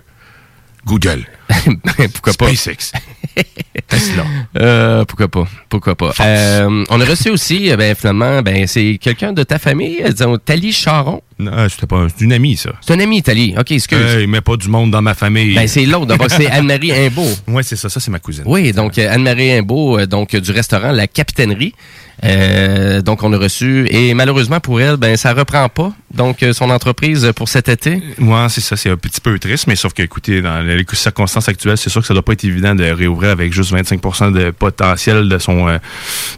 [0.86, 1.26] Google.
[2.14, 2.54] pourquoi pas?
[2.54, 2.92] SpaceX.
[3.88, 4.24] Tesla.
[4.60, 5.48] Euh, pourquoi pas?
[5.68, 6.14] Pourquoi pas?
[6.20, 10.10] Euh, on a reçu aussi, euh, ben, finalement, ben, c'est quelqu'un de ta famille, euh,
[10.12, 11.22] disons, Tali Charon.
[11.40, 12.72] Non, c'était pas un- c'est une amie, ça.
[12.82, 13.56] C'est un ami, Tali.
[13.58, 13.98] OK, excuse.
[14.16, 15.56] Hey, mais pas du monde dans ma famille.
[15.56, 16.06] Ben, c'est l'autre.
[16.06, 17.28] D'abord, c'est Anne-Marie Imbeau.
[17.48, 17.90] Oui, c'est ça.
[17.90, 18.44] Ça, c'est ma cousine.
[18.46, 21.74] Oui, donc euh, Anne-Marie Imbeau, euh, donc euh, du restaurant La Capitainerie.
[22.24, 23.88] Euh, donc, on a reçu.
[23.90, 25.94] Et malheureusement pour elle, ben, ça reprend pas.
[26.16, 28.02] Donc, euh, son entreprise pour cet été.
[28.20, 31.50] Ouais, c'est ça, c'est un petit peu triste, mais sauf que, écoutez, dans les circonstances
[31.50, 34.52] actuelles, c'est sûr que ça doit pas être évident de réouvrir avec juste 25% de
[34.52, 35.78] potentiel de son euh,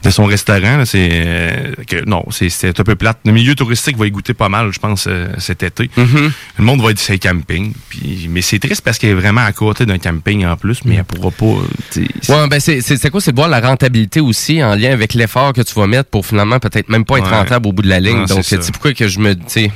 [0.04, 0.84] de son restaurant.
[0.86, 3.20] C'est euh, que non, c'est un peu plate.
[3.26, 5.92] Le milieu touristique va y goûter pas mal, je pense, cet été.
[5.96, 6.32] Mm-hmm.
[6.58, 7.74] Le monde va être sur les campings.
[7.90, 10.96] Puis, mais c'est triste parce qu'elle est vraiment à côté d'un camping en plus, mais
[10.96, 11.46] elle pourra pas.
[11.46, 15.62] Ouais, ben c'est quoi, c'est de voir la rentabilité aussi en lien avec l'effort que
[15.68, 17.38] tu vas mettre pour finalement peut-être même pas être Ouais.
[17.38, 18.18] rentable au bout de la ligne.
[18.18, 19.72] Non, Donc, c'est pourquoi que je me, tu sais,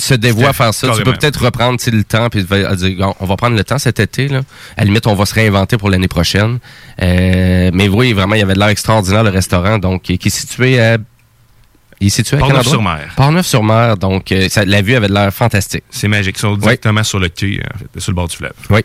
[0.00, 0.88] se dévouer à faire ça.
[0.96, 3.78] Tu peux peut-être reprendre tu sais, le temps puis dire, on- va prendre le temps
[3.78, 4.38] cet été là.
[4.76, 6.58] À la limite, on va se réinventer pour l'année prochaine.
[7.02, 10.28] Euh, mais oui, vraiment, il y avait de l'air extraordinaire le restaurant, donc qui est
[10.30, 10.96] situé à
[12.00, 12.40] il est situé à?
[12.40, 13.12] Port-Neuf-sur-Mer.
[13.16, 15.84] Port-Neuf-sur-Mer, donc euh, ça- la vue avait de l'air fantastique.
[15.90, 16.36] C'est magique.
[16.38, 18.52] Ils sont directement sur le quai, en fait, sur le bord du fleuve.
[18.70, 18.80] Oui.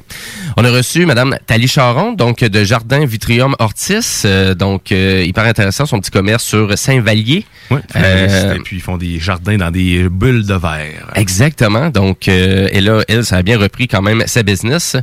[0.58, 5.46] On a reçu Madame Thalie Charon, donc de Jardin Vitrium Ortis, euh, donc euh, hyper
[5.46, 7.46] intéressant, son petit commerce sur Saint-Vallier.
[7.72, 11.12] Oui, Euh, et puis ils font des jardins dans des bulles de verre.
[11.16, 11.90] Exactement.
[11.90, 14.96] Donc, euh, et là, elle, ça a bien repris quand même sa business.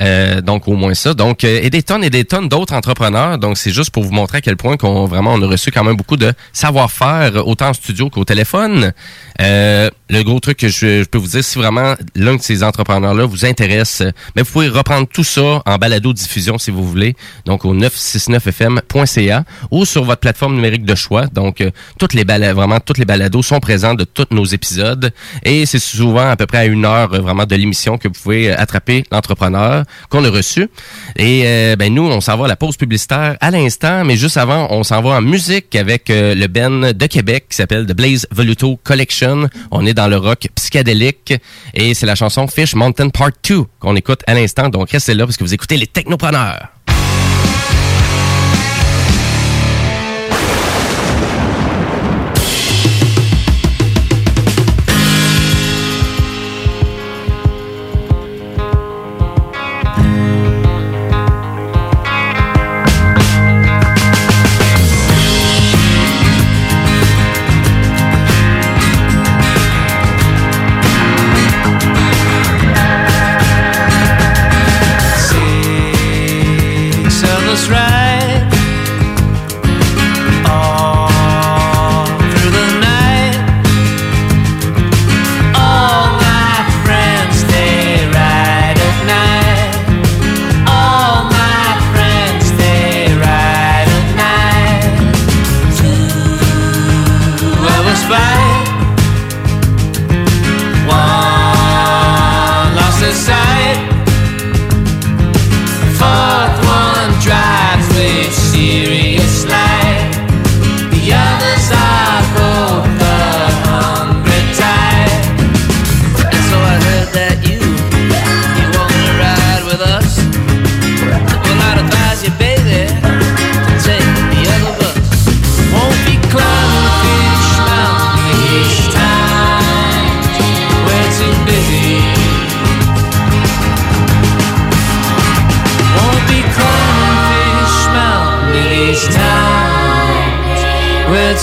[0.00, 1.14] Euh, donc, au moins ça.
[1.14, 3.38] Donc, euh, et des tonnes et des tonnes d'autres entrepreneurs.
[3.38, 5.84] Donc, c'est juste pour vous montrer à quel point qu'on vraiment on a reçu quand
[5.84, 8.92] même beaucoup de savoir-faire, autant en studio qu'au téléphone.
[9.40, 13.24] Euh, le gros truc que je, peux vous dire, si vraiment l'un de ces entrepreneurs-là
[13.24, 14.02] vous intéresse,
[14.34, 17.14] ben, vous pouvez reprendre tout ça en balado-diffusion si vous voulez.
[17.46, 21.26] Donc, au 969fm.ca ou sur votre plateforme numérique de choix.
[21.26, 25.12] Donc, euh, toutes les balados, vraiment, toutes les balados sont présents de tous nos épisodes.
[25.44, 28.14] Et c'est souvent à peu près à une heure euh, vraiment de l'émission que vous
[28.14, 30.68] pouvez attraper l'entrepreneur qu'on a reçu.
[31.16, 34.68] Et ben nous, on s'en va à la pause publicitaire à l'instant, mais juste avant,
[34.70, 38.78] on s'en va en musique avec le Ben de Québec qui s'appelle The Blaze Voluto
[38.82, 39.48] Collection.
[39.70, 41.34] On est dans le rock psychédélique
[41.74, 44.68] et c'est la chanson Fish Mountain Part 2 qu'on écoute à l'instant.
[44.68, 46.68] Donc restez là parce que vous écoutez les technopreneurs.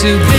[0.02, 0.39] to be.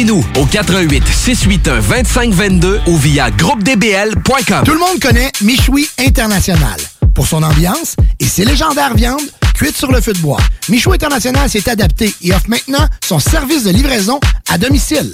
[0.01, 3.29] Contactez-nous au 88 681 2522 ou via.
[3.31, 6.79] Tout le monde connaît Michoui International
[7.13, 9.21] pour son ambiance et ses légendaires viandes
[9.53, 10.39] cuites sur le feu de bois.
[10.69, 14.19] Michoui International s'est adapté et offre maintenant son service de livraison
[14.49, 15.13] à domicile.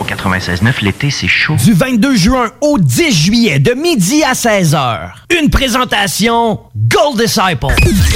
[0.00, 1.56] Au 96.9, l'été, c'est chaud.
[1.62, 5.10] Du 22 juin au 10 juillet, de midi à 16h.
[5.40, 7.66] Une présentation Gold Disciple.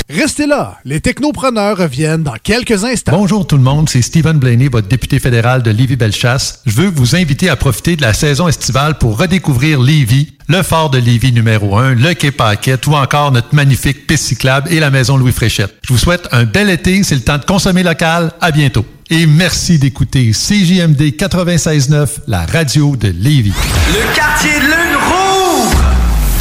[0.09, 3.12] Restez là, les technopreneurs reviennent dans quelques instants.
[3.12, 6.62] Bonjour tout le monde, c'est Stephen Blaney, votre député fédéral de Lévis-Bellechasse.
[6.66, 10.90] Je veux vous inviter à profiter de la saison estivale pour redécouvrir Lévis, le fort
[10.90, 14.90] de Lévis numéro 1, le quai Paquette ou encore notre magnifique piste cyclable et la
[14.90, 15.77] maison Louis Fréchette.
[15.82, 18.32] Je vous souhaite un bel été, c'est le temps de consommer local.
[18.40, 18.85] À bientôt.
[19.09, 23.53] Et merci d'écouter CJMD 96.9, la radio de Lévis.
[23.89, 25.81] Le quartier de lune rouvre!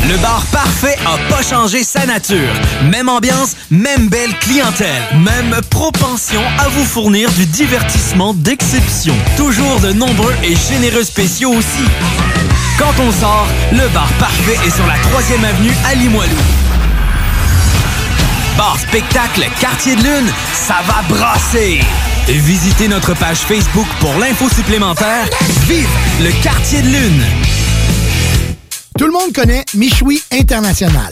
[0.10, 2.54] Le bar parfait a pas changé sa nature.
[2.90, 9.14] Même ambiance, même belle clientèle, même propension à vous fournir du divertissement d'exception.
[9.38, 11.86] Toujours de nombreux et généreux spéciaux aussi.
[12.80, 16.36] Quand on sort, le bar parfait est sur la 3e avenue à Limoilou.
[18.58, 21.82] Bar spectacle Quartier de Lune, ça va brasser!
[22.28, 25.28] Visitez notre page Facebook pour l'info supplémentaire.
[25.68, 25.90] Vive
[26.22, 27.24] le Quartier de Lune!
[28.98, 31.12] Tout le monde connaît Michoui International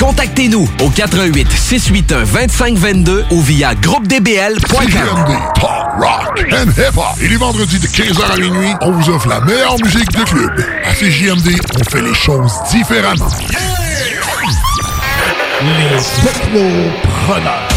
[0.00, 4.86] Contactez-nous au 88 681 2522 ou via groupedbl.com.
[4.86, 7.04] CJMD, Talk, Rock and Hip Hop.
[7.20, 10.64] Et les vendredis de 15h à minuit, on vous offre la meilleure musique de club.
[10.84, 13.28] À CJMD, on fait les choses différemment.
[15.60, 17.73] Les technopreneurs.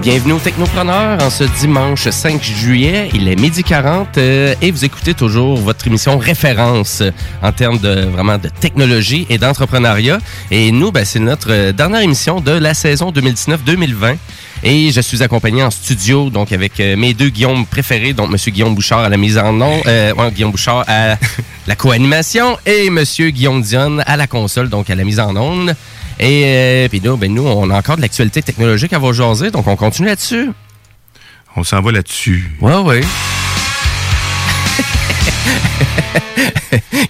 [0.00, 3.08] Bienvenue aux Technopreneurs en ce dimanche 5 juillet.
[3.14, 7.02] Il est midi 40 euh, et vous écoutez toujours votre émission référence
[7.42, 10.18] en termes de vraiment de technologie et d'entrepreneuriat.
[10.52, 14.16] Et nous, ben, c'est notre euh, dernière émission de la saison 2019-2020.
[14.62, 18.52] Et je suis accompagné en studio, donc avec euh, mes deux Guillaume préférés, donc Monsieur
[18.52, 19.80] Guillaume Bouchard à la mise en nom,
[20.32, 21.16] Guillaume Bouchard à
[21.66, 25.74] la co-animation et Monsieur Guillaume Dion à la console, donc à la mise en onde.
[26.20, 29.50] Et euh, puis nous, ben nous, on a encore de l'actualité technologique à vous jaser,
[29.50, 30.50] donc on continue là-dessus.
[31.56, 32.50] On s'en va là-dessus.
[32.60, 33.00] Ouais, ouais.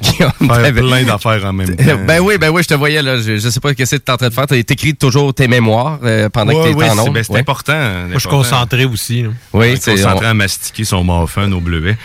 [0.03, 1.85] Guillaume, Faire plein d'affaires en même temps.
[2.07, 3.17] Ben oui, ben oui, je te voyais là.
[3.21, 4.47] Je, je sais pas ce que c'est que t'es en train de faire.
[4.47, 7.15] T'as écrit toujours tes mémoires euh, pendant Ouais, que t'étais ouais, en c'est- ondes.
[7.15, 7.41] ben, c'est Ouais.
[7.41, 7.73] important.
[7.79, 9.23] Moi, je suis concentré aussi.
[9.23, 9.31] là.
[9.53, 11.97] Oui, c'est- est concentré on- à mastiquer son muffin au bleuet.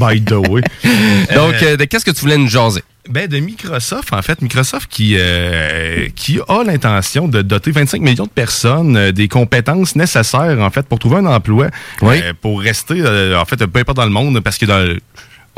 [0.00, 0.62] By the way.
[1.34, 2.82] Donc, euh, de qu'est-ce que tu voulais nous jaser?
[3.08, 4.42] Ben, de Microsoft, en fait.
[4.42, 9.96] Microsoft qui, euh, qui a l'intention de doter 25 millions de personnes euh, des compétences
[9.96, 11.68] nécessaires, en fait, pour trouver un emploi,
[12.02, 14.96] euh, pour rester, euh, en fait, peu importe dans le monde, parce que dans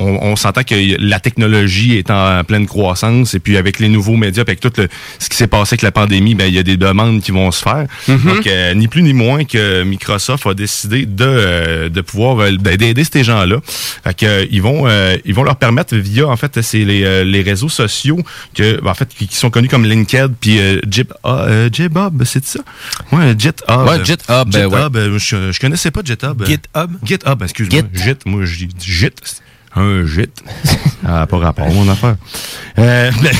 [0.00, 4.16] on, on s'entend que la technologie est en pleine croissance et puis avec les nouveaux
[4.16, 6.62] médias, avec tout le- ce qui s'est passé avec la pandémie, ben il y a
[6.62, 7.86] des demandes qui vont se faire.
[8.08, 8.18] Mhm.
[8.24, 12.50] Donc euh, ni plus ni moins que Microsoft a décidé de euh, de pouvoir euh,
[12.58, 13.58] ben, d'aider ces gens-là.
[14.04, 14.88] Fait que ils vont
[15.24, 18.18] ils vont leur permettre via en fait c'est les, les réseaux sociaux
[18.54, 20.58] que ben, en fait qui, qui sont connus comme LinkedIn puis
[20.90, 22.60] Jib ah, Jibhub, c'est ça?
[23.12, 23.86] Ouais, GitHub.
[23.88, 26.42] Ouais, GitHub, GitHub, euh, je, je connaissais pas GitHub.
[26.44, 26.90] GitHub?
[27.04, 27.82] GitHub, excuse-moi.
[27.94, 29.10] Git, moi je dis Git.
[29.74, 30.42] Un gîte.
[31.02, 32.16] Ah, pas rapport, mon affaire.
[32.78, 33.32] Euh, ben,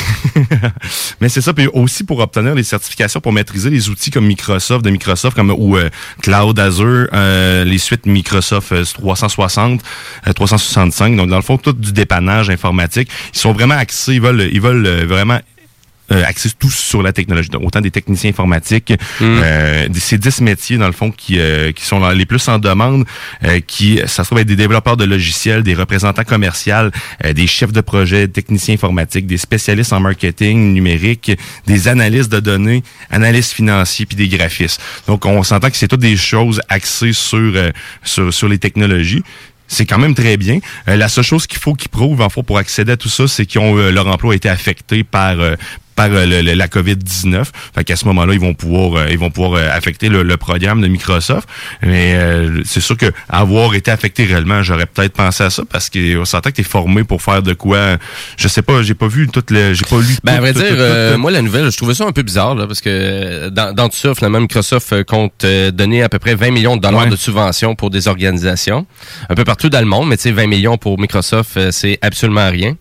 [1.20, 4.82] Mais c'est ça, puis aussi pour obtenir les certifications, pour maîtriser les outils comme Microsoft,
[4.82, 5.90] de Microsoft, comme ou euh,
[6.23, 9.82] Cloud Azure, euh, les suites Microsoft euh, 360,
[10.27, 11.16] euh, 365.
[11.16, 13.11] Donc dans le fond, tout du dépannage informatique.
[13.35, 15.39] Ils sont vraiment axés, ils veulent, ils veulent euh, vraiment
[16.12, 17.48] euh, axés tous sur la technologie.
[17.48, 18.92] Donc, autant des techniciens informatiques,
[19.22, 22.58] euh, des- ces 10 métiers, dans le fond, qui, euh, qui sont les plus en
[22.58, 23.04] demande,
[23.44, 26.90] euh, qui, ça se trouve être des développeurs de logiciels, des représentants commerciaux,
[27.24, 31.32] euh, des chefs de projet, des techniciens informatiques, des spécialistes en marketing numérique,
[31.66, 34.80] des analystes de données, analystes financiers, puis des graphistes.
[35.06, 37.70] Donc, on s'entend que c'est toutes des choses axées sur, euh,
[38.02, 39.22] sur, sur les technologies.
[39.72, 40.58] C'est quand même très bien.
[40.88, 43.28] Euh, la seule chose qu'il faut qu'ils prouvent, en fait, pour accéder à tout ça,
[43.28, 45.54] c'est qu'ils ont euh, leur emploi a été affecté par euh,
[46.01, 47.44] par euh, le- le- la COVID-19.
[47.74, 50.36] Fait qu'à ce moment-là, ils vont pouvoir euh, ils vont pouvoir euh, affecter le, le
[50.36, 51.47] programme de Microsoft.
[51.82, 55.90] Mais euh, c'est sûr que avoir été affecté réellement, j'aurais peut-être pensé à ça parce
[55.90, 57.98] qu'on s'entend que tu es formé pour faire de quoi.
[58.39, 59.74] Je sais pas, j'ai pas vu toute le.
[59.74, 60.16] J'ai pas lu.
[60.24, 62.12] Ben, à tout, vrai tout, dire, tout, euh, moi, la nouvelle, je trouvais ça un
[62.12, 66.18] peu bizarre, là, parce que dans, dans tout ça, finalement, Microsoft compte donner à peu
[66.18, 68.86] près 20 millions de dollars de subventions pour des organisations,
[69.28, 72.48] un peu partout dans le monde, mais tu sais, 20 millions pour Microsoft, c'est absolument
[72.51, 72.77] rien.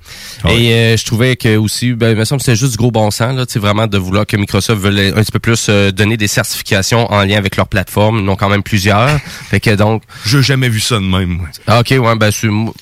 [0.50, 2.92] Et euh, je trouvais que aussi, ben, il me semble que c'était juste du gros
[2.92, 6.18] bon sens, là, vraiment de vouloir que Microsoft veuille un petit peu plus euh, donner
[6.18, 8.20] des certifications en lien avec leur plateforme.
[8.20, 9.10] Ils en ont quand même plusieurs.
[9.50, 10.04] fait que donc...
[10.26, 11.48] J'ai jamais vu ça de même.
[11.68, 12.32] Ah, OK, ouais, ben,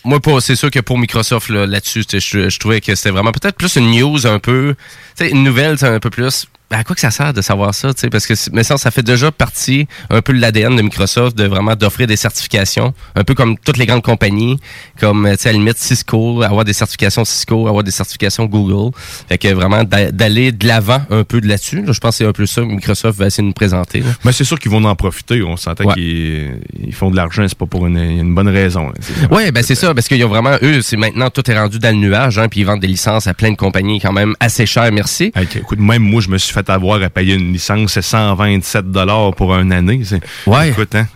[0.03, 3.55] moi, c'est sûr que pour Microsoft, là, sais, je, je trouvais que c'était vraiment peut-être
[3.55, 4.75] plus une news un peu,
[5.19, 6.47] une nouvelle, c'est un peu plus.
[6.69, 8.91] À quoi que ça sert de savoir ça, tu sais, parce que, mais ça, ça
[8.91, 13.23] fait déjà partie un peu de l'ADN de Microsoft de vraiment d'offrir des certifications, un
[13.23, 14.59] peu comme toutes les grandes compagnies,
[14.99, 18.45] comme, euh, tu sais, à la limite Cisco, avoir des certifications Cisco, avoir des certifications
[18.47, 18.91] Google.
[19.29, 21.83] Fait que vraiment d'a- d'aller de l'avant un peu de là-dessus.
[21.83, 24.01] Là, je pense que c'est un peu ça que Microsoft va essayer de nous présenter.
[24.01, 24.07] là.
[24.25, 25.41] Mais c'est sûr qu'ils vont en profiter.
[25.43, 25.93] On s'entend Ouais.
[25.93, 28.91] qu'ils ils font de l'argent, c'est pas pour une, une bonne raison.
[29.31, 31.91] Ouais, ben c'est ça, parce qu'ils ont vraiment, eux, c'est maintenant tout est rendu dans
[31.95, 34.65] le nuage, hein, puis ils vendent des licences à plein de compagnies quand même assez
[34.65, 35.31] chères, merci.
[35.55, 39.33] Écoute, même moi, je me suis fait avoir à payer une licence, c'est 127 dollars
[39.35, 40.01] pour une année.
[40.03, 40.69] C'est, Ouais.
[40.69, 41.07] Écoute, hein,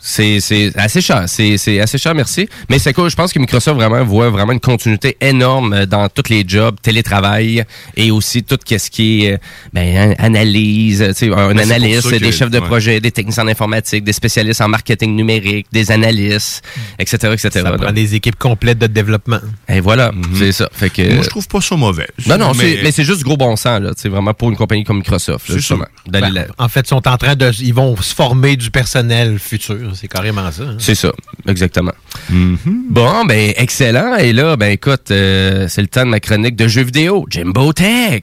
[0.00, 2.48] C'est, c'est assez cher, c'est, c'est assez cher, merci.
[2.68, 6.08] Mais c'est cool, je pense que Microsoft vraiment voit vraiment une continuité énorme euh, dans
[6.08, 7.64] tous les jobs, télétravail
[7.96, 9.38] et aussi tout ce qui est euh,
[9.72, 12.66] ben, an- analyse, tu sais, un Ben, c'est analyste, ça que- des chefs de ouais.
[12.66, 16.62] projet, des techniciens en informatique, des spécialistes en marketing numérique, des analystes,
[16.98, 17.50] etc., etc.
[17.52, 19.40] Ça prend Donc, des équipes complètes de développement.
[19.68, 20.68] Et voilà, c'est ça.
[20.72, 21.14] Fait que, Mhm.
[21.14, 22.08] Moi, je trouve pas ça mauvais.
[22.26, 23.90] Non, non, c'est- mais c'est juste gros bon sens, là.
[23.96, 25.86] C'est vraiment pour une compagnie comme Microsoft, là, justement.
[26.08, 29.92] Ben, En fait, ils sont en train de, ils vont se former du personnel futur.
[29.94, 30.62] C'est carrément ça.
[30.64, 30.76] hein.
[30.78, 31.12] C'est ça,
[31.48, 31.92] exactement.
[32.30, 32.58] Mhm.
[32.90, 34.16] Bon, ben, excellent.
[34.16, 37.26] Et là, ben, écoute, euh, c'est le temps de ma chronique de jeux vidéo.
[37.30, 38.22] Jimbo Tech.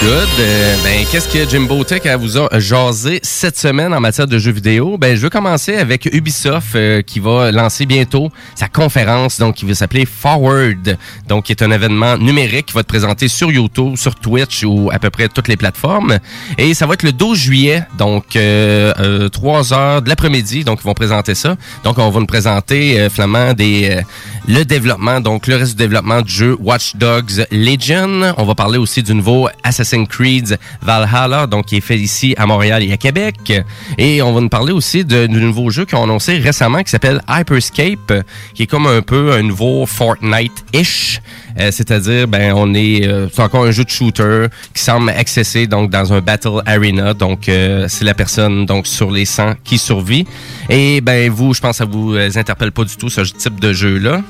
[0.00, 0.28] Good.
[0.38, 4.38] Euh, ben, qu'est-ce que Jimbo Tech a vous a jasé cette semaine en matière de
[4.38, 4.96] jeux vidéo?
[4.96, 9.64] Ben, je veux commencer avec Ubisoft euh, qui va lancer bientôt sa conférence, donc qui
[9.64, 10.96] va s'appeler Forward,
[11.26, 14.90] donc qui est un événement numérique qui va être présenté sur YouTube, sur Twitch ou
[14.92, 16.18] à peu près toutes les plateformes.
[16.56, 20.78] Et ça va être le 12 juillet, donc euh, euh, 3 heures de l'après-midi, donc
[20.82, 21.56] ils vont présenter ça.
[21.82, 24.02] Donc on va nous présenter euh, finalement des euh,
[24.46, 28.32] le développement, donc le reste du développement du jeu Watch Dogs Legion.
[28.36, 32.46] On va parler aussi du nouveau Assassin's Creed Valhalla, donc qui est fait ici à
[32.46, 33.52] Montréal et à Québec.
[33.96, 36.90] Et on va nous parler aussi de, du nouveau jeu qu'on a annoncé récemment qui
[36.90, 38.24] s'appelle Hyperscape,
[38.54, 41.20] qui est comme un peu un nouveau Fortnite-ish.
[41.58, 45.66] Euh, C'est-à-dire, ben, on est, euh, c'est encore un jeu de shooter qui semble accessé
[45.66, 47.14] donc dans un battle arena.
[47.14, 50.26] Donc, euh, c'est la personne donc sur les 100 qui survit.
[50.68, 53.72] Et ben, vous, je pense, que ça vous interpelle pas du tout ce type de
[53.72, 54.22] jeu-là.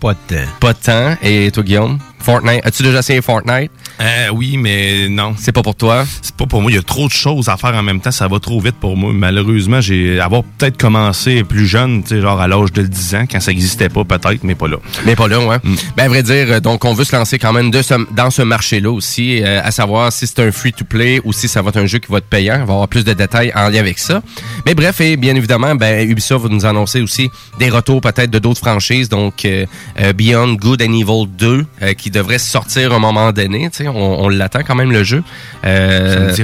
[0.00, 0.50] Pas de temps.
[0.60, 1.16] Pas de temps.
[1.22, 3.70] Et toi, Guillaume, Fortnite, as-tu déjà essayé Fortnite?
[4.00, 5.34] Euh, oui, mais non.
[5.38, 6.04] C'est pas pour toi?
[6.22, 6.70] C'est pas pour moi.
[6.70, 8.10] Il y a trop de choses à faire en même temps.
[8.10, 9.12] Ça va trop vite pour moi.
[9.14, 13.24] Malheureusement, j'ai avoir peut-être commencé plus jeune, tu sais, genre à l'âge de 10 ans,
[13.30, 14.76] quand ça existait pas, peut-être, mais pas là.
[15.04, 15.56] Mais pas là, ouais.
[15.96, 18.30] Ben, à vrai dire, euh, donc, on veut se lancer quand même de ce- dans
[18.30, 21.78] ce marché-là aussi, euh, à savoir si c'est un free-to-play ou si ça va être
[21.78, 22.56] un jeu qui va être payant.
[22.62, 24.22] On va avoir plus de détails en lien avec ça.
[24.66, 28.38] Mais bref, et bien évidemment, ben, Ubisoft va nous annoncer aussi des retours peut-être de
[28.38, 29.64] d'autres franchises, donc euh,
[30.00, 33.68] euh, Beyond Good and Evil 2, euh, qui devrait sortir à un moment donné.
[33.70, 35.22] Tu sais, on, l'attend quand même, le jeu.
[35.64, 36.34] Euh,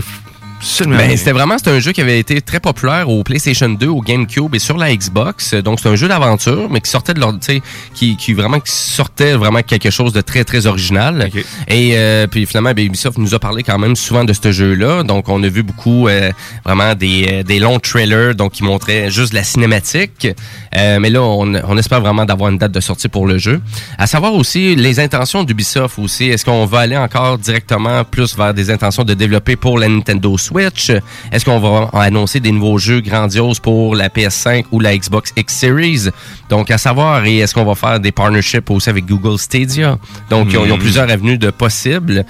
[0.62, 3.88] absolument ben, c'était vraiment c'est un jeu qui avait été très populaire au PlayStation 2,
[3.88, 5.54] au GameCube et sur la Xbox.
[5.54, 7.60] Donc c'est un jeu d'aventure, mais qui sortait de sais,
[7.94, 11.30] qui, qui vraiment qui sortait vraiment quelque chose de très très original.
[11.68, 15.02] Et euh, puis finalement, ben, Ubisoft nous a parlé quand même souvent de ce jeu-là.
[15.02, 16.30] Donc on a vu beaucoup euh,
[16.64, 20.28] vraiment des, euh, des longs trailers, donc qui montraient juste la cinématique.
[20.76, 23.60] Euh, mais là, on, on espère vraiment d'avoir une date de sortie pour le jeu.
[23.98, 26.26] À savoir aussi les intentions d'Ubisoft aussi.
[26.26, 30.38] Est-ce qu'on va aller encore directement plus vers des intentions de développer pour la Nintendo
[30.38, 30.51] Switch?
[30.52, 30.90] Switch?
[31.32, 35.54] Est-ce qu'on va annoncer des nouveaux jeux grandioses pour la PS5 ou la Xbox X
[35.54, 36.08] Series?
[36.48, 39.98] Donc, à savoir, et est-ce qu'on va faire des partnerships aussi avec Google Stadia?
[40.30, 40.82] Donc, ils ont- ils ont Mhm.
[40.82, 42.24] plusieurs avenues de possibles.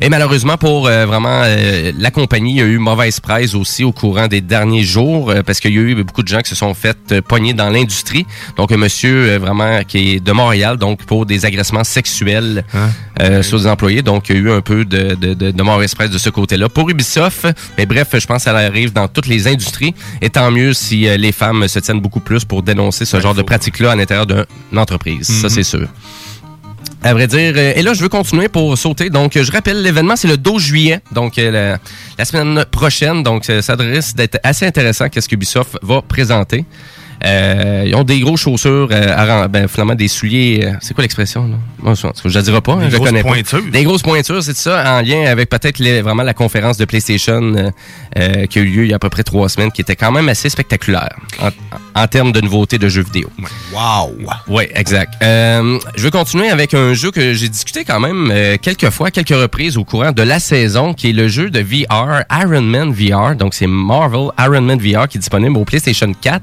[0.00, 3.82] Et malheureusement, pour euh, vraiment euh, la compagnie, il y a eu mauvaise presse aussi
[3.84, 6.50] au courant des derniers jours euh, parce qu'il y a eu beaucoup de gens qui
[6.50, 8.26] se sont fait pogner dans l'industrie.
[8.56, 12.64] Donc, un monsieur vraiment qui est de Montréal, donc pour des agressements sexuels
[13.20, 14.02] euh, sur des employés.
[14.02, 16.30] Donc, il y a eu un peu de, de, de, de mauvaise presse de ce
[16.30, 16.68] côté-là.
[16.68, 17.46] Pour Ubisoft,
[17.78, 19.94] mais bref, je pense que ça arrive dans toutes les industries.
[20.22, 23.34] Et tant mieux si euh, les femmes se tiennent beaucoup plus pour dénoncer ce genre
[23.34, 25.26] de pratique-là à l'intérieur d'une entreprise.
[25.26, 25.48] Ça, Mhm.
[25.50, 25.88] c'est sûr.
[27.02, 29.10] À vrai dire, euh, et là, je veux continuer pour sauter.
[29.10, 31.78] Donc, euh, je rappelle, l'événement, c'est le 12 juillet, donc la,
[32.18, 33.22] la semaine prochaine.
[33.22, 36.64] Donc, ça risque d'être assez intéressant qu'est-ce qu'Ubisoft va présenter.
[37.24, 40.60] Euh, ils ont des gros chaussures, euh, ben, finalement des souliers.
[40.64, 41.48] euh, c'est quoi l'expression?
[41.48, 41.94] là?
[41.94, 43.28] Je je la dirai pas, hein, Des je grosses connais pas.
[43.30, 43.62] pointures.
[43.70, 47.42] Des grosses pointures, c'est ça, en lien avec peut-être les- vraiment la conférence de PlayStation
[47.56, 47.70] euh,
[48.18, 49.96] euh, qui a eu lieu il y a à peu près trois semaines, qui était
[49.96, 51.48] quand même assez spectaculaire en,
[52.02, 53.28] en termes de nouveautés de jeux vidéo.
[53.72, 54.14] Wow!
[54.48, 55.14] Oui, exact.
[55.22, 59.10] Euh, je vais continuer avec un jeu que j'ai discuté quand même euh, quelques fois,
[59.10, 62.92] quelques reprises au courant de la saison, qui est le jeu de VR, Iron Man
[62.92, 63.34] VR.
[63.36, 66.42] Donc, c'est Marvel Iron Man VR qui est disponible au PlayStation 4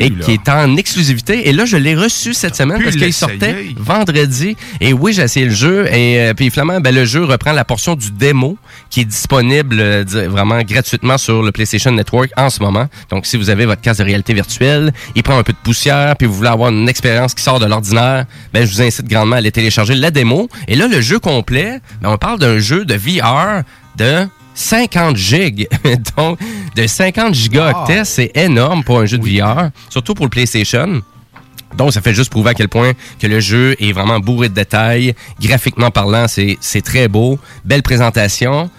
[0.00, 0.24] et là.
[0.24, 1.48] qui est en exclusivité.
[1.48, 4.56] Et là, je l'ai reçu cette semaine parce qu'il sortait vendredi.
[4.80, 5.86] Et oui, j'ai essayé le jeu.
[5.92, 8.56] Et euh, puis, finalement, ben, le jeu reprend la portion du démo
[8.88, 12.88] qui est disponible euh, vraiment gratuitement sur le PlayStation Network en ce moment.
[13.10, 16.16] Donc, si vous avez votre casque de réalité virtuelle, il prend un peu de poussière,
[16.16, 19.36] puis vous voulez avoir une expérience qui sort de l'ordinaire, ben, je vous incite grandement
[19.36, 20.48] à aller télécharger la démo.
[20.68, 23.62] Et là, le jeu complet, ben, on parle d'un jeu de VR
[23.96, 24.26] de
[24.60, 25.68] 50 gigs.
[26.16, 26.38] Donc,
[26.76, 31.02] de 50 gigaoctets, c'est énorme pour un jeu de VR, surtout pour le PlayStation.
[31.76, 34.54] Donc, ça fait juste prouver à quel point que le jeu est vraiment bourré de
[34.54, 35.14] détails.
[35.40, 37.38] Graphiquement parlant, c'est c'est très beau.
[37.64, 38.70] Belle présentation.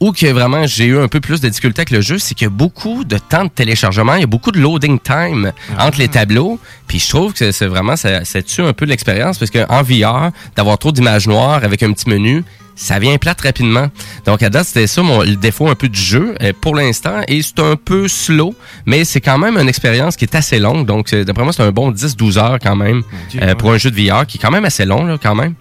[0.00, 2.44] Ou que vraiment j'ai eu un peu plus de difficulté avec le jeu, c'est qu'il
[2.44, 5.98] y a beaucoup de temps de téléchargement, il y a beaucoup de loading time entre
[5.98, 6.60] les tableaux.
[6.86, 10.30] Puis je trouve que c'est vraiment, ça, ça tue un peu l'expérience parce qu'en VR,
[10.54, 12.44] d'avoir trop d'images noires avec un petit menu,
[12.78, 13.88] ça vient plate rapidement.
[14.24, 17.20] Donc à date, c'était ça mon, le défaut un peu du jeu euh, pour l'instant.
[17.26, 18.54] Et c'est un peu slow,
[18.86, 20.86] mais c'est quand même une expérience qui est assez longue.
[20.86, 23.54] Donc d'après moi, c'est un bon 10-12 heures quand même Dieu, euh, ouais.
[23.56, 25.54] pour un jeu de VR qui est quand même assez long là, quand même.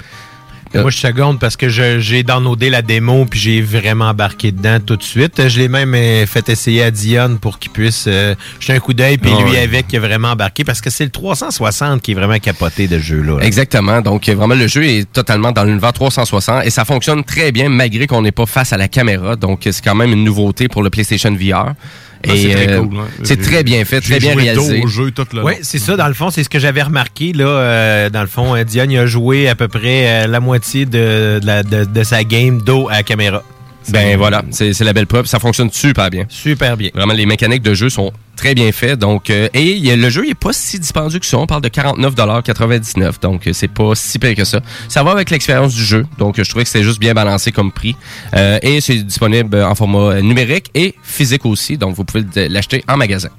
[0.74, 4.96] Moi, je seconde parce que j'ai downloadé la démo puis j'ai vraiment embarqué dedans tout
[4.96, 5.48] de suite.
[5.48, 8.94] Je l'ai même euh, fait essayer à Dion pour qu'il puisse euh, jeter un coup
[8.94, 9.60] d'œil puis Ah lui ouais.
[9.60, 13.00] avec il a vraiment embarqué parce que c'est le 360 qui est vraiment capoté de
[13.00, 13.38] jeu-là.
[13.38, 13.44] là.
[13.44, 14.02] Exactement.
[14.02, 17.70] Donc, euh, vraiment, le jeu est totalement dans l'univers 360 et ça fonctionne très bien
[17.70, 19.36] malgré qu'on n'est pas face à la caméra.
[19.36, 21.74] Donc, euh, c'est quand même une nouveauté pour le PlayStation VR.
[22.30, 23.04] Ah, c'est très euh, cool, ouais.
[23.24, 24.78] c'est très bien fait, très bien réalisé.
[25.46, 25.96] Oui, c'est ça.
[25.96, 27.34] Dans le fond, c'est ce que j'avais remarqué.
[27.34, 30.86] Là, euh, dans le fond, Dion il a joué à peu près euh, la moitié
[30.86, 33.44] de, de la- de- de sa game dos à la caméra.
[33.90, 35.26] Ben voilà, c'est la belle preuve.
[35.26, 36.26] Ça fonctionne super bien.
[36.30, 36.90] Super bien.
[36.94, 39.00] Vraiment, les mécaniques de jeu sont très bien faites.
[39.00, 41.38] Donc, euh, et il y a- le jeu il est pas si dispendieux que ça.
[41.38, 44.60] On parle de 49,99 Donc, euh, c'est pas si pire que ça.
[44.90, 46.06] Ça va avec l'expérience du jeu.
[46.18, 47.96] Donc, euh, je trouvais que c'était juste bien balancé comme prix.
[48.36, 51.78] Euh, et c'est disponible en format numérique et physique aussi.
[51.78, 53.30] Donc, vous pouvez l'acheter en magasin.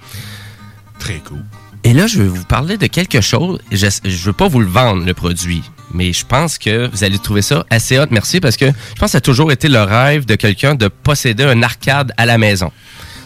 [0.99, 1.45] Très cool.
[1.85, 3.61] Et là, je vais vous parler de quelque chose.
[3.71, 5.63] Je ne veux pas vous le vendre, le produit,
[5.93, 8.07] mais je pense que vous allez trouver ça assez hot.
[8.11, 10.89] Merci, parce que je pense que ça a toujours été le rêve de quelqu'un de
[10.89, 12.71] posséder un arcade à la maison.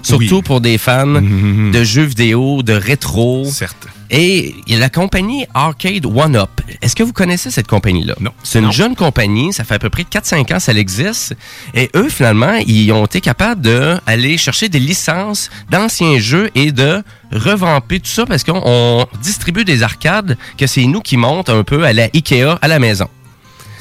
[0.03, 3.45] Surtout pour des fans de jeux vidéo, de rétro.
[3.45, 3.87] Certes.
[4.15, 6.51] Et la compagnie Arcade One Up.
[6.83, 8.15] Est-ce que vous connaissez cette compagnie-là?
[8.21, 8.31] Non.
[8.43, 11.35] C'est une jeune compagnie, ça fait à peu près 4-5 ans ça existe.
[11.73, 17.03] Et eux, finalement, ils ont été capables d'aller chercher des licences d'anciens jeux et de
[17.33, 21.65] revamper tout ça parce qu'on on distribue des arcades que c'est nous qui montent un
[21.65, 23.09] peu à la Ikea à la maison.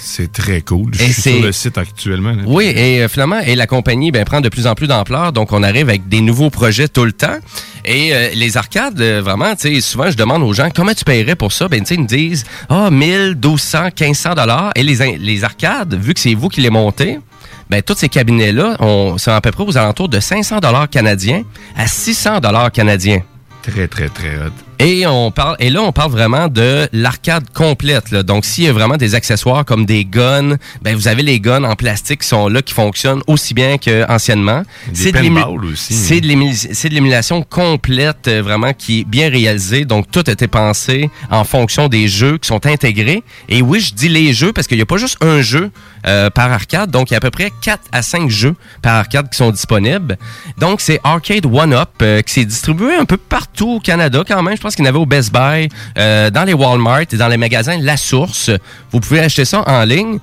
[0.03, 0.93] C'est très cool.
[0.95, 2.31] Je Et suis c'est- sur le site actuellement.
[2.31, 2.41] là.
[2.47, 5.51] Oui, et euh, finalement, et la compagnie ben, prend de plus en plus d'ampleur, donc
[5.53, 7.37] on arrive avec des nouveaux projets tout le temps.
[7.85, 11.05] Et euh, les arcades, euh, vraiment, tu sais, souvent je demande aux gens comment tu
[11.05, 11.67] paierais pour ça?
[11.67, 14.71] Ben, tu sais, ils me disent ah 1000, 1200, 1500 dollars.
[14.75, 17.19] Et les arcades, vu que c'est vous qui les montez.
[17.69, 21.43] Ben, tous ces cabinets-là, on- c'est à peu près aux alentours de 500 dollars canadiens
[21.77, 23.21] à 600 dollars canadiens.
[23.61, 24.51] Très, très, très hot.
[24.83, 28.23] Et on parle et là on parle vraiment de l'arcade complète là.
[28.23, 31.63] Donc s'il y a vraiment des accessoires comme des guns, ben vous avez les guns
[31.65, 34.63] en plastique qui sont là qui fonctionnent aussi bien qu'anciennement.
[34.91, 39.85] C'est de l'émulation complète euh, vraiment qui est bien réalisée.
[39.85, 43.23] Donc tout a été pensé en fonction des jeux qui sont intégrés.
[43.49, 45.69] Et oui, je dis les jeux parce qu'il n'y a pas juste un jeu
[46.07, 46.89] euh, par arcade.
[46.89, 49.51] Donc il y a à peu près 4 à 5 jeux par arcade qui sont
[49.51, 50.17] disponibles.
[50.57, 54.41] Donc c'est Arcade One Up euh, qui s'est distribué un peu partout au Canada quand
[54.41, 54.55] même.
[54.57, 57.27] Je pense qu'il y en avait au Best Buy, euh, dans les Walmart et dans
[57.27, 58.49] les magasins La Source.
[58.91, 60.19] Vous pouvez acheter ça en ligne.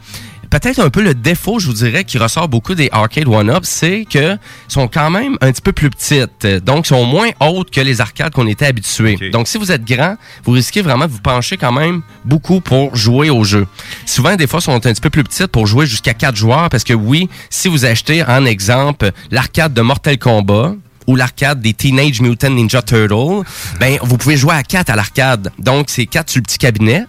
[0.51, 4.07] peut-être un peu le défaut, je vous dirais, qui ressort beaucoup des arcade one-up, c'est
[4.11, 6.47] que sont quand même un petit peu plus petites.
[6.65, 9.31] Donc, sont moins hautes que les arcades qu'on était habitués.
[9.31, 12.95] Donc, si vous êtes grand, vous risquez vraiment de vous pencher quand même beaucoup pour
[12.97, 13.67] jouer au jeu.
[14.07, 16.85] Souvent, des fois, sont un petit peu plus petites pour jouer jusqu'à quatre joueurs parce
[16.85, 20.75] que oui, si vous achetez en exemple l'arcade de Mortal Kombat,
[21.09, 23.43] ou l'arcade des Teenage Mutant Ninja Turtles,
[23.81, 25.51] ben vous pouvez jouer à 4 à l'arcade.
[25.59, 27.07] Donc c'est 4 sur le petit cabinet.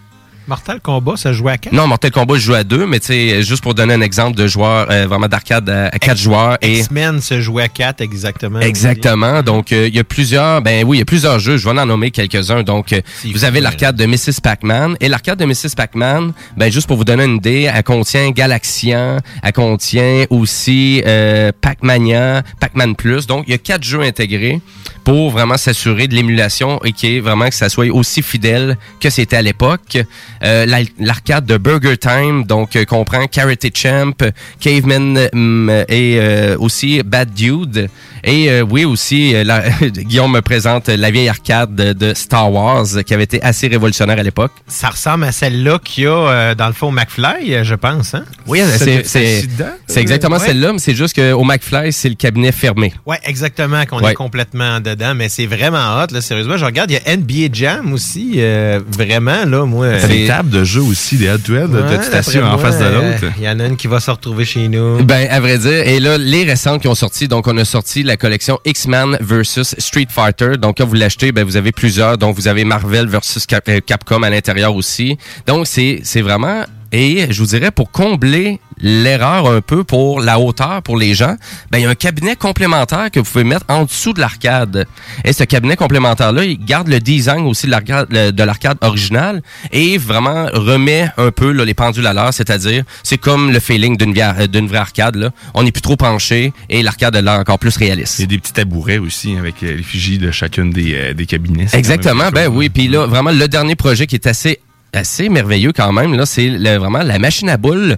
[0.50, 1.74] Mortal Kombat, ça jouait à 4?
[1.74, 4.36] Non, Mortal Kombat, je joue à 2, mais tu sais, juste pour donner un exemple
[4.36, 6.58] de joueurs euh, vraiment d'arcade à 4 joueurs.
[6.64, 8.60] Et X-Men se jouait à 4, exactement.
[8.60, 9.44] Exactement.
[9.44, 11.58] Donc, euh, il y a plusieurs, ben oui, il y a plusieurs jeux.
[11.58, 12.64] Je vais en nommer quelques-uns.
[12.64, 13.02] Donc, euh,
[13.32, 14.42] vous avez l'arcade de Mrs.
[14.42, 14.96] Pac-Man.
[15.00, 15.76] Et l'arcade de Mrs.
[15.78, 21.52] Pac-Man, ben juste pour vous donner une idée, elle contient Galaxian, elle contient aussi euh,
[21.62, 23.28] Pac-Mania, Pac-Man Plus.
[23.28, 24.62] Donc, il y a quatre jeux intégrés
[25.10, 29.10] pour vraiment s'assurer de l'émulation et qui est vraiment que ça soit aussi fidèle que
[29.10, 29.98] c'était à l'époque.
[30.44, 34.12] Euh, la- L'arcade de Burger Time, donc euh, comprend Karate Champ,
[34.60, 37.90] Caveman hum, et euh, aussi Bad Dude.
[38.24, 42.52] Et euh, oui, aussi, euh, la- Guillaume me présente la vieille arcade de, de Star
[42.52, 44.52] Wars qui avait été assez révolutionnaire à l'époque.
[44.68, 47.76] Ça ressemble à celle-là qu'il y a euh, dans le fond au McFly, euh, je
[47.76, 48.14] pense.
[48.14, 48.24] Hein?
[48.48, 49.48] Oui, c'est c'est-
[49.88, 50.46] c'est exactement Ouais.
[50.46, 52.94] celle-là, mais c'est juste qu'au McFly, c'est le cabinet fermé.
[53.06, 54.12] Ouais, exactement, qu'on Ouais.
[54.12, 56.58] est complètement dedans, mais c'est vraiment hot, là, sérieusement.
[56.58, 59.88] Je regarde, il y a NBA Jam aussi, euh, vraiment, là, moi.
[60.02, 62.86] T'as des tables de jeu aussi, des head-to-head, Ouais, de tu t'assures en face de
[62.86, 63.24] l'autre.
[63.24, 65.04] euh, Il y en a une qui va se retrouver chez nous.
[65.04, 65.88] Ben, à vrai dire.
[65.88, 69.76] Et là, les récentes qui ont sorti, donc on a sorti la collection X-Men versus
[69.78, 70.58] Street Fighter.
[70.58, 72.18] Donc, quand vous l'achetez, ben, vous avez plusieurs.
[72.18, 75.18] Donc, vous avez Marvel versus euh, Capcom à l'intérieur aussi.
[75.48, 76.64] Donc, c'est vraiment...
[76.92, 81.36] Et je vous dirais, pour combler l'erreur un peu pour la hauteur pour les gens,
[81.72, 84.86] ben, il y a un cabinet complémentaire que vous pouvez mettre en dessous de l'arcade.
[85.24, 89.42] Et ce cabinet complémentaire-là, il garde le design aussi de l'arcade le- de l'arcade originale
[89.72, 93.98] et vraiment remet un peu là, les pendules à l'heure, c'est-à-dire c'est comme le feeling
[93.98, 95.16] d'une euh, d'une vraie arcade.
[95.16, 95.32] Là.
[95.54, 98.20] On n'est plus trop penché et l'arcade a l'air encore plus réaliste.
[98.20, 101.26] Il y a des petits tabourets aussi avec euh, l'effigie de chacune des, euh, des
[101.26, 101.68] cabinets.
[101.74, 102.70] Exactement, ben oui.
[102.70, 104.60] Puis là, vraiment, le dernier projet qui est assez
[104.92, 107.98] assez merveilleux quand même, là, c'est vraiment la machine à boules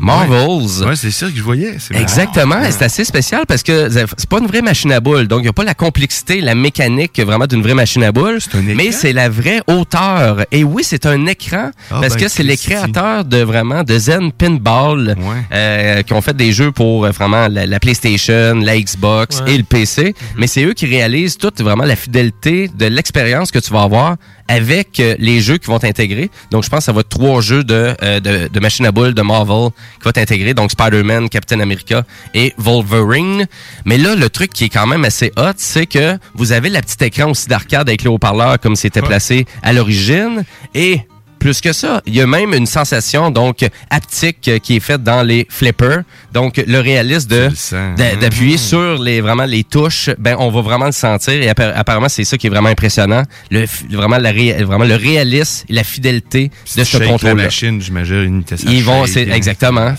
[0.00, 0.86] Marvels.
[0.86, 1.76] Ouais, c'est ça que je voyais.
[1.94, 5.28] Exactement, et c'est assez spécial parce que c'est pas une vraie machine à boules.
[5.28, 8.38] Donc, il n'y a pas la complexité, la mécanique vraiment d'une vraie machine à boules.
[8.74, 10.44] Mais c'est la vraie hauteur.
[10.50, 13.98] Et oui, c'est un écran Ah, parce ben, que c'est les créateurs de vraiment de
[13.98, 15.16] Zen Pinball
[15.52, 19.54] euh, qui ont fait des jeux pour euh, vraiment la, la PlayStation, la Xbox Ouais.
[19.54, 20.14] et le PC.
[20.36, 24.16] Mais c'est eux qui réalisent toute vraiment la fidélité de l'expérience que tu vas avoir
[24.48, 26.28] avec euh, les jeux qui vont t'intégrer.
[26.50, 28.90] Donc, je pense que ça va être trois jeux de, euh, de, de machine à
[28.92, 30.54] boules de Marvel qui vont t'intégrer.
[30.54, 32.04] Donc, Spider-Man, Captain America
[32.34, 33.46] et Wolverine.
[33.84, 36.82] Mais là, le truc qui est quand même assez hot, c'est que vous avez la
[36.82, 40.44] petite écran aussi d'arcade avec le haut-parleur comme c'était placé à l'origine.
[40.74, 41.00] Et
[41.40, 45.02] plus que ça, il y a même une sensation donc haptique euh, qui est faite
[45.02, 46.02] dans les flippers.
[46.32, 47.48] Donc le réalisme de
[47.96, 51.72] d'a- d'appuyer sur les vraiment les touches, ben on va vraiment le sentir et appa-
[51.74, 55.72] apparemment c'est ça qui est vraiment impressionnant, le vraiment la ré- vraiment le réalisme et
[55.72, 57.44] la fidélité de ce la contrôle là.
[57.44, 59.94] machine, j'imagine, Ils vont, c'est exactement,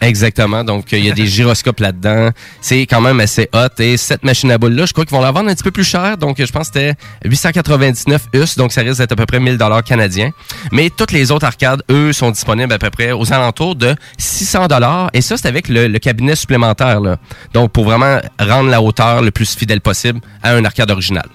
[0.00, 0.64] exactement.
[0.64, 2.30] Donc il y a des gyroscopes là-dedans.
[2.60, 3.68] C'est quand même assez hot.
[3.80, 5.70] Et cette machine à boules là, je crois qu'ils vont la vendre un petit peu
[5.72, 6.16] plus cher.
[6.16, 6.94] Donc je pense que c'était
[7.24, 8.56] 899 US.
[8.56, 10.30] Donc ça risque d'être à peu près 1000 dollars canadiens.
[10.76, 14.66] Mais toutes les autres arcades, eux, sont disponibles à peu près aux alentours de 600
[14.66, 15.08] dollars.
[15.14, 17.00] Et ça, c'est avec le, le cabinet supplémentaire.
[17.00, 17.16] Là.
[17.54, 21.26] Donc pour vraiment rendre la hauteur le plus fidèle possible à un arcade original.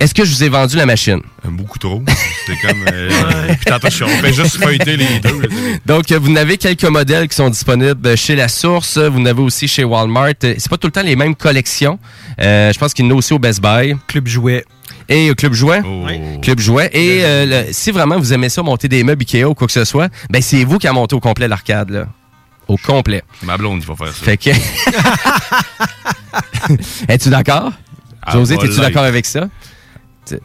[0.00, 1.20] Est-ce que je vous ai vendu la machine?
[1.44, 2.02] Beaucoup trop.
[2.46, 2.84] C'est comme.
[2.90, 3.10] Euh,
[3.90, 5.48] je- on fait juste feuilleter les deux.
[5.84, 8.96] Donc, euh, vous n'avez quelques modèles qui sont disponibles chez La Source.
[8.96, 10.32] Vous n'avez aussi chez Walmart.
[10.44, 11.98] Euh, C'est pas tout le temps les mêmes collections.
[12.40, 13.94] Euh, je pense qu'il y en a aussi au Best Buy.
[14.06, 14.64] Club Jouet.
[15.10, 15.82] Et au Club Jouet.
[15.84, 16.06] Oh.
[16.40, 16.88] Club Jouet.
[16.92, 19.72] Et euh, le- si vraiment vous aimez ça, monter des meubles Ikea ou quoi que
[19.72, 22.06] ce soit, ben c'est vous qui a monté au complet l'arcade, là.
[22.68, 23.22] Au complet.
[23.42, 24.24] Ma blonde, il va faire ça.
[24.24, 24.50] Fait que...
[27.08, 27.72] Es-tu d'accord?
[28.22, 28.80] Ah, José, l'être.
[28.80, 29.48] d'accord avec ça?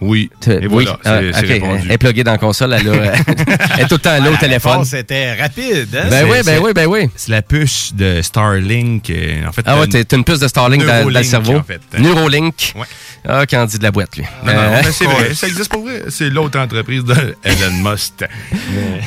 [0.01, 0.29] Oui.
[0.47, 1.47] Et Et voilà, c'est- c'est ok.
[1.47, 1.81] répondu.
[1.85, 2.93] Elle est pluguée dans la console, elle, a-
[3.77, 4.85] elle est tout le temps là au téléphone.
[4.85, 6.07] C'était rapide, hein?
[6.09, 7.09] Ben C'est- oui, ben oui, ben oui.
[7.15, 9.09] C'est la puce de Starlink.
[9.09, 11.57] euh, En fait, Ah ouais, t'as une puce de Starlink dans, dans le cerveau.
[11.57, 11.81] en fait.
[11.99, 12.73] Neuralink.
[12.75, 12.85] Ouais.
[13.27, 14.23] Ah, quand on dit de la boîte, lui.
[14.45, 16.03] Non, non, Euh, c'est vrai, ça existe pour vrai.
[16.09, 17.13] C'est l'autre entreprise de
[17.43, 18.23] Elon Musk.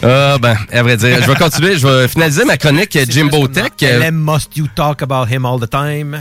[0.02, 3.70] Ah, ben, à vrai dire, je vais continuer, je vais finaliser ma chronique Jimbo Tech.
[3.80, 6.20] LM must you talk about him all the time?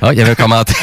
[0.00, 0.76] Ah, il y avait un commentaire.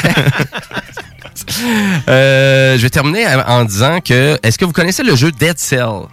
[2.08, 6.06] Euh, je vais terminer en disant que, est-ce que vous connaissez le jeu Dead Cell?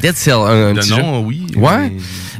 [0.00, 1.26] Dead Cell, un, un De petit nom, jeu.
[1.26, 1.90] oui, Ouais.
[1.90, 1.92] mais-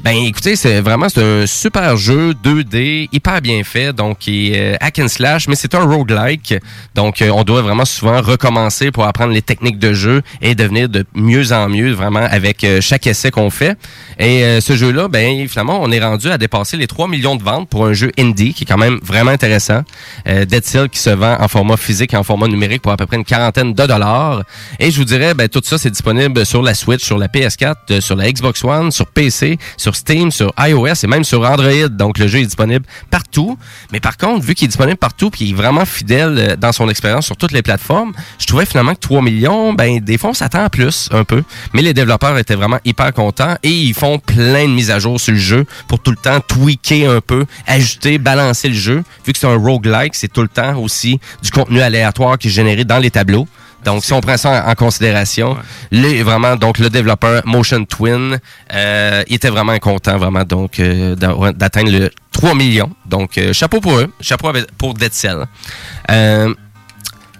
[0.03, 4.75] Ben écoutez, c'est vraiment c'est un super jeu 2D, hyper bien fait, donc qui est
[4.75, 6.57] euh, hack and slash, mais c'est un roguelike.
[6.95, 10.91] Donc euh, on doit vraiment souvent recommencer pour apprendre les techniques de jeu et devenir
[10.91, 13.79] de mieux en mieux vraiment avec euh, chaque essai qu'on fait.
[14.19, 17.43] Et euh, ce jeu-là, ben finalement, on est rendu à dépasser les 3 millions de
[17.43, 19.85] ventes pour un jeu indie qui est quand même vraiment intéressant.
[20.29, 22.99] Euh, Dead Cell qui se vend en format physique et en format numérique pour à
[22.99, 24.43] peu près une quarantaine de dollars.
[24.81, 27.75] Et je vous dirais, ben tout ça c'est disponible sur la Switch, sur la PS4,
[27.91, 31.89] euh, sur la Xbox One, sur PC, sur Steam, sur iOS et même sur Android.
[31.89, 33.59] Donc le jeu est disponible partout.
[33.93, 36.73] Mais par contre, vu qu'il est disponible partout puis il est vraiment fidèle euh, dans
[36.73, 40.31] son expérience sur toutes les plateformes, je trouvais finalement que 3 millions, ben des fois
[40.31, 41.43] on s'attend à plus un peu.
[41.73, 45.21] Mais les développeurs étaient vraiment hyper contents et ils font plein de mises à jour
[45.21, 49.03] sur le jeu pour tout le temps tweaker un peu, ajuster, balancer le jeu.
[49.27, 52.51] Vu que c'est un roguelike, c'est tout le temps aussi du contenu aléatoire qui est
[52.51, 53.47] généré dans les tableaux.
[53.85, 55.57] Donc, si on prend ça en, en considération,
[55.93, 58.39] le, vraiment, donc le développeur Motion Twin,
[58.73, 62.91] euh, était vraiment content, vraiment, donc, euh, d'a- d'atteindre le 3 millions.
[63.07, 65.45] Donc, euh, chapeau pour eux, chapeau pour Dead Cell.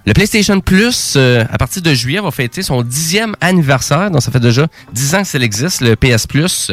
[0.07, 4.11] Le PlayStation Plus, à partir de juillet, va fêter son dixième anniversaire.
[4.11, 6.71] Donc, ça fait déjà dix ans que ça existe, le PS Plus,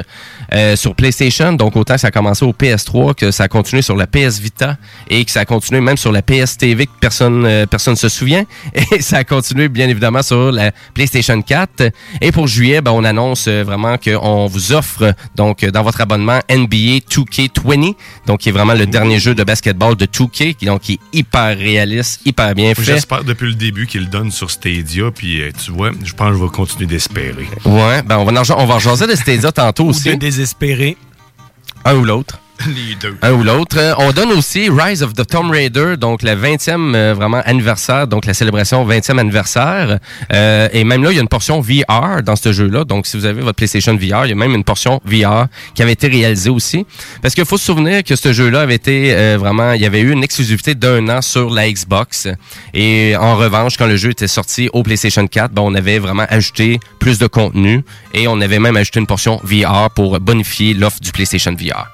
[0.54, 1.54] euh, sur PlayStation.
[1.54, 4.40] Donc, autant que ça a commencé au PS3, que ça a continué sur la PS
[4.40, 4.78] Vita
[5.10, 8.10] et que ça a continué même sur la PS TV, que personne euh, personne se
[8.10, 8.44] souvient.
[8.92, 11.92] Et ça a continué, bien évidemment, sur la PlayStation 4.
[12.22, 16.02] Et pour juillet, ben, on annonce euh, vraiment qu'on vous offre, donc, euh, dans votre
[16.02, 17.96] abonnement NBA 2K20,
[18.28, 21.18] donc, qui est vraiment le dernier jeu de basketball de 2K, qui, donc, qui est
[21.18, 22.84] hyper réaliste, hyper bien fait.
[22.84, 26.32] J'espère depuis le début qu'il le donne sur Stadia, puis euh, tu vois, je pense
[26.32, 27.48] que je vais continuer d'espérer.
[27.66, 30.16] Ouais, ben on va en, on va en jaser de Stadia tantôt aussi.
[30.16, 30.98] de désespérer.
[31.86, 32.40] Un ou l'autre.
[33.22, 33.78] Un ou l'autre.
[33.80, 38.08] Euh, On donne aussi Rise of the Tomb Raider, donc le 20e euh, vraiment anniversaire,
[38.08, 40.00] donc la célébration 20e anniversaire.
[40.34, 42.84] Euh, et même là, il y a une portion VR dans ce jeu-là.
[42.84, 45.82] Donc, si vous avez votre PlayStation VR, il y a même une portion VR qui
[45.82, 46.86] avait été réalisée aussi.
[47.22, 50.12] Parce qu'il faut se souvenir que ce jeu-là avait été vraiment, il y avait eu
[50.12, 52.28] une exclusivité d'un an sur la Xbox.
[52.74, 56.26] Et en revanche, quand le jeu était sorti au PlayStation 4, ben, on avait vraiment
[56.30, 57.84] ajouté plus de contenu
[58.14, 61.88] et on avait même ajouté une portion VR pour bonifier l'offre du PlayStation VR.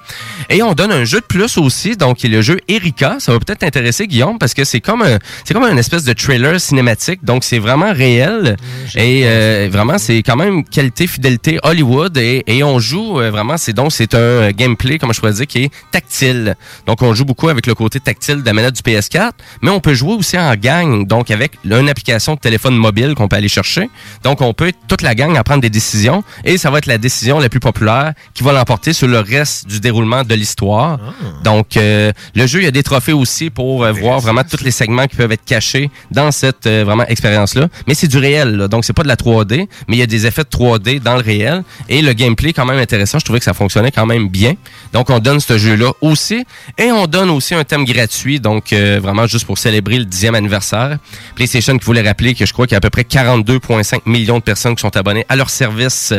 [0.62, 3.16] On donne un jeu de plus aussi, donc qui est le jeu Erika.
[3.18, 6.12] Ça va peut-être t'intéresser, Guillaume, parce que c'est comme un, c'est comme une espèce de
[6.12, 7.24] trailer cinématique.
[7.24, 8.56] Donc c'est vraiment réel
[8.96, 13.56] et euh, vraiment c'est quand même qualité fidélité Hollywood et, et on joue euh, vraiment
[13.56, 16.56] c'est donc c'est un gameplay comme je pourrais dire qui est tactile.
[16.86, 19.32] Donc on joue beaucoup avec le côté tactile de la manette du PS4,
[19.62, 23.28] mais on peut jouer aussi en gang, donc avec une application de téléphone mobile qu'on
[23.28, 23.90] peut aller chercher.
[24.24, 26.98] Donc on peut toute la gang à prendre des décisions et ça va être la
[26.98, 30.98] décision la plus populaire qui va l'emporter sur le reste du déroulement de l'histoire.
[31.44, 34.62] Donc euh, le jeu il y a des trophées aussi pour euh, voir vraiment tous
[34.64, 38.18] les segments qui peuvent être cachés dans cette euh, vraiment expérience là, mais c'est du
[38.18, 38.68] réel là.
[38.68, 41.14] donc c'est pas de la 3D, mais il y a des effets de 3D dans
[41.14, 44.28] le réel et le gameplay quand même intéressant, je trouvais que ça fonctionnait quand même
[44.28, 44.54] bien.
[44.92, 46.44] Donc on donne ce jeu là aussi
[46.76, 50.34] et on donne aussi un thème gratuit donc euh, vraiment juste pour célébrer le 10e
[50.34, 50.98] anniversaire.
[51.34, 54.38] PlayStation qui voulait rappeler que je crois qu'il y a à peu près 42,5 millions
[54.38, 56.12] de personnes qui sont abonnées à leur service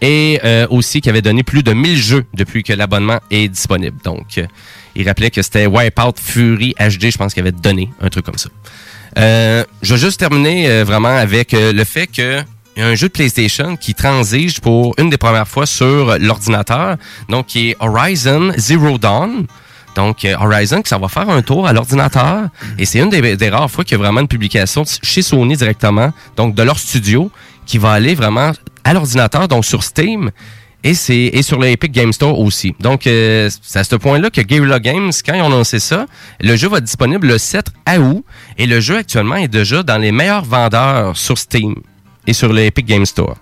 [0.00, 3.98] et euh, aussi qui avait donné plus de 1000 jeux depuis que l'abonnement est disponible.
[4.04, 4.46] Donc, euh,
[4.96, 8.38] il rappelait que c'était Wipeout Fury HD, je pense qu'il avait donné un truc comme
[8.38, 8.48] ça.
[9.18, 12.42] Euh, je vais juste terminer euh, vraiment avec euh, le fait que
[12.76, 16.96] un jeu de PlayStation qui transige pour une des premières fois sur l'ordinateur,
[17.28, 19.46] donc qui est Horizon Zero Dawn.
[19.94, 22.48] Donc, euh, Horizon, ça va faire un tour à l'ordinateur.
[22.78, 26.12] Et c'est une des, rares fois qu'il y a vraiment une publication chez Sony directement,
[26.36, 27.30] donc de leur studio,
[27.64, 28.50] qui va aller vraiment
[28.82, 30.30] à l'ordinateur, donc sur Steam.
[30.82, 32.74] Et c'est et sur le Epic Game Store aussi.
[32.80, 36.06] Donc, euh, c'est à ce point-là que Guerrilla Games, quand ils ont annoncé ça,
[36.40, 37.68] le jeu va être disponible le 7
[38.00, 38.24] août.
[38.58, 41.74] Et le jeu, actuellement, est déjà dans les meilleurs vendeurs sur Steam
[42.26, 43.36] et sur le Epic Game Store.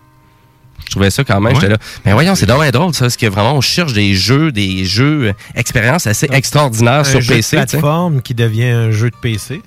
[0.85, 1.61] Je trouvais ça quand même, Ouais.
[1.61, 1.79] j'étais là.
[2.05, 5.29] Mais voyons, c'est dommage drôle, ça, parce que vraiment, on cherche des jeux, des jeux,
[5.29, 7.43] euh, expériences assez extraordinaires sur jeu PC.
[7.43, 7.57] sais.
[7.57, 9.63] plateforme qui devient un jeu de PC.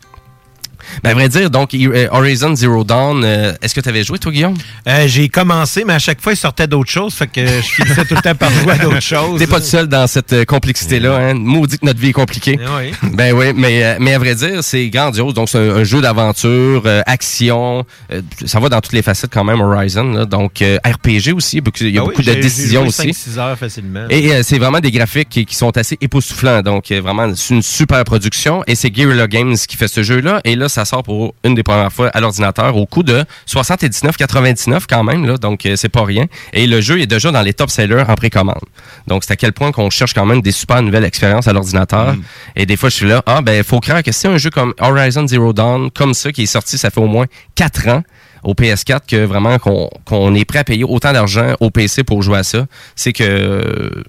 [1.04, 4.20] Ben, à vrai dire, donc, euh, Horizon Zero Dawn, euh, est-ce que tu avais joué,
[4.20, 4.56] toi, Guillaume?
[4.88, 7.14] Euh, j'ai commencé, mais à chaque fois, il sortait d'autres choses.
[7.14, 9.40] Fait que je finissais tout le temps par jouer à d'autres choses.
[9.40, 11.34] T'es pas le seul dans cette complexité-là, hein?
[11.36, 12.60] Maudit que notre vie est compliquée.
[12.78, 12.92] Oui.
[13.16, 15.34] Ben oui, mais, mais à vrai dire, c'est grandiose.
[15.34, 17.86] Donc, c'est un, un jeu d'aventure, euh, action.
[18.46, 20.12] ça va dans toutes les facettes quand même, Horizon.
[20.12, 20.26] là.
[20.26, 21.62] Donc, RPG aussi.
[21.82, 23.10] Il y a Ah oui, beaucoup de décisions aussi.
[23.12, 24.06] 5-6 heures facilement.
[24.10, 26.62] Et c'est vraiment des graphiques qui, qui sont assez époustouflants.
[26.62, 28.64] Donc, vraiment, c'est une super production.
[28.68, 30.42] Et c'est Guerrilla Games qui fait ce jeu-là.
[30.44, 34.84] Et là, ça sort pour une des premières fois à l'ordinateur au coût de 79,99
[34.90, 36.26] quand même, là, donc euh, c'est pas rien.
[36.54, 38.64] Et le jeu est déjà dans les top sellers en précommande.
[39.08, 42.16] Donc c'est à quel point qu'on cherche quand même des super nouvelles expériences à l'ordinateur.
[42.56, 44.74] Et des fois, je suis là, ah ben, faut croire que c'est un jeu comme
[44.80, 47.26] Horizon Zero Dawn, comme ça, qui est sorti, ça fait au moins
[47.56, 48.04] 4 ans
[48.44, 52.40] au PS4 que vraiment qu'on est prêt à payer autant d'argent au PC pour jouer
[52.40, 54.04] à ça, c'est que euh,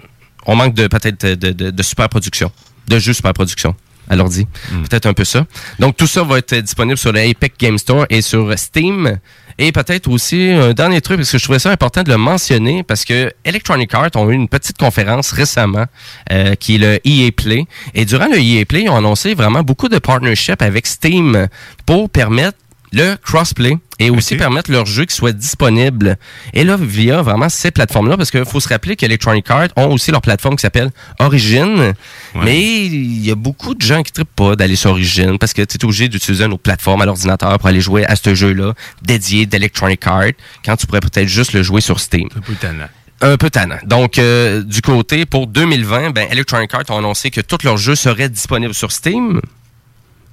[0.44, 2.52] on manque de peut-être de, de, de super production,
[2.88, 3.74] de jeux super production
[4.08, 4.46] à l'ordi.
[4.88, 5.46] Peut-être un peu ça.
[5.78, 7.20] Donc tout ça va être disponible sur le
[7.58, 9.18] Game Store et sur Steam.
[9.58, 12.82] Et peut-être aussi un dernier truc, parce que je trouvais ça important de le mentionner,
[12.82, 15.86] parce que Electronic Arts ont eu une petite conférence récemment,
[16.30, 17.64] euh, qui est le EA Play.
[17.94, 21.48] Et durant le EA Play, ils ont annoncé vraiment beaucoup de partnerships avec Steam
[21.86, 22.58] pour permettre
[22.96, 26.16] le crossplay et aussi permettre leurs jeux qui soient disponibles.
[26.52, 30.10] Et là, via vraiment ces plateformes-là, parce qu'il faut se rappeler qu'Electronic Arts ont aussi
[30.10, 31.94] leur plateforme qui s'appelle Origin.
[32.34, 35.52] Mais il y a beaucoup de gens qui ne trippent pas d'aller sur Origin parce
[35.52, 38.34] que tu es obligé d'utiliser une autre plateforme à l'ordinateur pour aller jouer à ce
[38.34, 40.32] jeu-là dédié d'Electronic Arts
[40.64, 42.28] quand tu pourrais peut-être juste le jouer sur Steam.
[42.36, 42.88] Un peu tannant.
[43.22, 43.78] Un peu tannant.
[43.84, 47.94] Donc, euh, du côté, pour 2020, ben, Electronic Arts ont annoncé que tous leurs jeux
[47.94, 49.40] seraient disponibles sur Steam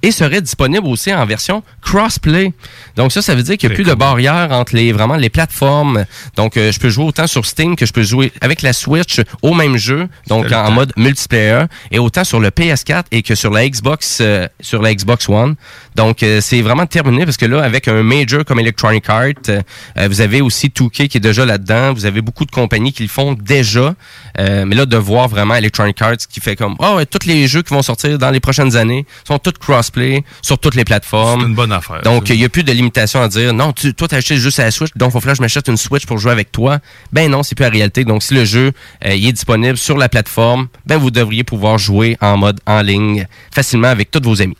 [0.04, 2.52] et seraient disponibles aussi en version crossplay.
[2.96, 5.30] Donc ça, ça veut dire qu'il n'y a plus de barrière entre les vraiment les
[5.30, 6.04] plateformes.
[6.36, 9.22] Donc euh, je peux jouer autant sur Steam que je peux jouer avec la Switch
[9.40, 13.50] au même jeu, donc en mode multiplayer, et autant sur le PS4 et que sur
[13.50, 15.54] la Xbox euh, sur la Xbox One.
[15.94, 19.60] Donc euh, c'est vraiment terminé parce que là, avec un major comme Electronic Arts, euh,
[19.98, 21.92] euh, vous avez aussi 2K qui est déjà là-dedans.
[21.92, 23.94] Vous avez beaucoup de compagnies qui le font déjà.
[24.38, 27.46] Euh, mais là, de voir vraiment Electronic Arts qui fait comme oh, ouais, tous les
[27.46, 31.40] jeux qui vont sortir dans les prochaines années sont tous crossplay sur toutes les plateformes.
[31.42, 32.02] C'est une bonne affaire.
[32.02, 34.58] Donc, il n'y a plus de limitation à dire non, tu, toi, tu acheté juste
[34.58, 36.50] à la Switch, donc il faut falloir que je m'achète une Switch pour jouer avec
[36.52, 36.78] toi.
[37.12, 38.04] Ben non, c'est plus la réalité.
[38.04, 38.72] Donc, si le jeu
[39.04, 42.82] euh, il est disponible sur la plateforme, ben vous devriez pouvoir jouer en mode en
[42.82, 44.56] ligne facilement avec tous vos amis.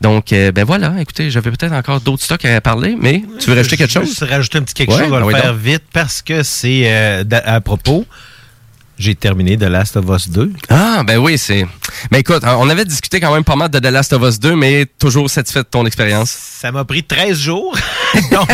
[0.00, 3.56] Donc, euh, ben voilà, écoutez, j'avais peut-être encore d'autres stocks à parler, mais tu veux
[3.56, 4.14] rajouter quelque Je vais chose?
[4.18, 5.62] juste rajouter un petit quelque Ouais, chose, on va ah le oui, faire donc.
[5.62, 8.04] vite parce que c'est euh, à propos.
[8.98, 10.52] J'ai terminé The Last of Us 2.
[10.70, 11.66] Ah, ben oui, c'est.
[12.10, 14.56] Mais écoute, on avait discuté quand même pas mal de The Last of Us 2,
[14.56, 16.30] mais toujours satisfait de ton expérience.
[16.30, 17.76] Ça m'a pris 13 jours,
[18.32, 18.48] donc,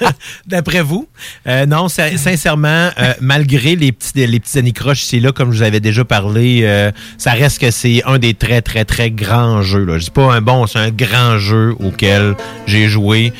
[0.46, 1.08] d'après vous.
[1.48, 5.58] Euh, non, sin- sincèrement, euh, malgré les petits, les petits anicroches ici là, comme je
[5.58, 9.62] vous avais déjà parlé, euh, ça reste que c'est un des très, très, très grands
[9.62, 9.84] jeux.
[9.84, 9.98] Là.
[9.98, 13.32] Je dis pas un bon, c'est un grand jeu auquel j'ai joué.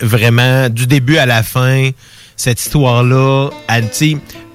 [0.00, 1.90] Vraiment, du début à la fin,
[2.36, 3.90] cette histoire-là, elle,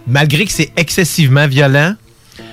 [0.07, 1.95] malgré que c'est excessivement violent,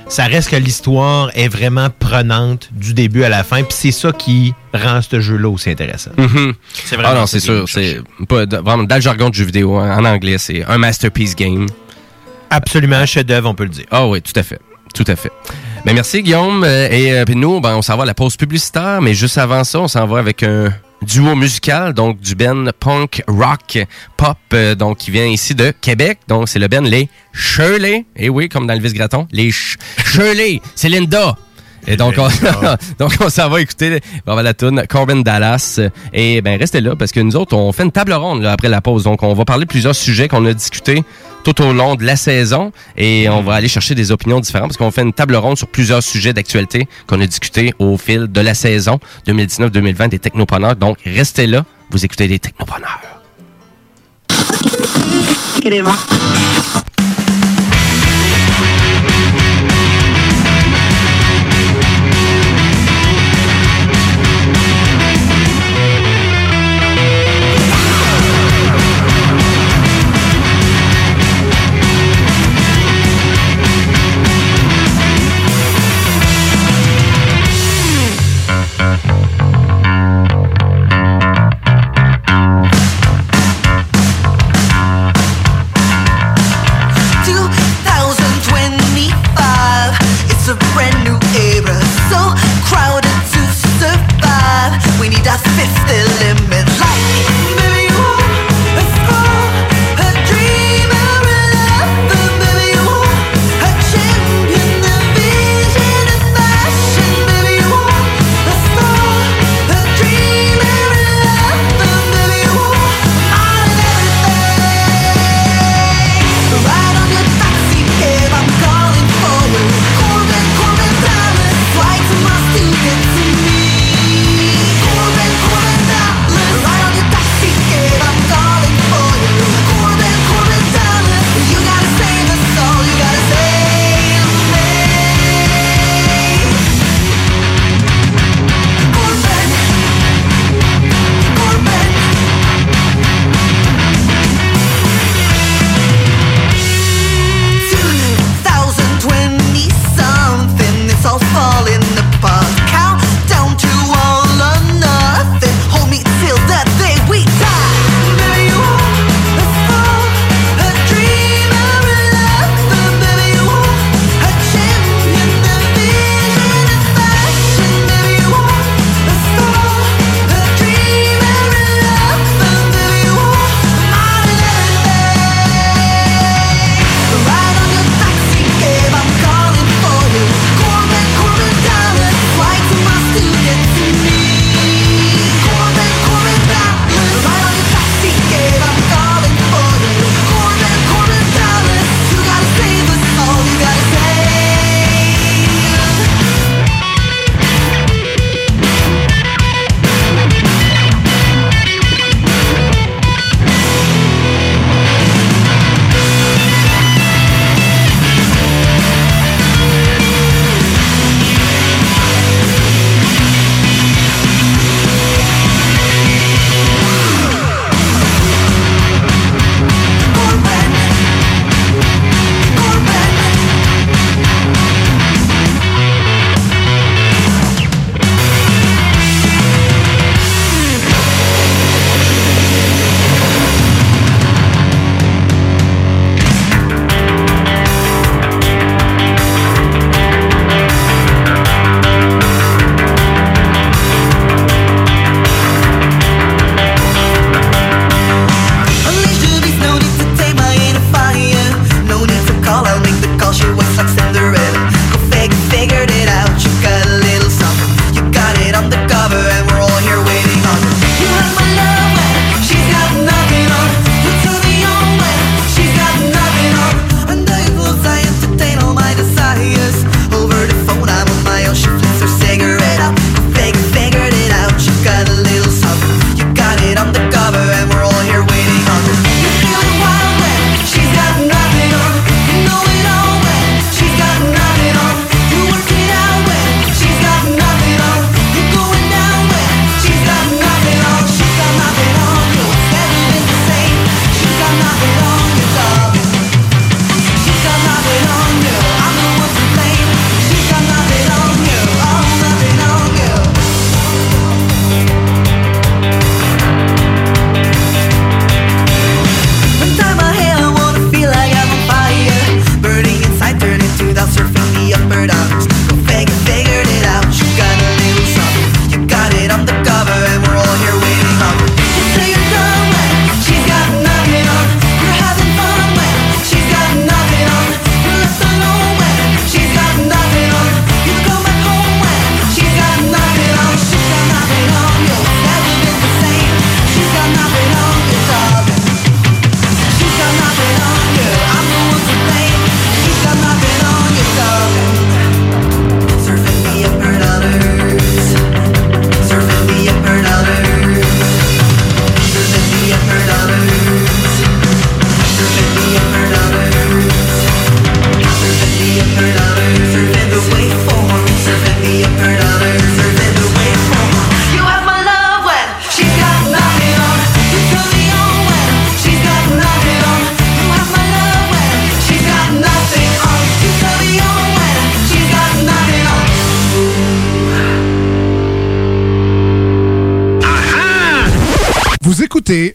[0.09, 3.62] ça reste que l'histoire est vraiment prenante du début à la fin.
[3.62, 6.11] Puis c'est ça qui rend ce jeu-là aussi intéressant.
[6.19, 6.53] Mhm.
[6.85, 7.65] C'est vraiment Ah non, c'est sûr.
[7.69, 7.99] C'est
[8.29, 11.35] pas de- vraiment dans le jargon du jeu vidéo, hein, en anglais, c'est un masterpiece
[11.35, 11.66] game.
[12.51, 13.87] Absolument un chef-d'œuvre, on peut le dire.
[13.91, 14.61] Ah oui, tout à fait.
[14.95, 15.33] Tout à fait.
[15.87, 16.62] Ben, merci, Guillaume.
[16.65, 19.39] Euh, Et euh, puis nous, ben, on s'en va à la pause publicitaire, mais juste
[19.39, 20.70] avant ça, on s'en va avec un
[21.03, 23.79] duo musical, donc du Ben punk rock
[24.16, 26.20] pop, euh, donc qui vient ici de Québec.
[26.29, 28.05] Donc c'est le Ben Les Shirley.
[28.16, 31.37] Et oui, comme dans le vis graton, les Sh- Shirley, c'est Linda.
[31.87, 32.29] Et donc, on,
[32.99, 35.81] donc on s'en va écouter on va la tune Corbin Dallas.
[36.12, 38.69] Et ben restez là parce que nous autres, on fait une table ronde là, après
[38.69, 39.05] la pause.
[39.05, 41.03] Donc on va parler de plusieurs sujets qu'on a discutés
[41.44, 44.77] tout au long de la saison et on va aller chercher des opinions différentes parce
[44.77, 48.40] qu'on fait une table ronde sur plusieurs sujets d'actualité qu'on a discutés au fil de
[48.40, 50.77] la saison 2019-2020 des Technopreneurs.
[50.77, 53.01] Donc restez là, vous écoutez les Technopreneurs.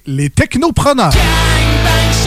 [0.06, 1.12] Les Technopreneurs.«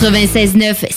[0.00, 0.89] 96.9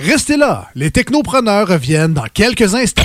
[0.01, 3.05] Restez là, les technopreneurs reviennent dans quelques instants.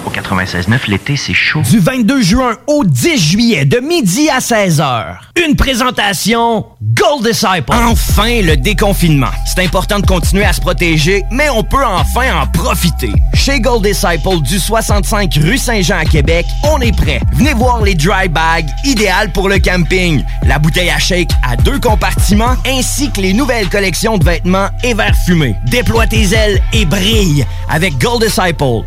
[0.05, 1.61] Au 96.9, l'été, c'est chaud.
[1.69, 5.17] Du 22 juin au 10 juillet, de midi à 16h.
[5.45, 7.71] Une présentation Gold Disciple.
[7.71, 9.29] Enfin, le déconfinement.
[9.45, 13.11] C'est important de continuer à se protéger, mais on peut enfin en profiter.
[13.35, 17.19] Chez Gold Disciple du 65 rue Saint-Jean à Québec, on est prêt.
[17.33, 20.23] Venez voir les dry bags, idéales pour le camping.
[20.47, 24.93] La bouteille à shake à deux compartiments, ainsi que les nouvelles collections de vêtements et
[24.93, 25.55] verres fumés.
[25.67, 28.81] Déploie tes ailes et brille avec Gold Disciple.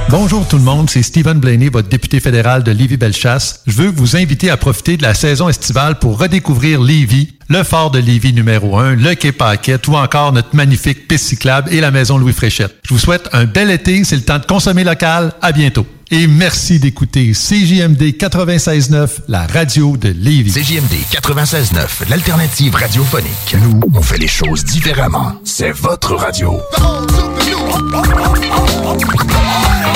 [0.09, 3.63] Bonjour tout le monde, c'est Stephen Blaney, votre député fédéral de Lévis-Bellechasse.
[3.67, 7.91] Je veux vous inviter à profiter de la saison estivale pour redécouvrir Lévis, le fort
[7.91, 11.91] de Lévis numéro 1, le quai Paquette ou encore notre magnifique piste cyclable et la
[11.91, 12.77] maison Louis Fréchette.
[12.83, 15.33] Je vous souhaite un bel été, c'est le temps de consommer local.
[15.43, 15.87] À bientôt.
[16.11, 20.53] Et merci d'écouter CJMD 96.9, la radio de Lévis.
[20.53, 23.57] CJMD 96.9, l'alternative radiophonique.
[23.61, 25.33] Nous, on fait les choses différemment.
[25.45, 26.61] C'est votre radio.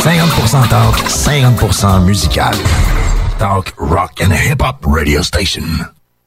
[0.03, 2.55] 50% talk, 50% musical.
[3.39, 5.62] Talk, rock and hip-hop radio station.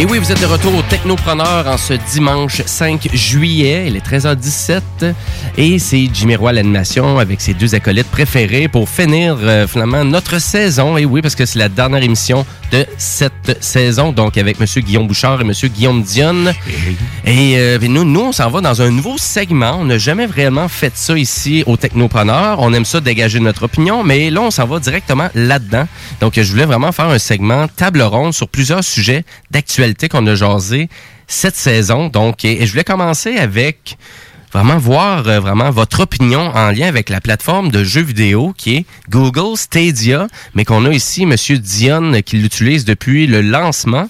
[0.00, 3.86] Et oui, vous êtes de retour au Technopreneur en ce dimanche 5 juillet.
[3.88, 4.80] Il est 13h17
[5.56, 10.38] et c'est Jimmy Roy l'animation avec ses deux acolytes préférés pour finir euh, finalement notre
[10.38, 10.96] saison.
[10.96, 15.08] Et oui, parce que c'est la dernière émission de cette saison, donc avec Monsieur Guillaume
[15.08, 16.52] Bouchard et Monsieur Guillaume Dionne.
[17.24, 19.78] Et euh, nous, nous, on s'en va dans un nouveau segment.
[19.80, 22.60] On n'a jamais vraiment fait ça ici au Technopreneur.
[22.60, 25.88] On aime ça dégager notre opinion, mais là, on s'en va directement là-dedans.
[26.20, 30.34] Donc, je voulais vraiment faire un segment table ronde sur plusieurs sujets d'actualité qu'on a
[30.34, 30.88] jasé
[31.26, 32.08] cette saison.
[32.08, 33.96] Donc, et, et je voulais commencer avec
[34.52, 38.76] vraiment voir euh, vraiment votre opinion en lien avec la plateforme de jeux vidéo qui
[38.76, 44.08] est Google Stadia, mais qu'on a ici Monsieur Dion qui l'utilise depuis le lancement.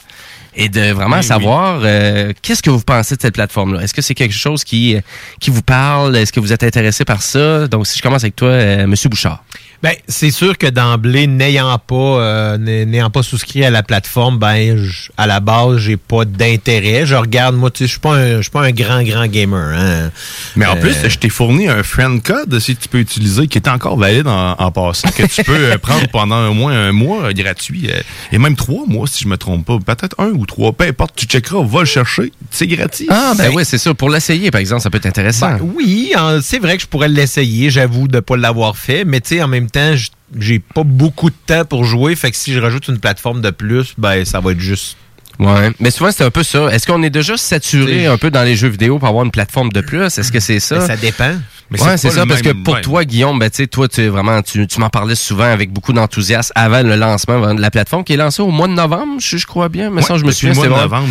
[0.60, 3.80] Et de vraiment Oui, savoir euh, qu'est-ce que vous pensez de cette plateforme-là?
[3.80, 4.96] Est-ce que c'est quelque chose qui,
[5.38, 6.16] qui vous parle?
[6.16, 7.68] Est-ce que vous êtes intéressé par ça?
[7.68, 9.44] Donc, si je commence avec toi, euh, Monsieur Bouchard.
[9.80, 14.36] Ben, c'est sûr que d'emblée, n'ayant pas euh, n'ay- n'ayant pas souscrit à la plateforme,
[14.36, 17.06] ben je- à la base, j'ai pas d'intérêt.
[17.06, 19.26] Je regarde, moi, tu sais, je suis pas un je suis pas un grand grand
[19.28, 19.72] gamer.
[19.78, 20.10] Hein.
[20.56, 23.56] Mais en Euh, plus, je t'ai fourni un friend code si tu peux utiliser, qui
[23.58, 26.90] est encore valide en, en passant, que tu peux euh, prendre pendant au moins un
[26.90, 28.00] mois gratuit, euh,
[28.32, 31.14] et même trois mois si je me trompe pas, peut-être un ou trois, peu importe,
[31.14, 33.06] tu checkeras, va le chercher, c'est gratuit.
[33.10, 33.94] Ah, ben oui, c'est ça.
[33.94, 35.50] Pour l'essayer, par exemple, ça peut être intéressant.
[35.52, 39.36] Ben oui, c'est vrai que je pourrais l'essayer, j'avoue de pas l'avoir fait, mais tu
[39.36, 39.94] sais, en même temps,
[40.38, 43.50] j'ai pas beaucoup de temps pour jouer, fait que si je rajoute une plateforme de
[43.50, 44.96] plus, ben ça va être juste.
[45.38, 46.68] Ouais, mais souvent c'est un peu ça.
[46.68, 49.70] Est-ce qu'on est déjà saturé un peu dans les jeux vidéo pour avoir une plateforme
[49.70, 50.04] de plus?
[50.04, 50.78] Est-ce que c'est ça?
[50.78, 51.34] Ben, ça dépend.
[51.70, 52.80] Mais ouais, c'est ça parce que pour ouais.
[52.80, 55.92] toi Guillaume, ben tu sais toi tu vraiment tu, tu m'en parlais souvent avec beaucoup
[55.92, 59.36] d'enthousiasme avant le lancement de la plateforme qui est lancée au mois de novembre, je,
[59.36, 61.08] je crois bien, mais ça je me souviens mois de novembre.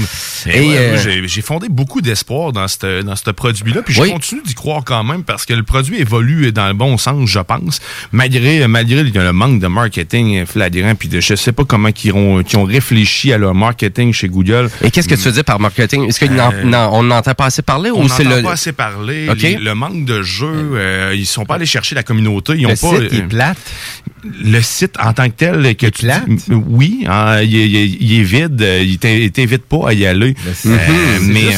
[0.48, 4.12] Et, euh, j'ai- fondé beaucoup d'espoir dans ce dans produit-là, puis je Oui.
[4.12, 7.40] continue d'y croire quand même parce que le produit évolue dans le bon sens, je
[7.40, 7.80] pense,
[8.12, 12.44] malgré malgré le manque de marketing flagrant, puis de je sais pas comment qu'ils ont,
[12.56, 14.70] ont réfléchi à leur marketing chez Google.
[14.84, 16.08] Et qu'est-ce que tu veux dire par marketing?
[16.08, 18.72] Est-ce qu'on Euh, on n'entend pas assez parler On ou c'est n'entend le pas assez
[18.74, 19.28] parler.
[19.36, 20.22] Les- le manque de
[20.54, 22.54] jeux, euh, ils sont pas allés chercher la communauté.
[22.58, 23.58] Ils ont Le pas, site, il est plate?
[24.44, 27.98] le site en tant que tel que tu dis- oui hein, il, est- il est-
[28.02, 30.36] il est vide euh, il t'in- il t'invite pas à y aller.
[30.66, 30.78] Euh,
[31.22, 31.56] mais juste-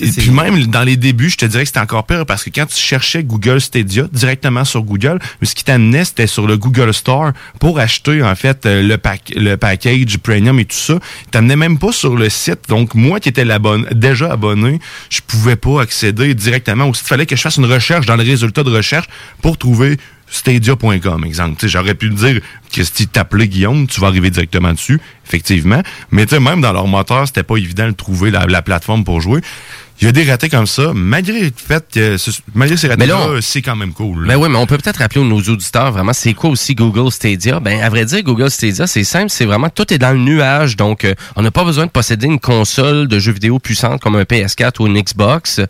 [0.00, 2.42] euh, et puis même dans les débuts je te dirais que c'était encore pire parce
[2.44, 6.56] que quand tu cherchais Google Stadia directement sur Google ce qui t'amenait c'était sur le
[6.56, 10.94] Google Store pour acheter en fait euh, le pack le package premium et tout ça.
[11.26, 12.60] Il t'amenait même pas sur le site.
[12.68, 13.44] Donc moi qui étais
[13.92, 14.78] déjà abonné
[15.10, 16.86] je pouvais pas accéder directement.
[16.86, 19.06] Au site fallait que je fasse une recherche dans le résultat de recherche
[19.42, 19.96] pour trouver
[20.28, 21.66] stadia.com, exemple.
[21.68, 22.40] J'aurais pu dire
[22.72, 25.82] que si tu t'appelais Guillaume, tu vas arriver directement dessus, effectivement.
[26.10, 29.40] Mais même dans leur moteur, c'était pas évident de trouver la plateforme pour jouer.
[30.00, 32.16] Il y a des ratés comme ça, malgré le fait que
[32.54, 34.26] malgré ces Mais là, ratés-là, on- c'est quand même cool.
[34.26, 37.60] Ben oui, mais on peut peut-être rappeler nos auditeurs vraiment c'est quoi aussi Google Stadia.
[37.60, 40.76] Ben à vrai dire, Google Stadia, c'est simple, c'est vraiment tout est dans le nuage.
[40.76, 44.16] Donc euh, on n'a pas besoin de posséder une console de jeux vidéo puissante comme
[44.16, 45.60] un PS4 ou une Xbox.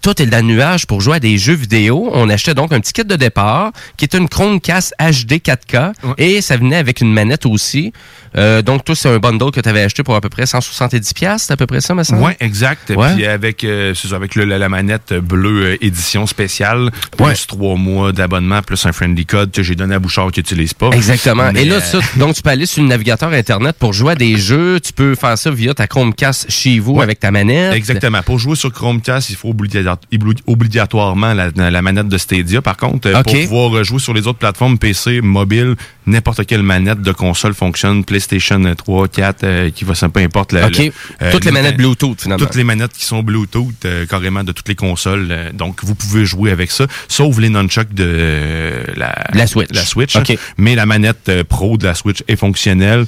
[0.00, 2.10] Tout est dans le nuage pour jouer à des jeux vidéo.
[2.12, 6.40] On achetait donc un petit kit de départ qui est une Chromecast HD 4K et
[6.40, 7.92] ça venait avec une manette aussi.
[8.36, 11.12] Euh, donc tout c'est un bundle que tu avais acheté pour à peu près 170
[11.14, 12.22] pièces, c'est à peu près ça, me semble.
[12.22, 12.90] Ouais, exact.
[12.96, 13.14] Ouais.
[13.14, 17.76] Puis avec, euh, ça, avec le- la, la manette bleue euh, édition spéciale, plus trois
[17.76, 20.90] mois d'abonnement, plus un friendly code que j'ai donné à Bouchard qui n'utilise pas.
[20.90, 21.50] Exactement.
[21.52, 24.12] Mais, Et là, euh, ça, donc tu peux aller sur le navigateur Internet pour jouer
[24.12, 24.80] à des jeux.
[24.80, 27.74] Tu peux faire ça via ta Chromecast chez vous avec ta manette.
[27.74, 28.22] Exactement.
[28.22, 32.62] Pour jouer sur Chromecast, il faut obliga- obli- obligatoirement la, la manette de Stadia.
[32.62, 35.74] Par contre, euh, pour pouvoir euh, jouer sur les autres plateformes PC, mobile,
[36.06, 38.04] n'importe quelle manette de console fonctionne.
[38.04, 40.52] PlayStation 3, 4, euh, qui va, ça peu importe.
[40.52, 40.76] la- OK.
[40.78, 42.44] la- euh, Toutes les manettes Bluetooth, finalement.
[42.44, 45.28] Toutes les manettes qui sont Bluetooth, euh, carrément de toutes les consoles.
[45.30, 49.68] euh, donc, vous pouvez jouer avec ça, sauf les nunchucks de euh, la, La Switch.
[49.72, 50.16] La Switch.
[50.16, 50.36] OK.
[50.58, 53.06] Mais la manette euh, pro de la Switch est fonctionnelle.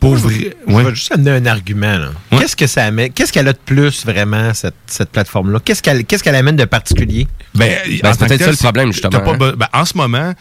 [0.00, 0.54] Pour vrai.
[0.68, 1.98] Je vais juste amener un argument.
[1.98, 2.10] là.
[2.38, 3.10] Qu'est-ce que ça amène?
[3.12, 5.58] Qu'est-ce qu'elle a de plus vraiment, cette, cette plateforme-là?
[5.64, 7.26] Qu'est-ce qu'elle qu'est-ce qu'elle amène de particulier?
[7.56, 9.36] Ben, Ben, en c'est peut-être ça le problème, justement, pas hein.
[9.36, 10.34] be- ben, en ce moment,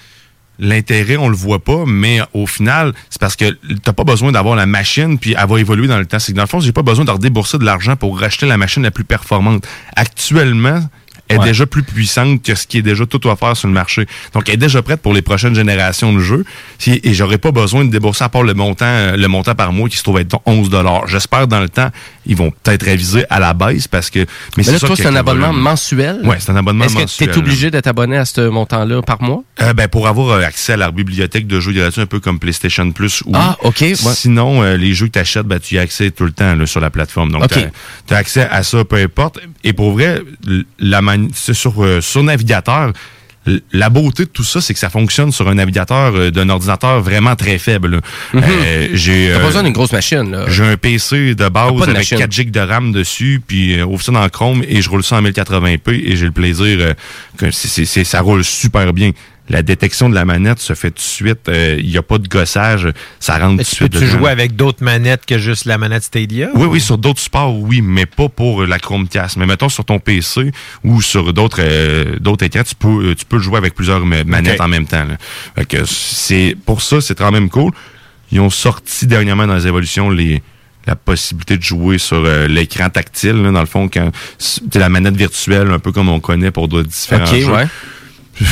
[0.59, 4.55] l'intérêt, on le voit pas, mais au final, c'est parce que t'as pas besoin d'avoir
[4.55, 6.19] la machine, puis elle va évoluer dans le temps.
[6.19, 8.57] C'est que dans le fond, j'ai pas besoin de redébourser de l'argent pour racheter la
[8.57, 9.67] machine la plus performante.
[9.95, 10.87] Actuellement, elle
[11.29, 11.45] est Ouais.
[11.45, 14.05] déjà plus puissante que ce qui est déjà tout offert sur le marché.
[14.33, 16.45] Donc, elle est déjà prête pour les prochaines générations de jeux.
[16.87, 19.89] Et j'aurais pas besoin de débourser à part le montant, euh, le montant par mois
[19.89, 20.69] qui se trouve être 11
[21.07, 21.89] J'espère dans le temps,
[22.25, 24.25] ils vont peut-être réviser à la baisse parce que.
[24.57, 25.61] Mais là, ça toi, c'est un abonnement volume.
[25.63, 26.19] mensuel?
[26.23, 27.27] Ouais, c'est un abonnement Est-ce mensuel.
[27.29, 29.43] que tu es obligé d'être abonné à ce montant-là par mois?
[29.61, 32.39] Euh, ben, pour avoir euh, accès à la bibliothèque de jeux gratuits, un peu comme
[32.39, 33.23] PlayStation Plus.
[33.25, 33.31] Oui.
[33.35, 33.95] Ah, OK, ouais.
[33.95, 36.55] Sinon, euh, les jeux que tu achètes, ben, tu y as accès tout le temps
[36.55, 37.31] là, sur la plateforme.
[37.31, 37.57] Donc, OK.
[38.07, 39.39] tu as accès à ça, peu importe.
[39.63, 40.21] Et pour vrai,
[40.79, 42.91] la mani- c'est sur, euh, sur navigateur,
[43.71, 46.99] la beauté de tout ça, c'est que ça fonctionne sur un navigateur euh, d'un ordinateur
[47.01, 48.01] vraiment très faible.
[48.33, 48.43] Mhm.
[48.43, 51.93] Euh, j'ai, euh, pas besoin d'une grosse machine, j'ai un PC de base de avec
[51.95, 52.17] machine.
[52.17, 55.15] 4 GB de RAM dessus, puis euh, ouvre ça dans Chrome et je roule ça
[55.17, 56.93] en 1080p et j'ai le plaisir euh,
[57.37, 59.11] que c'est- c'est- c'est- ça roule super bien.
[59.49, 61.47] La détection de la manette se fait tout de suite.
[61.47, 62.89] euh, Il n'y a pas de gossage.
[63.19, 63.91] Ça rentre tout de Tu suite.
[63.93, 64.17] peux-tu dedans.
[64.19, 66.49] jouer avec d'autres manettes que juste la manette Stadia?
[66.53, 69.37] Oui, oui, sur d'autres supports, oui, mais pas pour la Chromecast.
[69.37, 70.51] Mais mettons sur ton PC
[70.83, 74.23] ou sur d'autres euh, d'autres écrans, tu peux, euh, tu peux jouer avec plusieurs ma-
[74.25, 75.05] manettes en même temps.
[75.05, 75.17] là.
[75.55, 77.71] Fait que c'est pour ça, c'est quand même cool.
[78.33, 80.41] Ils ont sorti dernièrement dans les évolutions les
[80.85, 84.87] la possibilité de jouer sur euh, l'écran tactile, là, dans le fond, quand c'est la
[84.87, 87.51] manette virtuelle, un peu comme on connaît pour d'autres différents OK, jeux.
[87.51, 87.67] ouais.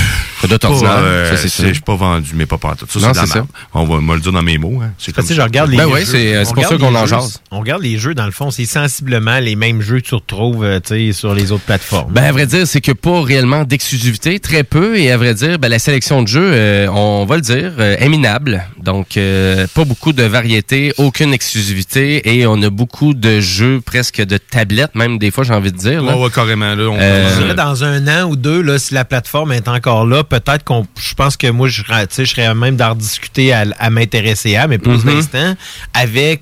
[0.46, 1.36] Ça doit être Pas, ordinaire, euh.
[1.42, 2.86] Je suis pas vendu, mais pas partout.
[2.90, 3.46] Ça, Non, c'est ça.
[3.74, 4.80] On va me le dire dans mes mots.
[4.84, 4.92] Hein.
[4.98, 5.90] C'est comme que je regarde les Ben jeux.
[5.94, 7.16] ouais, c'est- pour ça regarde qu'on les en jeux.
[7.16, 7.42] jase.
[7.52, 10.64] On regarde les jeux, dans le fond, c'est sensiblement les mêmes jeux que tu retrouves
[10.64, 12.12] euh, tu sais, sur les autres plateformes.
[12.14, 14.98] Ben, à vrai dire, c'est que pas réellement d'exclusivité, très peu.
[14.98, 17.96] Et à vrai dire, ben, la sélection de jeux, euh, on va le dire, euh,
[17.98, 18.64] est minable.
[18.82, 22.36] Donc, euh, pas beaucoup de variété, aucune exclusivité.
[22.38, 25.78] Et on a beaucoup de jeux presque de tablettes, même des fois, j'ai envie de
[25.78, 26.04] dire.
[26.04, 26.16] là.
[26.16, 26.76] Ouais, ouais, carrément.
[26.76, 29.68] Là, on Euh, Je dirais dans un an ou deux, là, si la plateforme est
[29.68, 30.86] encore là, peut-être qu'on.
[31.00, 34.78] Je pense que moi, je, serais- je même d'en rediscuter à, à m'intéresser à, mais
[34.78, 35.06] pour Mhm.
[35.16, 35.56] l'instant,
[35.94, 36.42] avec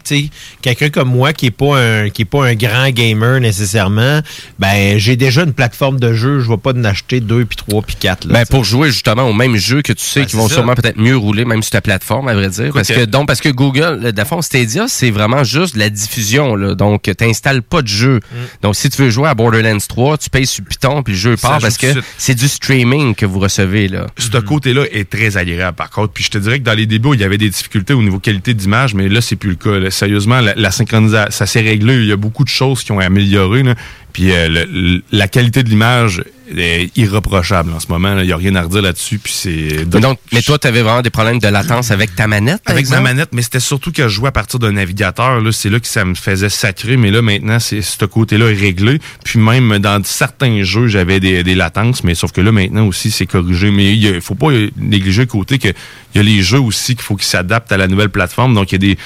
[0.62, 4.22] quelqu'un comme moi qui est pas un qui est pas un grand gamer nécessairement,
[4.60, 7.82] ben j'ai déjà une plateforme de jeu, je vais pas en acheter deux, puis trois,
[7.82, 8.26] puis quatre.
[8.26, 10.76] là, Ben, pour jouer justement au même jeu que tu sais Ben, qui vont sûrement
[10.76, 12.72] peut-être mieux rouler même sur ta plateforme, à vrai dire.
[12.74, 16.56] Parce que, donc, parce que Google, le fond, Stadia, c'est vraiment juste de la diffusion.
[16.56, 16.76] Là.
[16.76, 18.20] Donc, tu n'installes pas de jeu.
[18.32, 18.36] Mm.
[18.64, 21.38] Donc, si tu veux jouer à Borderlands 3, tu payes sur Python, puis le jeu
[21.38, 23.73] part parce de que c'est du streaming que vous recevez.
[23.88, 24.08] Là.
[24.18, 26.14] ce côté-là est très agréable par contre.
[26.14, 28.19] Puis je te dirais que dans les débuts, il y avait des difficultés au niveau
[28.19, 29.80] qualité d'image, mais là, c'est plus le cas.
[29.80, 29.92] là.
[29.92, 31.95] Sérieusement, la, la synchronisation, ça s'est réglé.
[31.95, 33.64] Il y a beaucoup de choses qui ont amélioré.
[33.64, 33.76] là.
[34.14, 36.24] Puis euh, le- le- la qualité de l'image
[36.60, 38.18] est irreprochable en ce moment.
[38.20, 39.20] Il n'y a rien à redire là-dessus.
[39.20, 42.64] Puis c'est Donc, mais toi, tu avais vraiment des problèmes de latence avec ta manette,
[42.64, 45.42] par avec ma manette, mais c'était surtout que je jouais à partir d'un navigateur.
[45.42, 48.60] Là, c'est là que ça me faisait sacrer, mais là maintenant, c'est ce côté-là est
[48.60, 49.00] réglé.
[49.24, 53.12] Puis même dans certains jeux, j'avais des, des latences, mais sauf que là maintenant aussi,
[53.12, 53.72] c'est corrigé.
[53.72, 55.70] Mais il faut pas négliger le côté que
[56.16, 58.54] il y a les jeux aussi qu'il faut qu'ils s'adaptent à la nouvelle plateforme.
[58.54, 58.98] Donc il y a des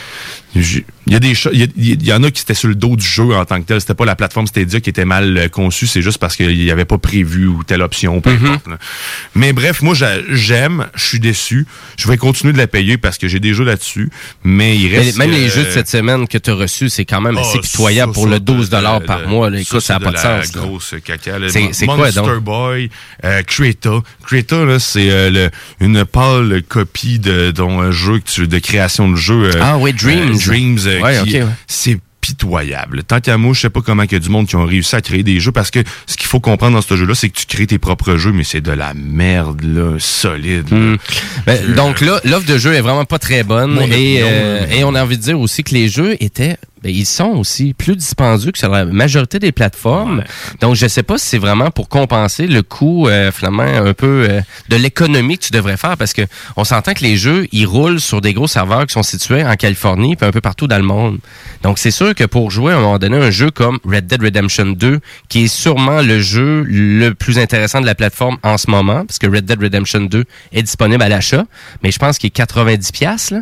[1.07, 1.33] il y a des
[1.77, 3.79] il y, en a qui étaient sur le dos du jeu en tant que tel.
[3.81, 6.71] C'était pas la plateforme Stadia qui était mal euh, conçue, c'est juste parce qu'il n'y
[6.71, 8.67] avait pas prévu ou telle option, peu importe.
[8.67, 8.77] là.
[9.35, 11.65] Mais bref, moi j'a- j'aime, je suis déçu.
[11.97, 14.09] Je vais continuer de la payer parce que j'ai des jeux là-dessus,
[14.43, 17.05] mais il Mais reste même les jeux de cette semaine que tu as reçus, c'est
[17.05, 19.49] quand même assez ah, pitoyable ça, pour ça, le 12 de- par de- mois.
[19.49, 19.59] là.
[19.59, 20.51] Écoute, ça n'a c'est pas de la sens.
[20.53, 21.33] grosse caca.
[21.49, 22.25] C'est- quoi, donc?
[22.27, 22.89] Monster Boy,
[23.23, 24.01] euh, Creta.
[24.25, 29.45] Creta, c'est euh, une pâle copie de ton euh, jeu de création de jeu.
[29.55, 30.33] euh, Ah oui, Dreams.
[30.35, 30.79] euh, Dreams.
[30.99, 31.53] Euh, Ouais, qui- ok, ouais.
[31.67, 33.03] C'est pitoyable.
[33.03, 34.95] Tant qu'à moi, je sais pas comment il y a du monde qui ont réussi
[34.97, 37.39] à créer des jeux parce que ce qu'il faut comprendre dans ce jeu-là, c'est que
[37.39, 40.69] tu crées tes propres jeux, mais c'est de la merde, là, solide.
[40.69, 40.77] là.
[40.77, 40.97] Hmm.
[41.45, 44.75] Ben, donc là, l'offre de jeu est vraiment pas très bonne et, euh, là.
[44.75, 47.73] et on a envie de dire aussi que les jeux étaient, ben, ils sont aussi
[47.73, 50.23] plus dispendieux que sur la majorité des plateformes.
[50.61, 54.27] Donc je sais pas si c'est vraiment pour compenser le coût euh, finalement un peu
[54.29, 56.21] euh, de l'économie que tu devrais faire parce que
[56.55, 59.55] on s'entend que les jeux ils roulent sur des gros serveurs qui sont situés en
[59.55, 61.17] Californie puis un peu partout dans le monde.
[61.63, 64.21] Donc c'est sûr que pour jouer à un moment donné un jeu comme Red Dead
[64.21, 64.99] Redemption 2
[65.29, 69.17] qui est sûrement le jeu le plus intéressant de la plateforme en ce moment parce
[69.17, 71.45] que Red Dead Redemption 2 est disponible à l'achat
[71.81, 73.41] mais je pense qu'il est 90 pièces là.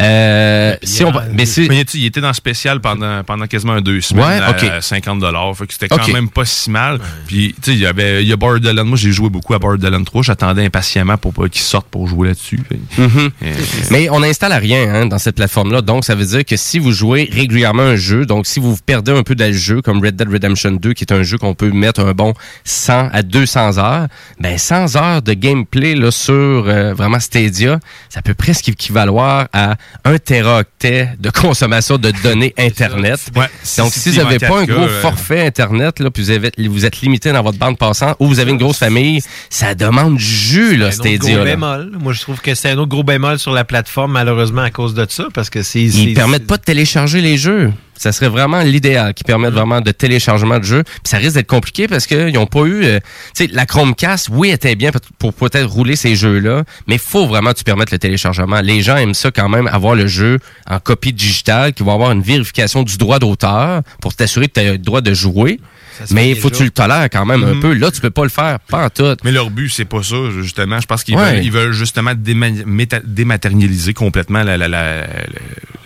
[0.00, 2.32] Euh, si on mais Mais il était dans
[2.72, 4.82] le pendant, pendant quasiment deux semaines Ouais, à ok.
[4.82, 5.56] 50 dollars.
[5.56, 7.00] Fait que c'était quand même pas si mal.
[7.26, 8.84] Puis, tu sais, il y avait, y a Borderlands.
[8.84, 10.22] Moi, j'ai joué beaucoup à Borderlands 3.
[10.22, 12.60] J'attendais impatiemment pour pas qu'il sorte pour jouer là-dessus.
[12.98, 13.30] Mhm.
[13.42, 13.54] Euh,
[13.90, 15.82] Mais on n'installe rien hein, dans cette plateforme-là.
[15.82, 19.12] Donc, ça veut dire que si vous jouez régulièrement un jeu, donc si vous perdez
[19.12, 21.54] un peu dans le jeu, comme Red Dead Redemption 2, qui est un jeu qu'on
[21.54, 24.06] peut mettre un bon 100 à 200 heures,
[24.40, 29.76] ben 100 heures de gameplay là, sur euh, vraiment Stadia, ça peut presque équivaloir à
[30.04, 33.20] un téraoctet de consommation de données Internet.
[33.34, 33.46] Ouais,
[33.78, 36.30] donc, si c'est vous n'avez pas un 24K, gros euh, forfait Internet, là, puis vous,
[36.30, 39.20] avez- vous êtes limité dans votre bande passante, ou vous avez une grosse famille,
[39.50, 41.18] ça demande jus, là, Stadia.
[41.36, 41.92] gros bémol.
[42.00, 44.94] Moi, je trouve que c'est un autre gros bémol sur la plateforme, malheureusement, à cause
[44.94, 45.80] de ça, parce que c'est...
[45.82, 47.72] Ils c'est- permettent pas de télécharger les jeux.
[47.96, 50.82] Ça serait vraiment l'idéal, qui permettent vraiment de téléchargement de jeux.
[50.84, 52.84] Puis ça risque d'être compliqué parce qu'ils n'ont pas eu...
[52.84, 53.00] euh,
[53.34, 57.52] tu sais, la Chromecast, oui, était bien pour peut-être rouler ces jeux-là, mais faut vraiment
[57.52, 58.60] que tu permettes le téléchargement.
[58.60, 62.12] Les gens aiment ça quand même, avoir le jeu en copie digitale, qui va avoir
[62.12, 65.60] une vérification du droit d'auteur pour t'assurer que tu as le droit de jouer.
[66.10, 67.60] Mais il faut que tu le tolères quand même un Mhm.
[67.60, 67.72] peu.
[67.74, 69.16] Là, tu peux pas le faire, pas en tout.
[69.24, 70.80] Mais leur but, c'est pas ça, justement.
[70.80, 71.34] Je pense qu'ils Ouais.
[71.36, 75.06] veulent, ils veulent justement déma- dématérialiser complètement la, la, la, la-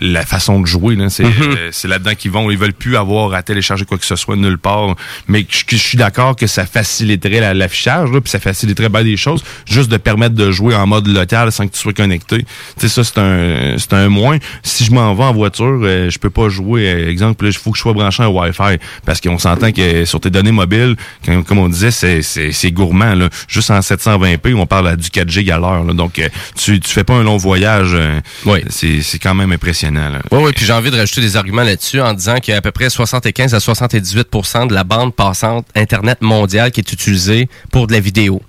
[0.01, 0.95] la façon de jouer.
[0.95, 1.09] là.
[1.09, 1.31] C'est Mhm.
[1.41, 2.49] euh, c'est là-dedans qu'ils vont.
[2.51, 4.95] Ils veulent plus avoir à télécharger quoi que ce soit nulle part.
[5.27, 9.03] Mais je, je suis d'accord que ça faciliterait la- l'affichage, là, puis ça faciliterait bien
[9.03, 12.39] des choses, juste de permettre de jouer en mode local sans que tu sois connecté.
[12.39, 12.45] Tu
[12.77, 14.37] sais, ça, c'est un, c'est un moins.
[14.63, 17.71] Si je m'en vais en voiture, euh, je peux pas jouer, euh, exemple, il faut
[17.71, 18.77] que je sois branché à Wi-Fi.
[19.05, 23.15] Parce qu'on s'entend que sur tes données mobiles, comme, comme on disait, c'est- gourmand.
[23.15, 23.29] Là.
[23.47, 25.83] Juste en 720p, on parle à du 4 G à l'heure.
[25.93, 27.91] Donc, euh, tu, tu fais pas un long voyage.
[27.93, 28.19] euh,
[28.69, 30.09] c'est c'est quand même impressionnant.
[30.09, 30.19] Là.
[30.31, 32.57] Oui, oui, puis j'ai envie de rajouter des arguments là-dessus en disant qu'il y a
[32.57, 37.49] à peu près 75 à 78% de la bande passante Internet mondiale qui est utilisée
[37.71, 38.41] pour de la vidéo.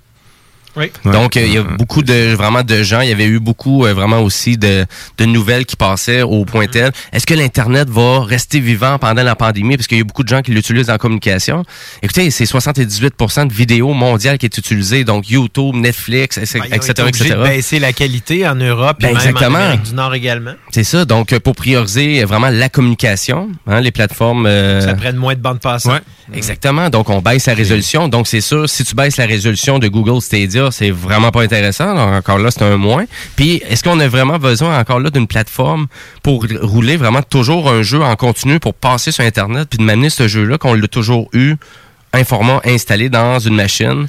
[0.75, 0.91] Oui.
[1.05, 3.01] Donc, euh, il y a beaucoup de vraiment de gens.
[3.01, 4.85] Il y avait eu beaucoup euh, vraiment aussi de,
[5.17, 6.91] de nouvelles qui passaient au point tel.
[7.11, 9.77] Est-ce que l'Internet va rester vivant pendant la pandémie?
[9.77, 11.63] Parce qu'il y a beaucoup de gens qui l'utilisent en communication.
[12.01, 13.13] Écoutez, c'est 78
[13.47, 15.03] de vidéos mondiales qui est utilisée.
[15.03, 16.93] Donc, YouTube, Netflix, etc., Ben, etc.
[17.35, 19.57] de baisser la qualité en Europe et Ben, même exactement.
[19.57, 20.53] en Amérique du Nord également.
[20.71, 21.05] C'est ça.
[21.05, 24.45] Donc, euh, pour prioriser vraiment la communication, hein, les plateformes...
[24.47, 26.01] euh, Ça prenne moins de bandes passantes.
[26.33, 26.89] Exactement.
[26.89, 28.07] Donc, on baisse la résolution.
[28.07, 31.95] Donc, c'est sûr, si tu baisses la résolution de Google Stadia, c'est vraiment pas intéressant.
[31.95, 33.05] Donc, encore là, c'est un moins.
[33.35, 35.87] Puis, est-ce qu'on a vraiment besoin, encore là, d'une plateforme
[36.21, 40.09] pour rouler vraiment toujours un jeu en continu pour passer sur Internet puis de m'amener
[40.09, 41.55] ce jeu-là qu'on l'a toujours eu
[42.13, 44.07] un format installé dans une machine?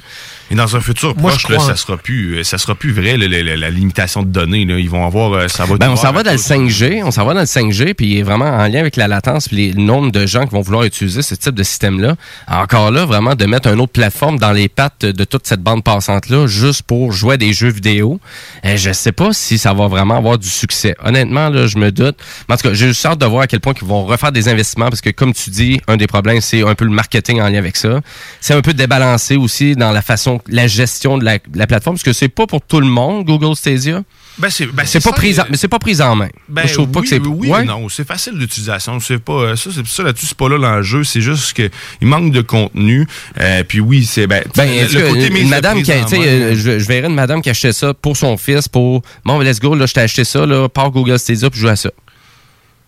[0.51, 3.17] Et dans un futur Moi, proche, là, ça sera plus, euh, ça sera plus vrai
[3.17, 4.65] le- la limitation de données.
[4.65, 4.77] Là.
[4.77, 5.77] Ils vont avoir, euh, ça va.
[5.77, 6.43] Ben, on s'en va dans le tous.
[6.43, 9.71] 5G, on s'en va dans le 5G, puis vraiment en lien avec la latence, puis
[9.73, 12.15] le nombre de gens qui vont vouloir utiliser ce type de système-là.
[12.47, 15.83] Encore là, vraiment de mettre une autre plateforme dans les pattes de toute cette bande
[15.83, 18.19] passante-là, juste pour jouer à des jeux vidéo.
[18.65, 20.95] Euh, je sais pas si ça va vraiment avoir du succès.
[21.03, 22.17] Honnêtement, là, je me doute.
[22.47, 24.31] Mais en tout cas, j'ai juste hâte de voir à quel point ils vont refaire
[24.31, 27.41] des investissements, parce que comme tu dis, un des problèmes, c'est un peu le marketing
[27.41, 27.99] en lien avec ça.
[28.41, 31.95] C'est un peu débalancé aussi dans la façon, la gestion de la, de la plateforme,
[31.95, 34.03] parce que c'est pas pour tout le monde, Google Stadia?
[34.37, 36.27] Ben, c'est ben, pas ça, pris en, euh, mais c'est pas pris en main.
[36.49, 37.63] Ben, Moi, je trouve pas que c'est oui, Ouais.
[37.63, 38.99] non, c'est facile d'utilisation.
[38.99, 41.03] C'est pas ça, c'est ça là-dessus, c'est pas là l'enjeu.
[41.05, 41.69] C'est juste que
[42.01, 43.07] il manque de contenu.
[43.39, 46.55] Euh, puis oui, c'est ben, Ben, le, que côté une madame qui tu sais, euh,
[46.55, 49.73] je, je verrais une madame qui achetait ça pour son fils, pour bon, let's go,
[49.73, 51.91] là, je t'ai acheté ça, là, pars Google Stadia puis joue à ça.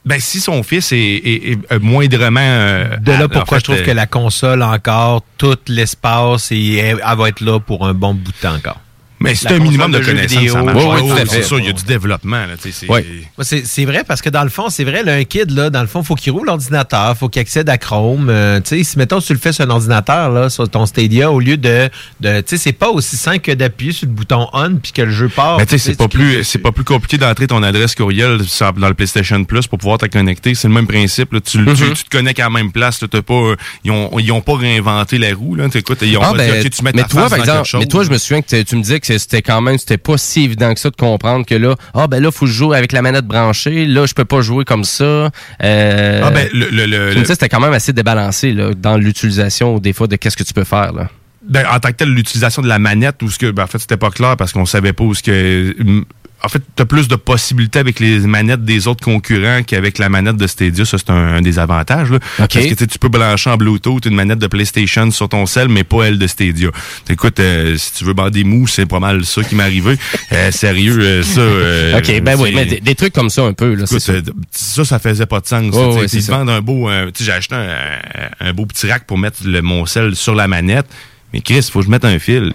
[0.08, 2.40] Ben, si son fils est, est- est, euh, moindrement.
[2.42, 6.52] euh, De là pourquoi en fait, je trouve euh, que la console encore, tout l'espace,
[6.52, 8.80] et elle, elle va être là pour un bon bout de temps encore.
[9.20, 10.84] Mais c'est un minimum de connaissances, ça marche.
[11.20, 11.26] fait.
[11.28, 12.46] c'est ça, il y a du développement.
[13.42, 15.88] C'est- vrai parce que dans le fond, c'est vrai, là, un kid, là, dans le
[15.88, 18.28] fond, faut qu'il roule l'ordinateur, faut qu'il accède à Chrome.
[18.30, 21.32] euh, tu sais, si mettons tu le fais sur un ordinateur, là, sur ton Stadia,
[21.32, 21.90] au lieu de.
[22.20, 25.02] de tu sais, c'est pas aussi simple que d'appuyer sur le bouton on puis que
[25.02, 25.58] le jeu part.
[25.58, 28.40] Mais tu sais, c'est pas plus, c'est pas plus compliqué d'entrer ton adresse courriel
[28.78, 30.54] dans le PlayStation Plus pour pouvoir te connecter.
[30.56, 31.34] C'est le même principe.
[31.34, 31.40] là.
[31.40, 31.94] Tu, tu- Mhm.
[31.94, 33.02] tu te connectes à la même place.
[33.02, 33.08] là.
[33.08, 35.56] Pas, euh, ils ont, ils ont pas réinventé la roue.
[35.56, 35.70] Là.
[35.70, 37.70] T'écoutes, ils ont Ah, pas ben, dit, tu mets mais ta toi, face par exemple,
[37.80, 40.18] mais toi, je me souviens que tu me disais que c'était quand même, c'était pas
[40.18, 42.74] si évident que ça de comprendre que là, ah ben là, faut que je joue
[42.74, 45.30] avec la manette branchée, là, je peux pas jouer comme ça.
[45.64, 49.94] Euh, Ah, ben, le- le- le- c'était quand même assez débalancé là, dans l'utilisation des
[49.94, 51.10] fois de qu'est-ce que tu peux faire là.
[51.48, 53.80] Ben, en tant que tel, l'utilisation de la manette, ou ce que, ben, en fait,
[53.80, 55.74] c'était pas clair parce qu'on savait pas où ce que.
[56.43, 60.07] En fait, tu as plus de possibilités avec les manettes des autres concurrents qu'avec la
[60.07, 60.85] manette de Stadia.
[60.85, 62.11] Ça, c'est un, un des avantages.
[62.11, 62.19] Là.
[62.38, 65.45] Parce que tu sais, tu peux brancher en Bluetooth une manette de PlayStation sur ton
[65.48, 66.69] cell, mais pas elle de Stadia.
[67.09, 69.95] Écoute, euh, si tu veux bander mou, c'est pas mal ça qui m'est arrivé.
[70.33, 71.40] Euh, sérieux, euh, ça.
[71.40, 73.85] euh, ok, ben oui, mais des, des trucs comme ça un peu là.
[73.85, 74.11] Écoute, ça.
[74.11, 75.74] euh, ça, ça faisait pas de sens.
[75.74, 75.80] Sais.
[75.80, 77.99] ouais, ils vendent un beau, euh, j'ai acheté un,
[78.41, 80.85] un beau petit rack pour mettre le, mon sel sur la manette.
[81.33, 82.53] Mais Chris, faut que je mette un fil.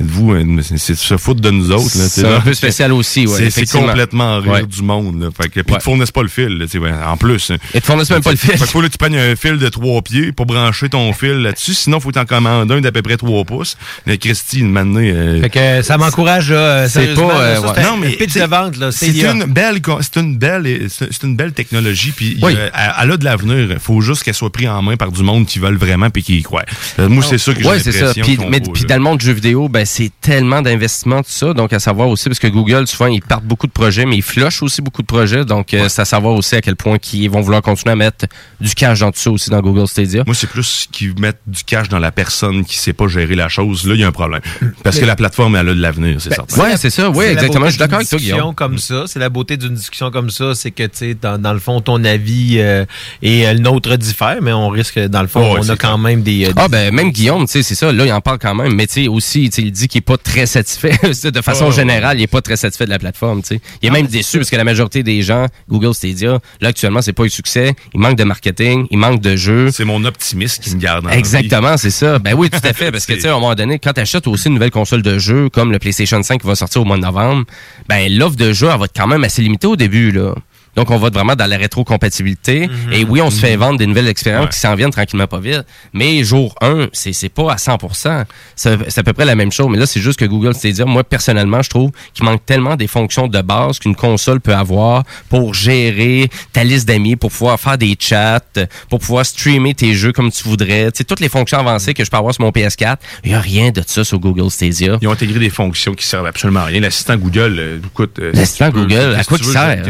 [0.00, 1.90] Euh, c'est se foutre de nous autres.
[1.90, 4.66] C'est un peu spécial aussi, ouais, C'est- complètement rire Ouais.
[4.66, 5.20] du monde.
[5.22, 5.28] Là.
[5.36, 5.74] Fait que, puis Ouais.
[5.74, 6.66] ils te fournissent pas le fil, là,
[7.10, 7.52] en plus.
[7.74, 8.50] Ils te fournissent même pas le fil.
[8.52, 11.42] Fait que faut là, tu prennes un fil de trois pieds pour brancher ton fil
[11.42, 11.74] là-dessus.
[11.74, 13.76] Sinon, faut que t'en commandes un d'à peu près trois pouces.
[14.06, 17.96] Mais Christy, une matinée, euh, Fait que ça m'encourage, là, c'est pas euh, ça, non
[17.98, 21.22] mais un pitch t'sais, de vente là, c'est une belle c'est une belle c'est c'est
[21.24, 22.54] une belle technologie puis Oui.
[22.56, 22.68] euh,
[23.02, 25.46] elle, a de l'avenir il faut juste qu'elle soit prise en main par du monde
[25.46, 26.64] qui veulent vraiment puis qui y croient
[26.98, 28.06] Euh, moi c'est ça que j'ai Ouais, c'est ça.
[28.14, 31.52] l'impression Puis, dans le monde du jeu vidéo, ben, c'est tellement d'investissement, tout ça.
[31.52, 34.22] Donc, à savoir aussi, parce que Google, souvent, ils partent beaucoup de projets, mais ils
[34.22, 35.44] flushent aussi beaucoup de projets.
[35.44, 38.26] Donc, euh, c'est à savoir aussi à quel point ils vont vouloir continuer à mettre
[38.60, 40.22] du cash dans tout ça aussi dans Google Stadia.
[40.26, 43.48] moi c'est plus qu'ils mettent du cash dans la personne qui sait pas gérer la
[43.48, 44.40] chose là il y a un problème
[44.84, 47.10] parce que la plateforme elle a de l'avenir c'est Ben, certain Ouais, c'est ça.
[47.10, 47.66] Oui, exactement.
[47.66, 48.54] Je suis d'accord avec toi, Guillaume.
[48.54, 51.52] comme ça, c'est la beauté d'une discussion comme ça, c'est que tu sais dans, dans
[51.52, 52.84] le fond ton avis euh,
[53.22, 55.76] et euh, le nôtre diffère, mais on risque dans le fond Oh, ouais, on a
[55.76, 58.20] quand même des, euh, Ah ben même Guillaume, tu sais, c'est ça, là il en
[58.20, 60.46] parle quand même, mais tu sais aussi, tu sais, il dit qu'il est pas très
[60.46, 60.98] satisfait
[61.30, 63.42] de façon Oh, générale, il est pas très satisfait de la plateforme.
[63.50, 67.12] Il est même déçu parce que la majorité des gens, Google Stadia, là actuellement c'est
[67.12, 69.70] pas un succès, il manque de marketing, il manque de jeux.
[69.70, 71.10] c'est mon optimisme qui me garde en.
[71.10, 72.18] Exactement, c'est ça.
[72.18, 72.90] Ben oui, tout à fait.
[72.90, 75.02] Parce que, tu sais, à un moment donné, quand tu achètes aussi une nouvelle console
[75.02, 77.44] de jeu, comme le PlayStation 5 qui va sortir au mois de novembre,
[77.88, 80.34] ben l'offre de jeu, elle va être quand même assez limitée au début, là.
[80.76, 82.68] Donc, on va vraiment dans la rétrocompatibilité.
[82.68, 82.92] Mhm.
[82.92, 85.62] Et oui, on se fait vendre des nouvelles expériences qui s'en viennent tranquillement pas vite.
[85.92, 88.24] Mais jour 1, c'est c'est pas à 100%.
[88.56, 89.66] C'est c'est à peu près la même chose.
[89.70, 92.86] Mais là, c'est juste que Google Stadia, moi, personnellement, je trouve qu'il manque tellement des
[92.86, 97.76] fonctions de base qu'une console peut avoir pour gérer ta liste d'amis, pour pouvoir faire
[97.78, 98.40] des chats,
[98.88, 100.90] pour pouvoir streamer tes jeux comme tu voudrais.
[100.92, 103.34] Tu sais, toutes les fonctions avancées que je peux avoir sur mon PS4, il n'y
[103.36, 104.98] a rien de ça sur Google Stadia.
[105.02, 108.30] ils ont intégré des fonctions qui servent absolument à rien l'assistant Google euh, écoute euh,
[108.34, 109.82] L'assistant veux- Google, à quoi veux, sert?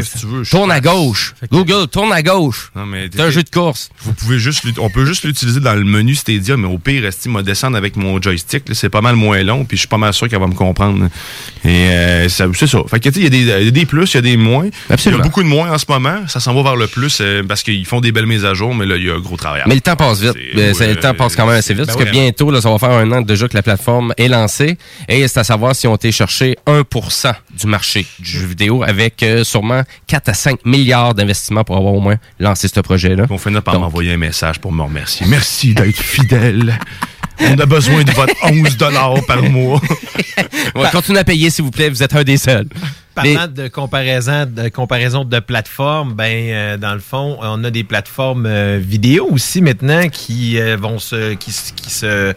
[0.49, 0.80] Tourne à?
[0.81, 1.33] Gauche.
[1.51, 2.71] Google, tourne à gauche.
[3.13, 3.89] C'est un jeu de course.
[4.03, 7.29] Vous pouvez juste, on peut juste l'utiliser dans le menu Stadia, mais au pire, esti,
[7.29, 10.13] moi descendre avec mon joystick, c'est pas mal moins long, puis je suis pas mal
[10.13, 11.07] sûr qu'elle va me comprendre.
[11.63, 12.79] Et euh, ça, c'est ça.
[12.89, 14.17] Fait que tu sais, il y, a des- il y a des plus, il y
[14.17, 14.67] a des moins.
[14.89, 16.27] Il y a beaucoup de moins en ce moment.
[16.27, 18.73] Ça s'en va vers le plus euh, parce qu'ils font des belles mises à jour,
[18.75, 19.63] mais là, il y a un gros travail.
[19.67, 20.35] Mais le temps passe vite.
[20.35, 21.85] Euh, le ouais, temps passe quand même assez vite.
[21.85, 22.11] ben parce que ouais.
[22.11, 24.77] bientôt, là, ça va faire un an déjà que la plateforme est lancée.
[25.07, 29.21] Et c'est à savoir si on été chercher 1% du marché du jeu vidéo avec
[29.23, 33.25] euh, sûrement 4 à 5 milliards d'investissements pour avoir au moins lancé ce projet-là.
[33.29, 35.25] On finit par m'envoyer un message pour me remercier.
[35.27, 36.77] Merci d'être fidèle.
[37.39, 38.77] On a besoin de votre 11
[39.27, 39.81] par mois.
[40.75, 41.89] Ouais, continuez à payer, s'il vous plaît.
[41.89, 42.67] Vous êtes un des seuls.
[43.15, 47.83] Parlant de comparaison de comparaison de plateformes, ben euh, dans le fond, on a des
[47.83, 52.33] plateformes euh, vidéo aussi maintenant qui euh, vont se qui, se- qui se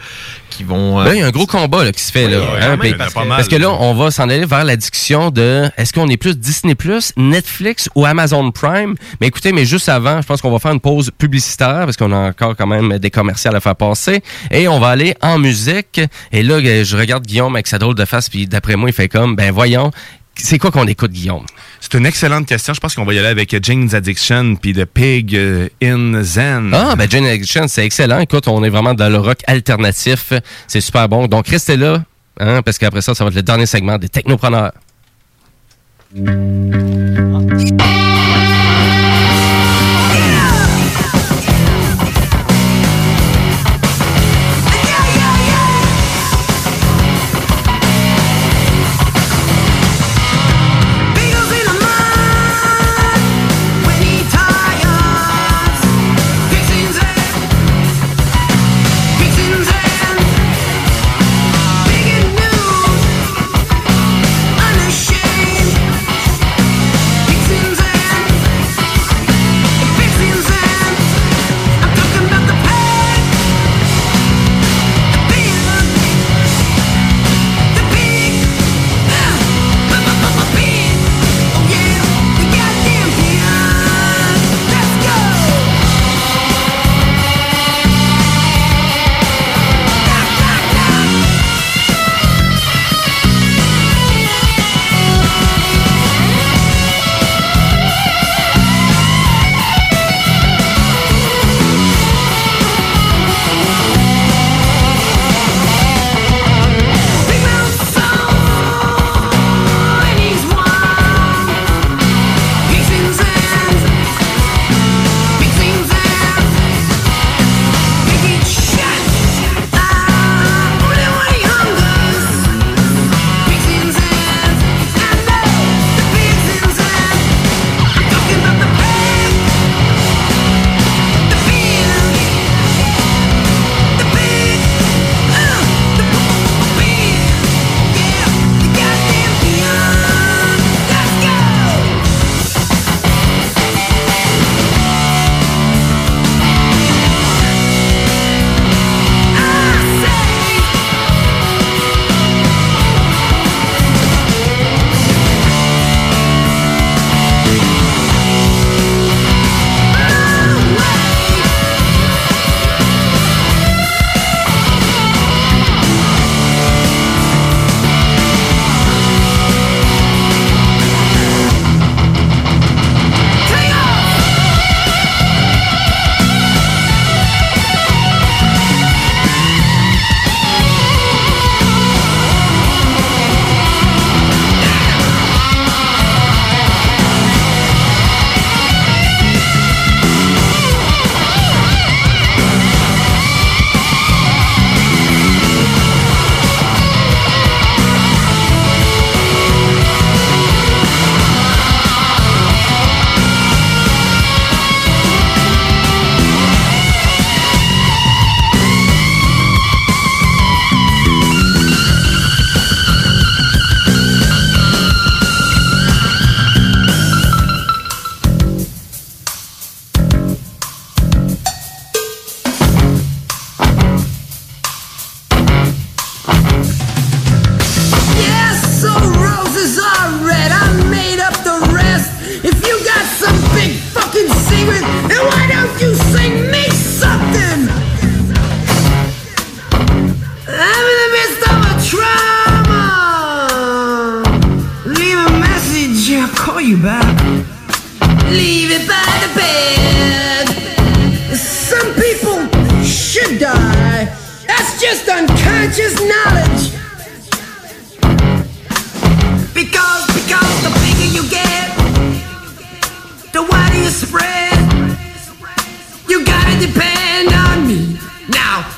[0.51, 2.29] qui vont euh, Là, il y a un gros combat là, qui se fait.
[2.29, 4.65] là, ouais, hein, puis- parce que- que, parce que là, on va s'en aller vers
[4.65, 6.75] la discussion de est-ce qu'on est plus Disney+,
[7.17, 8.95] Netflix ou Amazon Prime?
[9.21, 12.13] Mais écoutez, mais juste avant, je pense qu'on va faire une pause publicitaire parce qu'on
[12.13, 14.23] a encore quand même des commerciales à faire passer.
[14.51, 16.01] Et on va aller en musique.
[16.33, 19.09] Et là, je regarde Guillaume avec sa drôle de face, puis d'après moi, il fait
[19.09, 19.91] comme, ben voyons,
[20.37, 21.45] c'est quoi qu'on écoute, Guillaume?
[21.81, 22.75] C'est une excellente question.
[22.75, 26.73] Je pense qu'on va y aller avec Jane's Addiction puis The Pig euh, in Zen.
[26.75, 28.21] Ah, ben Jane Addiction, c'est excellent.
[28.21, 30.33] Écoute, on est vraiment dans le rock alternatif.
[30.67, 31.27] C'est super bon.
[31.27, 32.03] Donc, restez là,
[32.41, 34.73] hein, parce qu'après ça, ça va être le dernier segment des Technopreneurs.
[36.17, 37.73] Yes,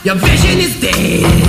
[0.06, 1.45] your vision is dead.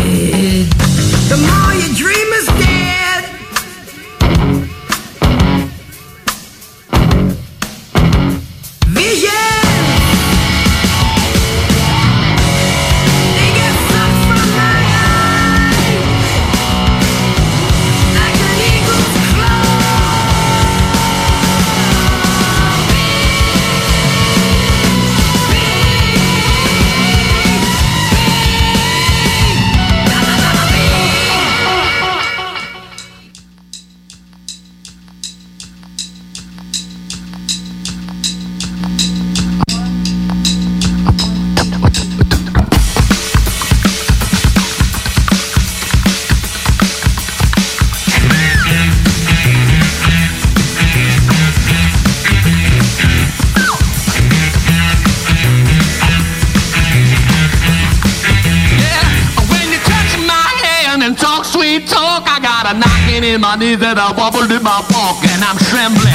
[63.87, 66.11] Knees I wobbled in my walk and I'm trembling.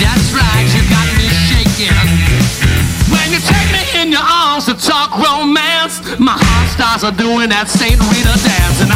[0.00, 1.96] That's right, you got me shaking.
[3.08, 7.68] When you take me in your arms to talk romance, my heart starts doing that
[7.68, 8.91] Saint Rita dance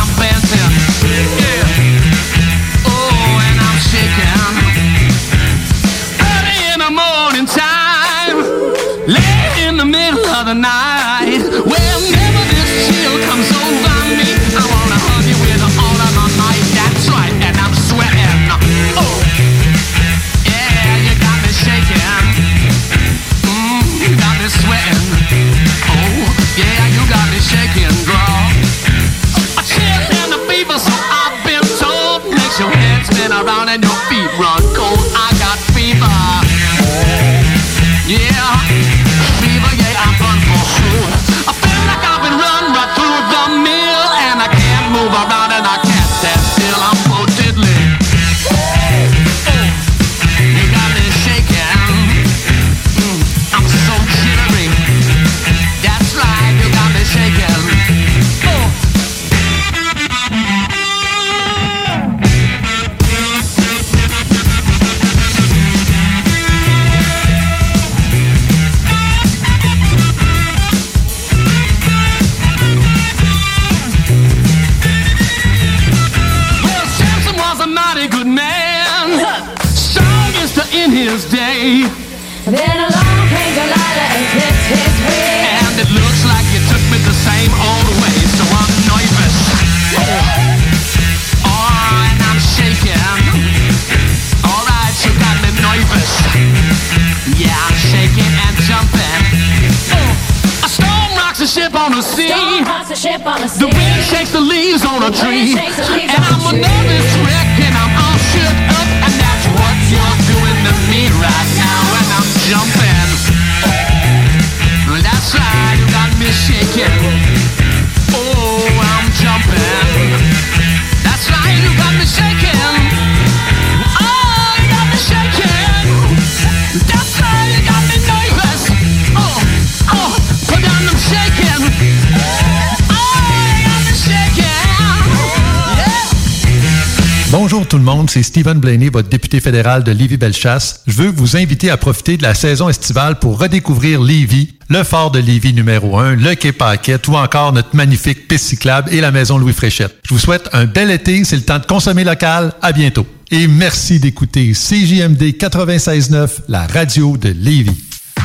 [138.55, 140.83] Blaney, votre député fédéral de Lévis-Bellechasse.
[140.86, 145.10] Je veux vous inviter à profiter de la saison estivale pour redécouvrir Lévis, le fort
[145.10, 149.10] de Lévis numéro 1, le quai Paquette ou encore notre magnifique piste cyclable et la
[149.10, 149.97] maison Louis Fréchette.
[150.05, 152.52] Je vous souhaite un bel été, c'est le temps de consommer local.
[152.62, 153.07] À bientôt.
[153.31, 157.85] Et merci d'écouter CJMD 96.9, la radio de Lévis.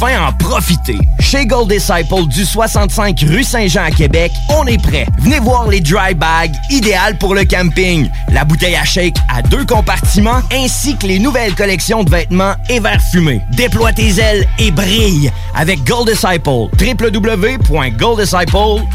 [0.00, 0.98] enfin en profiter.
[1.18, 5.06] Chez Gold Disciple du 65 rue Saint-Jean à Québec, on est prêt.
[5.18, 8.08] Venez voir les dry bags, idéales pour le camping.
[8.32, 12.80] La bouteille à shake à deux compartiments, ainsi que les nouvelles collections de vêtements et
[12.80, 13.42] verres fumés.
[13.52, 16.68] Déploie tes ailes et brille avec Gold Disciple.
[16.78, 18.88] www.golddisciple.com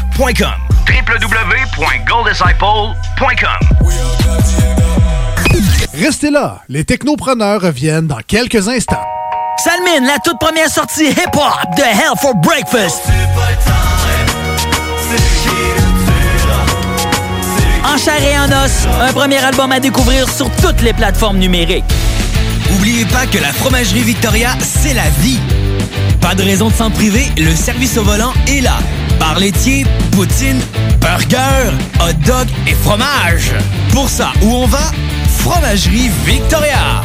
[5.94, 9.04] Restez là, les technopreneurs reviennent dans quelques instants.
[9.62, 13.02] Salmine, la toute première sortie hip-hop de Hell for Breakfast.
[17.84, 21.84] En chair et en os, un premier album à découvrir sur toutes les plateformes numériques.
[22.70, 25.40] N'oubliez pas que la fromagerie Victoria, c'est la vie.
[26.20, 28.78] Pas de raison de s'en priver, le service au volant est là.
[29.20, 30.60] Bar laitier, poutine,
[31.00, 33.52] burger, hot dog et fromage.
[33.90, 34.90] Pour ça, où on va?
[35.38, 37.02] Fromagerie Victoria.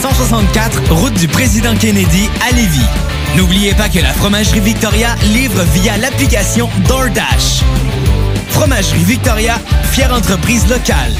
[0.00, 0.02] Mmh.
[0.02, 2.80] 164, route du président Kennedy à Lévis.
[3.36, 7.62] N'oubliez pas que la Fromagerie Victoria livre via l'application DoorDash.
[8.48, 11.12] Fromagerie Victoria, fière entreprise locale.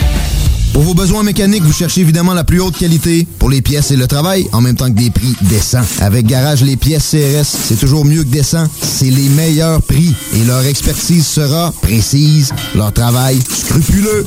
[0.72, 3.96] Pour vos besoins mécaniques, vous cherchez évidemment la plus haute qualité pour les pièces et
[3.96, 5.84] le travail, en même temps que des prix décents.
[6.00, 8.66] Avec Garage Les Pièces CRS, c'est toujours mieux que décent.
[8.80, 14.26] C'est les meilleurs prix et leur expertise sera précise, leur travail scrupuleux.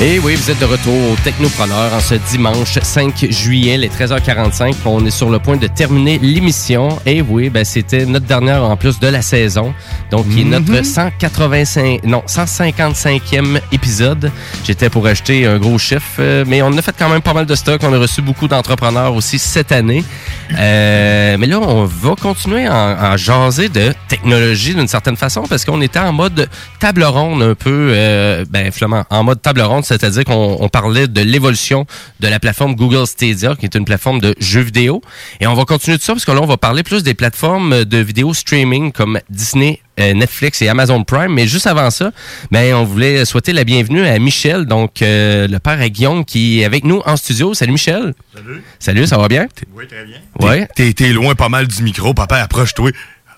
[0.00, 4.74] Et oui, vous êtes de retour au Technopreneur en ce dimanche 5 juillet, les 13h45.
[4.84, 6.88] On est sur le point de terminer l'émission.
[7.06, 9.72] Et oui, ben, c'était notre dernière en plus de la saison.
[10.12, 14.30] Donc, qui est notre 185, non, 155e épisode.
[14.62, 17.46] J'étais pour acheter un gros chiffre, euh, mais on a fait quand même pas mal
[17.46, 17.80] de stock.
[17.82, 20.04] On a reçu beaucoup d'entrepreneurs aussi cette année.
[20.58, 25.64] Euh, mais là, on va continuer à, à jaser de technologie d'une certaine façon parce
[25.64, 26.46] qu'on était en mode
[26.78, 31.08] table ronde un peu, euh, ben, finalement, en mode table ronde, c'est-à-dire qu'on on parlait
[31.08, 31.86] de l'évolution
[32.20, 35.00] de la plateforme Google Stadia, qui est une plateforme de jeux vidéo.
[35.40, 37.86] Et on va continuer de ça parce que là, on va parler plus des plateformes
[37.86, 41.32] de vidéo streaming comme Disney, euh, Netflix et Amazon Prime.
[41.32, 42.12] Mais juste avant ça,
[42.50, 46.60] ben, on voulait souhaiter la bienvenue à Michel, donc euh, le père à Guillaume, qui
[46.60, 47.54] est avec nous en studio.
[47.54, 48.14] Salut Michel.
[48.34, 48.62] Salut.
[48.78, 49.46] Salut, ça va bien?
[49.74, 50.66] Oui, très bien.
[50.74, 52.90] T'es t'es loin pas mal du micro, papa, approche-toi.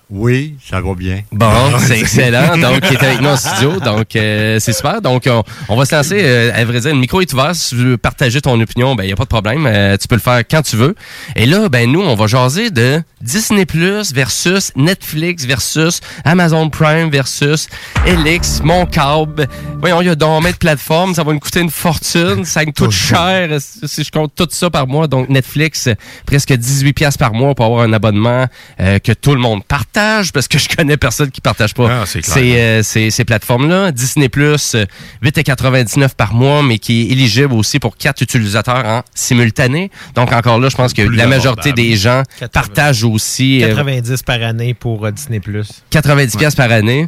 [0.09, 1.21] Oui, ça va bien.
[1.31, 2.57] Bon, c'est excellent.
[2.61, 3.79] Donc, il est avec nous en studio.
[3.79, 5.01] Donc, euh, c'est super.
[5.01, 6.19] Donc, on, on va se lancer.
[6.21, 7.55] euh, à vrai dire, le micro est ouvert.
[7.55, 9.65] Si tu veux partager ton opinion, ben, il n'y a pas de problème.
[9.65, 10.95] Euh, tu peux le faire quand tu veux.
[11.35, 17.09] Et là, ben, nous, on va jaser de Disney Plus versus Netflix versus Amazon Prime
[17.09, 17.67] versus
[18.05, 19.47] Elix, mon câble.
[19.79, 21.15] Voyons, il y a donc de plateformes.
[21.15, 22.45] Ça va nous coûter une fortune.
[22.45, 25.07] Ça me coûte cher si je compte tout ça par mois.
[25.07, 25.89] Donc, Netflix,
[26.27, 28.45] presque 18 pièces par mois pour avoir un abonnement
[28.79, 29.63] euh, que tout le monde
[29.95, 32.21] partage parce que je connais personne qui partage pas Ah, ces,
[32.57, 33.91] euh, ces, ces plateformes-là.
[33.91, 34.75] Disney Plus,
[35.23, 39.91] 8,99 par mois, mais qui est éligible aussi pour quatre utilisateurs en simultané.
[40.15, 41.89] Donc encore là, je pense que Plus la majorité abordable.
[41.89, 45.41] des gens partagent aussi euh, 90 par année pour euh, Disney+.
[45.89, 47.05] 90 pièces par année.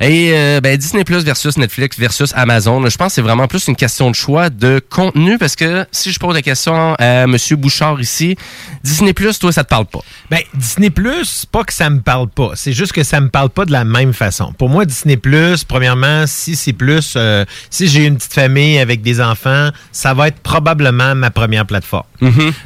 [0.00, 3.48] Et euh, ben, Disney Plus versus Netflix versus Amazon, là, je pense que c'est vraiment
[3.48, 7.26] plus une question de choix de contenu parce que si je pose la question à
[7.26, 8.36] Monsieur Bouchard ici,
[8.84, 10.00] Disney Plus, toi, ça te parle pas?
[10.30, 12.52] Ben, Disney Plus, pas que ça me parle pas.
[12.54, 14.52] C'est juste que ça me parle pas de la même façon.
[14.56, 19.02] Pour moi, Disney Plus, premièrement, si c'est plus, euh, si j'ai une petite famille avec
[19.02, 22.04] des enfants, ça va être probablement ma première plateforme.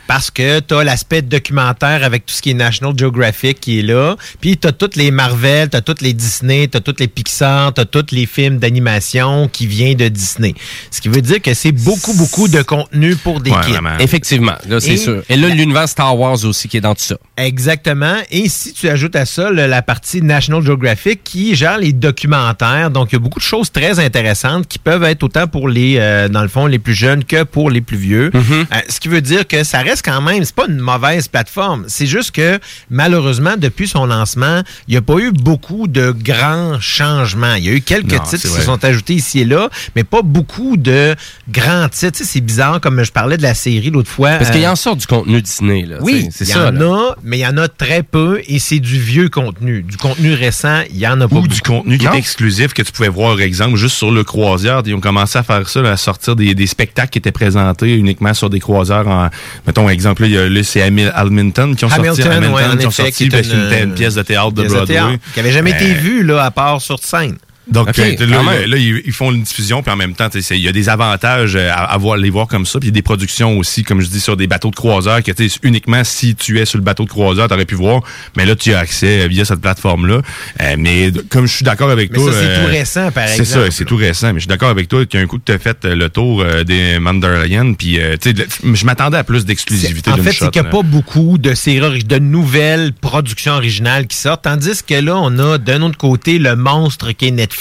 [0.06, 3.82] Parce que tu as l'aspect documentaire avec tout ce qui est National Geographic qui est
[3.82, 4.16] là.
[4.40, 7.08] Puis tu as toutes les Marvel, tu as toutes les Disney, tu as toutes les
[7.08, 10.54] Pixar, tu as tous les films d'animation qui viennent de Disney.
[10.90, 13.78] Ce qui veut dire que c'est beaucoup, beaucoup de contenu pour des kids.
[14.00, 15.22] Effectivement, là, c'est sûr.
[15.28, 17.16] Et là, l'univers Star Wars aussi qui est dans tout ça.
[17.36, 18.16] Exactement.
[18.30, 23.12] Et si tu ajoutes à ça la partie National Geographic qui gère les documentaires, donc
[23.12, 26.28] il y a beaucoup de choses très intéressantes qui peuvent être autant pour les, euh,
[26.28, 28.30] dans le fond, les plus jeunes que pour les plus vieux.
[28.34, 31.84] Euh, ce qui veut dire que ça reste quand même, c'est pas une mauvaise plateforme.
[31.88, 32.58] C'est juste que
[32.90, 37.54] malheureusement, depuis son lancement, il n'y a pas eu beaucoup de grands changements.
[37.54, 40.04] Il y a eu quelques Non, titres qui se sont ajoutés ici et là, mais
[40.04, 41.14] pas beaucoup de
[41.50, 42.12] grands titres.
[42.18, 44.36] Tu sais, c'est bizarre, comme je parlais de la série l'autre fois.
[44.36, 45.96] Parce qu'il y euh, en sort du contenu Disney, là.
[46.00, 46.68] oui, c'est il y ça.
[46.68, 47.10] en là.
[47.10, 49.41] a, mais il y en a très peu et c'est du vieux contenu.
[49.50, 51.48] Du contenu récent, il y en a pas Ou beaucoup.
[51.48, 52.12] du contenu qui Non?
[52.12, 54.82] est exclusif que tu pouvais voir, exemple, juste sur le croisière.
[54.86, 57.94] Ils ont commencé à faire ça, là, à sortir des, des spectacles qui étaient présentés
[57.96, 59.08] uniquement sur des croisières.
[59.08, 59.28] En,
[59.66, 62.06] mettons, exemple, là, il y a- là, c'est Hamil- Hamilton qui ont sorti.
[62.08, 64.22] Hamilton, ouais, en qui ont effet, sorti qui ben, une, c'est une, une pièce de
[64.22, 64.86] théâtre de Broadway.
[64.86, 67.36] théâtre qui avait jamais été Euh, vue là, à part sur scène.
[67.70, 70.58] Donc, euh, là, là, ils, font une diffusion, puis en même temps, tu sais, c'est-
[70.58, 72.80] il y a des avantages euh, à, à voir, les voir comme ça.
[72.80, 75.22] Puis il y a des productions aussi, comme je dis, sur des bateaux de croiseur,
[75.22, 75.30] que
[75.62, 78.00] uniquement si tu es sur le bateau de croiseur, tu aurais pu voir.
[78.36, 80.22] Mais là, tu as accès euh, via cette plateforme-là.
[80.60, 82.32] Euh, mais comme je suis d'accord avec Mais toi.
[82.32, 84.28] ça, c'est euh, tout récent, par C'est exemple, ça, c'est tout récent.
[84.32, 86.98] Mais je suis d'accord avec toi qu'un coup que tu as fait le tour des
[86.98, 90.66] Mandalorian, puis tu sais, de- je m'attendais à plus d'exclusivité En fait, c'est qu'il n'y
[90.68, 95.38] a pas beaucoup de séries, de nouvelles productions originales qui sortent, tandis que là, on
[95.38, 97.51] a d'un autre côté le monstre qui est Netflix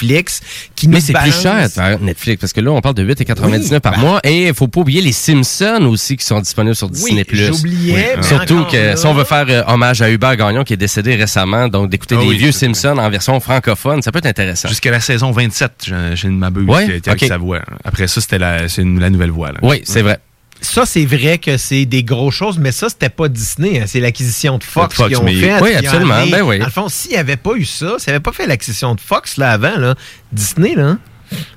[0.76, 3.80] qui nous Mais c'est plus cher, par Netflix, parce que là, on parle de 8,99
[3.80, 4.20] par Oui, mois.
[4.24, 7.26] Et il faut pas oublier les Simpsons aussi qui sont disponibles sur Disney+.
[7.32, 10.74] j'oubliais, mais Surtout que là- si on veut faire euh, hommage à Hubert Gagnon qui
[10.74, 12.52] est décédé récemment, donc d'écouter Ah des oui, vieux.
[12.52, 14.70] Simpsons en version francophone, ça peut être intéressant.
[14.70, 17.62] Jusqu'à la saison 27, je, je ne m'abuse, Ouais, qui a été avec sa voix.
[17.84, 19.52] Après ça, c'était la, c'est une- la nouvelle voix.
[19.52, 19.60] là.
[19.62, 20.20] Oui, c'est vrai.
[20.64, 23.80] Ça, c'est vrai que c'est des grosses choses, mais ça, c'était pas Disney.
[23.82, 23.86] hein.
[23.88, 25.60] C'est l'acquisition de Fox, Fox, qui ont mais- fait.
[25.62, 26.60] Oui, absolument, amené- ben oui.
[26.60, 29.02] Dans le fond, s'il n'y avait pas eu ça, s'il n'avait pas fait l'acquisition de
[29.02, 29.96] Fox là, avant, là,
[30.32, 30.98] Disney, là,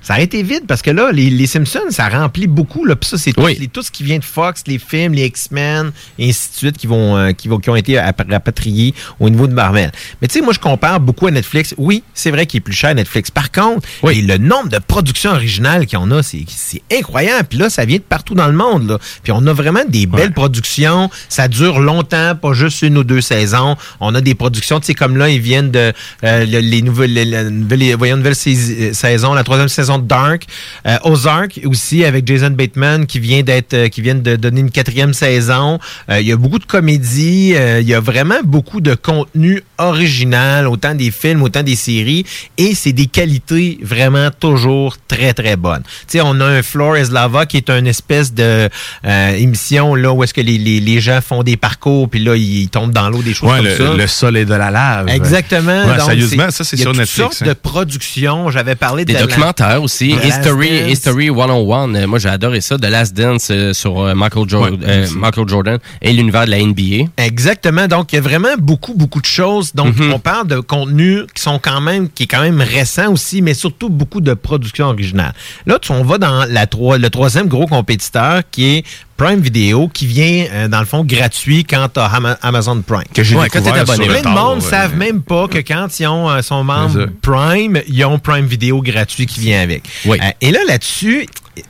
[0.03, 2.85] ça aurait été vide parce que là, les, les Simpsons, ça remplit beaucoup.
[2.85, 5.27] Là, Puis ça, c'est tout, les- tout ce qui vient de Fox, les films, les
[5.27, 9.31] X-Men, et ainsi de suite, qui, vont, euh, qui, vont, qui ont été rapatriés au
[9.31, 9.91] niveau de Marvel.
[10.20, 11.75] Mais tu sais, moi, je compare beaucoup à Netflix.
[11.78, 13.31] Oui, c'est vrai qu'il est plus cher Netflix.
[13.31, 17.47] Par contre, le nombre de productions originales qu'on a, c'est incroyable.
[17.49, 18.89] Puis là, ça vient de partout dans le monde.
[18.89, 18.99] Là.
[19.23, 21.11] Puis on a vraiment des belles productions.
[21.28, 23.77] Ça dure longtemps, pas juste une ou deux saisons.
[24.01, 25.93] On a des productions, tu sais, comme là, ils viennent de
[26.25, 30.44] euh, le- les nouvelles, les- nouvelle, voyons, nouvelle sais- saison, la troisième saison de Dark.
[30.86, 34.70] Euh, Ozark aussi avec Jason Bateman qui vient d'être, euh, qui vient de donner une
[34.70, 35.78] quatrième saison.
[36.10, 37.55] Euh, il y a beaucoup de comédies.
[37.55, 42.25] il y a vraiment beaucoup de contenu original, autant des films, autant des séries.
[42.59, 45.83] Et c'est des qualités vraiment toujours très, très bonnes.
[46.09, 48.69] Tu sais, on a un Floor is Lava qui est une espèce de
[49.05, 52.35] euh, émission là où est-ce que les, les, les gens font des parcours puis là,
[52.36, 53.94] ils tombent dans l'eau, des choses Ouais, comme le, ça.
[53.94, 55.09] le sol et de la lave.
[55.09, 55.85] Exactement.
[55.86, 57.17] Ouais, Donc, sérieusement, ça, c'est il y a sur toutes Netflix.
[57.39, 57.47] sortes hein.
[57.47, 58.51] de productions.
[58.51, 60.11] J'avais parlé de Des la- documentaires aussi.
[60.25, 60.91] History.
[60.91, 61.94] History 101.
[61.94, 62.77] euh, moi, j'ai adoré ça.
[62.78, 65.07] The Last Dance euh, sur euh, Michael, Jo- euh.
[65.17, 67.11] Michael Jordan et l'univers de la NBA.
[67.17, 67.86] Exactement.
[67.89, 69.64] Donc, il y a vraiment beaucoup, beaucoup de choses.
[69.75, 70.12] Donc, Mhm.
[70.15, 73.55] on parle de contenus qui sont quand même, qui est quand même récent aussi, mais
[73.55, 75.34] surtout beaucoup de productions originales.
[75.67, 76.67] Là, tu- on va dans la
[76.99, 78.84] le troisième gros compétiteur qui est
[79.17, 82.10] Prime Video, qui vient, euh, dans le fond, gratuit quand tu as
[82.43, 83.05] Amazon Prime.
[83.15, 84.07] Que j'ai Ouais, quand abonné.
[84.09, 84.68] Plein de monde ne ouais.
[84.68, 87.07] savent même pas que quand ils ont, euh, sont membres.
[87.23, 89.84] Prime, ils ont Prime Video gratuit qui vient avec.
[90.05, 90.18] Oui.
[90.20, 91.26] Euh, et là, là-dessus,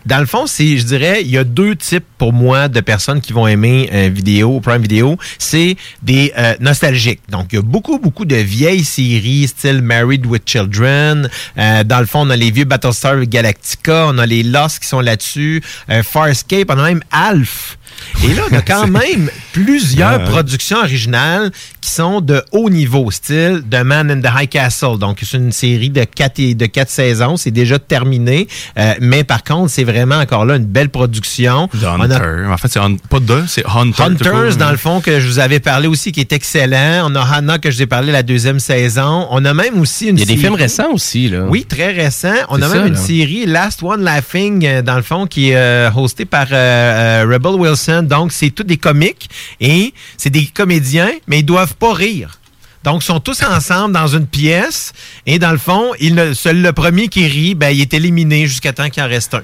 [0.06, 3.20] dans le fond, c'est, je dirais, il y a deux types pour moi de personnes
[3.20, 5.16] qui vont aimer euh, vidéo, Prime Video.
[5.38, 7.20] C'est des euh, nostalgiques.
[7.28, 11.28] Donc, il y a beaucoup, beaucoup de vieilles séries, style Married with Children.
[11.58, 14.88] Euh, dans le fond, on a les vieux Battlestar Galactica, on a les Lost qui
[14.88, 17.78] sont là-dessus, euh, Farscape, on a même Alf.
[18.24, 21.50] Et là, on a quand même plusieurs productions originales
[21.80, 24.98] qui sont de haut niveau, style The Man in the High Castle.
[24.98, 27.36] Donc, c'est une série de quatre, et- de quatre saisons.
[27.36, 28.48] C'est déjà terminé.
[28.78, 31.68] Euh, mais par contre, c'est vraiment encore là une belle production.
[31.68, 32.46] The On a Hunter.
[32.50, 34.02] En fait, c'est hun- pas de, c'est Hunter.
[34.02, 37.08] Hunters, dans le fond, que je vous avais parlé aussi, qui est excellent.
[37.10, 39.26] On a Hannah, que je vous ai parlé la deuxième saison.
[39.30, 41.28] On a même aussi une Il y a des série- films récents aussi.
[41.28, 41.44] Là.
[41.48, 42.32] oui, très récent.
[42.48, 42.98] On a ça, même une là.
[43.00, 47.83] série Last One Laughing, euh, dans le fond, qui est euh, hostée par Rebel Wilson.
[48.08, 49.28] Donc, c'est tous des comiques
[49.60, 52.38] et c'est des comédiens, mais ils doivent pas rire.
[52.82, 54.92] Donc, ils sont tous ensemble dans une pièce
[55.26, 58.46] et dans le fond, il ne- seul le premier qui rit, ben, il est éliminé
[58.46, 59.42] jusqu'à temps qu'il en reste un.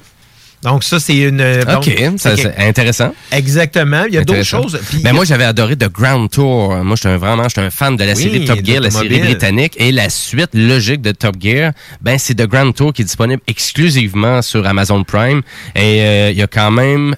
[0.62, 1.40] Donc, ça, c'est une.
[1.40, 1.84] euh, OK,
[2.18, 3.14] c'est intéressant.
[3.32, 4.04] Exactement.
[4.06, 4.78] Il y a d'autres choses.
[5.02, 6.76] Ben moi, j'avais adoré The Ground Tour.
[6.84, 9.72] Moi, j'étais un- vraiment un fan de la Oui, série Top Gear, la série britannique.
[9.78, 13.40] Et la suite logique de Top Gear, ben c'est The Ground Tour qui est disponible
[13.46, 15.40] exclusivement sur Amazon Prime.
[15.74, 17.16] Et euh, il y a quand même...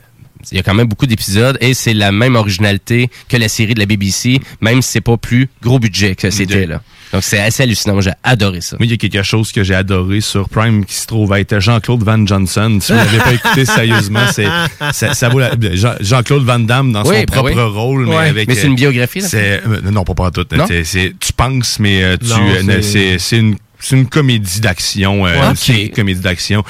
[0.52, 3.74] Il y a quand même beaucoup d'épisodes et c'est la même originalité que la série
[3.74, 6.80] de la BBC, même si c'est pas plus gros budget que c'était là.
[7.12, 7.94] Donc c'est assez hallucinant.
[7.94, 8.76] Moi, J'ai adoré ça.
[8.78, 11.58] Moi, il y a quelque chose que j'ai adoré sur Prime qui se trouve être
[11.58, 12.78] Jean-Claude Van Johnson.
[12.80, 14.46] Si vous n'avez pas écouté sérieusement, c'est
[14.92, 17.62] ça, ça vaut la- Jean- Jean-Claude Van Damme dans Oui, son ben propre oui.
[17.62, 18.28] rôle, mais Ouais.
[18.28, 18.48] avec.
[18.48, 19.28] Mais c'est euh, une biographie, là?
[19.28, 20.46] C'est euh, non, pas pas tout.
[20.68, 24.06] C'est- c'est- tu penses, mais euh, tu Non, euh, c'est- c'est c'est une c'est une
[24.08, 26.62] comédie d'action, euh, une comédie d'action.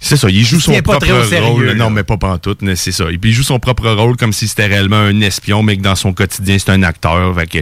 [0.00, 1.64] C'est ça, il joue Il son pas propre très au sérieux, rôle.
[1.66, 1.74] là.
[1.74, 3.10] Non, mais pas pantoute, mais c'est ça.
[3.10, 5.82] Et puis il joue son propre rôle comme si c'était réellement un espion, mais que
[5.82, 7.34] dans son quotidien, c'est un acteur.
[7.34, 7.58] Fait que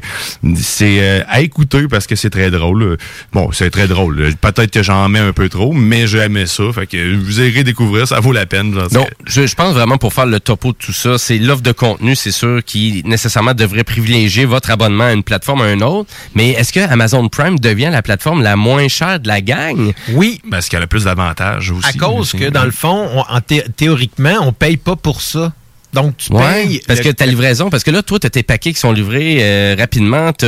[0.61, 2.97] c'est euh, à écouter parce que c'est très drôle.
[3.33, 4.35] Bon, c'est très drôle.
[4.41, 6.65] Peut-être que j'en mets un peu trop, mais j'aimais ça.
[6.75, 8.73] Fait que vous irez découvrir, ça vaut la peine.
[8.93, 11.73] Donc, je, je pense vraiment pour faire le topo de tout ça, c'est l'offre de
[11.73, 16.11] contenu, c'est sûr, qui nécessairement devrait privilégier votre abonnement à une plateforme à une autre.
[16.35, 19.93] Mais est-ce que Amazon Prime devient la plateforme la moins chère de la gang?
[20.11, 21.89] oui, Parce qu'elle a plus d'avantages aussi.
[21.89, 25.53] à cause que, dans le fond, on- en thé- théoriquement, on paye pas pour ça.
[25.95, 26.81] Donc, tu Ouais, payes.
[26.87, 28.93] parce le- que ta livraison, parce que là, toi, tu as tes paquets qui sont
[28.93, 30.33] livrés euh, rapidement.
[30.33, 30.47] Tu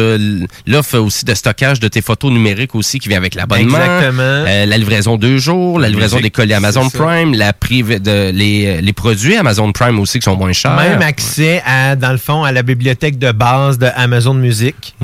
[0.66, 3.78] l'offre aussi de stockage de tes photos numériques aussi qui vient avec l'abonnement.
[3.78, 4.23] Exactement.
[4.23, 6.89] Euh, la livraison deux jours, la livraison des colis Amazon.
[6.91, 10.76] Prime, la privé de, les, les produits Amazon Prime aussi qui sont moins chers.
[10.76, 14.94] Même accès à, dans le fond, à la bibliothèque de base de Amazon Music.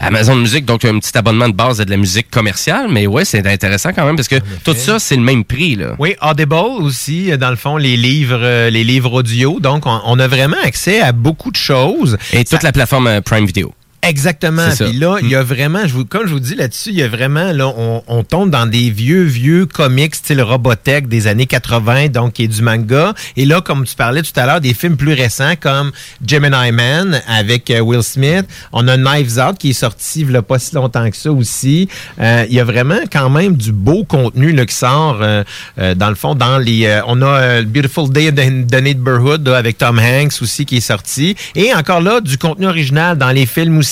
[0.00, 3.24] Amazon Music, donc un petit abonnement de base à de la musique commerciale, mais ouais,
[3.24, 5.76] c'est intéressant quand même parce que tout ça, c'est le même prix.
[5.76, 5.94] Là.
[5.98, 9.58] Oui, Audible aussi, euh, dans le fond, les livres, euh, les livres audio.
[9.60, 12.18] Donc, on, on a vraiment accès à beaucoup de choses.
[12.32, 13.72] Et toute la plateforme euh, Prime Video.
[14.02, 14.66] Exactement.
[14.78, 15.38] Puis là, il y Hmm.
[15.38, 18.02] a vraiment, je vous, comme je vous dis là-dessus, il y a vraiment, là, on,
[18.08, 22.48] on tombe dans des vieux, vieux comics style Robotech des années 80, donc qui est
[22.48, 23.12] du manga.
[23.36, 25.92] Et là, comme tu parlais tout à l'heure, des films plus récents comme
[26.26, 28.46] Gemini Man avec euh, Will Smith.
[28.72, 31.30] On a Knives Out qui est sorti il y a pas si longtemps que ça
[31.30, 31.88] aussi.
[32.20, 35.44] Euh, il y a vraiment quand même du beau contenu là, qui sort euh,
[35.78, 36.86] euh, dans le fond dans les.
[36.86, 40.80] euh, on a Beautiful Day in the Neighborhood là, avec Tom Hanks aussi qui est
[40.80, 41.36] sorti.
[41.54, 43.89] Et encore là, du contenu original dans les films aussi.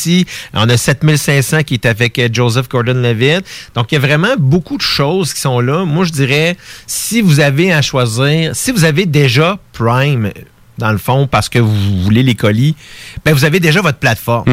[0.55, 3.45] On a 7500 qui est avec euh, Joseph Gordon-Levitt.
[3.75, 5.85] Donc, il y a vraiment beaucoup de choses qui sont là.
[5.85, 10.33] Moi, je dirais, si vous avez à choisir, si vous avez déjà Prime,
[10.79, 12.77] dans le fond, parce que vous voulez les colis,
[13.25, 14.49] ben vous avez déjà votre plateforme.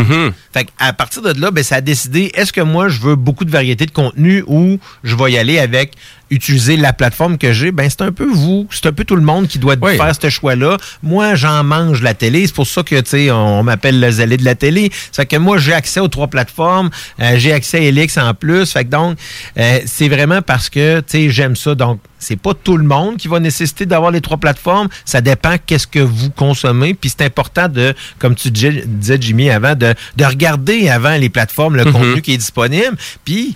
[0.52, 3.46] Fait à partir de là, ben, ça a décidé, est-ce que moi, je veux beaucoup
[3.46, 5.94] de variété de contenu ou je vais y aller avec
[6.30, 7.72] utiliser la plateforme que j'ai?
[7.72, 10.30] Ben, c'est un peu vous, c'est un peu tout le monde qui doit faire ce
[10.30, 10.78] choix-là.
[11.04, 12.46] Moi, j'en mange la télé.
[12.48, 14.92] C'est pour ça que, tu sais, on, on m'appelle le zélé de la télé.
[15.12, 16.90] Ça fait que moi, j'ai accès aux trois plateformes.
[17.20, 18.72] Euh, j'ai accès à Elix en plus.
[18.72, 19.18] Fait que donc,
[19.58, 21.76] euh, c'est vraiment parce que, tu sais, j'aime ça.
[21.76, 24.88] Donc, c'est pas tout le monde qui va nécessiter d'avoir les trois plateformes.
[25.06, 26.94] Ça dépend qu'est-ce que vous consommez.
[26.96, 28.84] Puis c'est important de, comme tu disais,
[29.20, 31.92] Jimmy, avant, de, de regarder avant les plateformes le Mhm.
[31.94, 32.98] contenu qui est disponible.
[33.24, 33.56] Puis,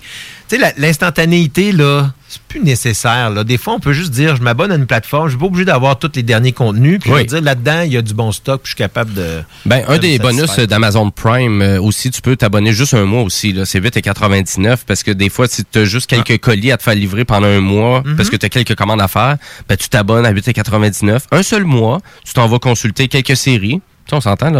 [0.50, 3.30] tu sais, l'instantanéité, là, c'est plus nécessaire.
[3.30, 3.44] Là.
[3.44, 5.64] Des fois, on peut juste dire, je m'abonne à une plateforme, je suis pas obligé
[5.64, 6.98] d'avoir tous les derniers contenus.
[7.00, 9.42] Puis, vais dire, là-dedans, il y a du bon stock, puis je suis capable de...
[9.66, 10.66] Ben, un de des bonus satisfaire.
[10.66, 13.56] d'Amazon Prime euh, aussi, tu peux t'abonner juste un mois aussi.
[13.64, 16.94] C'est 8,99 parce que des fois, si tu as juste quelques colis à te faire
[16.94, 18.16] livrer pendant un mois Mhm.
[18.16, 19.36] parce que tu as quelques commandes à faire,
[19.68, 21.22] ben, tu t'abonnes à 8,99.
[21.32, 23.80] Un seul mois, tu t'en vas consulter quelques séries.
[24.06, 24.50] Tu sais, on s'entend,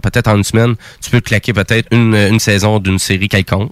[0.00, 3.70] peut-être en une semaine, tu peux claquer peut-être une, une saison d'une série quelconque.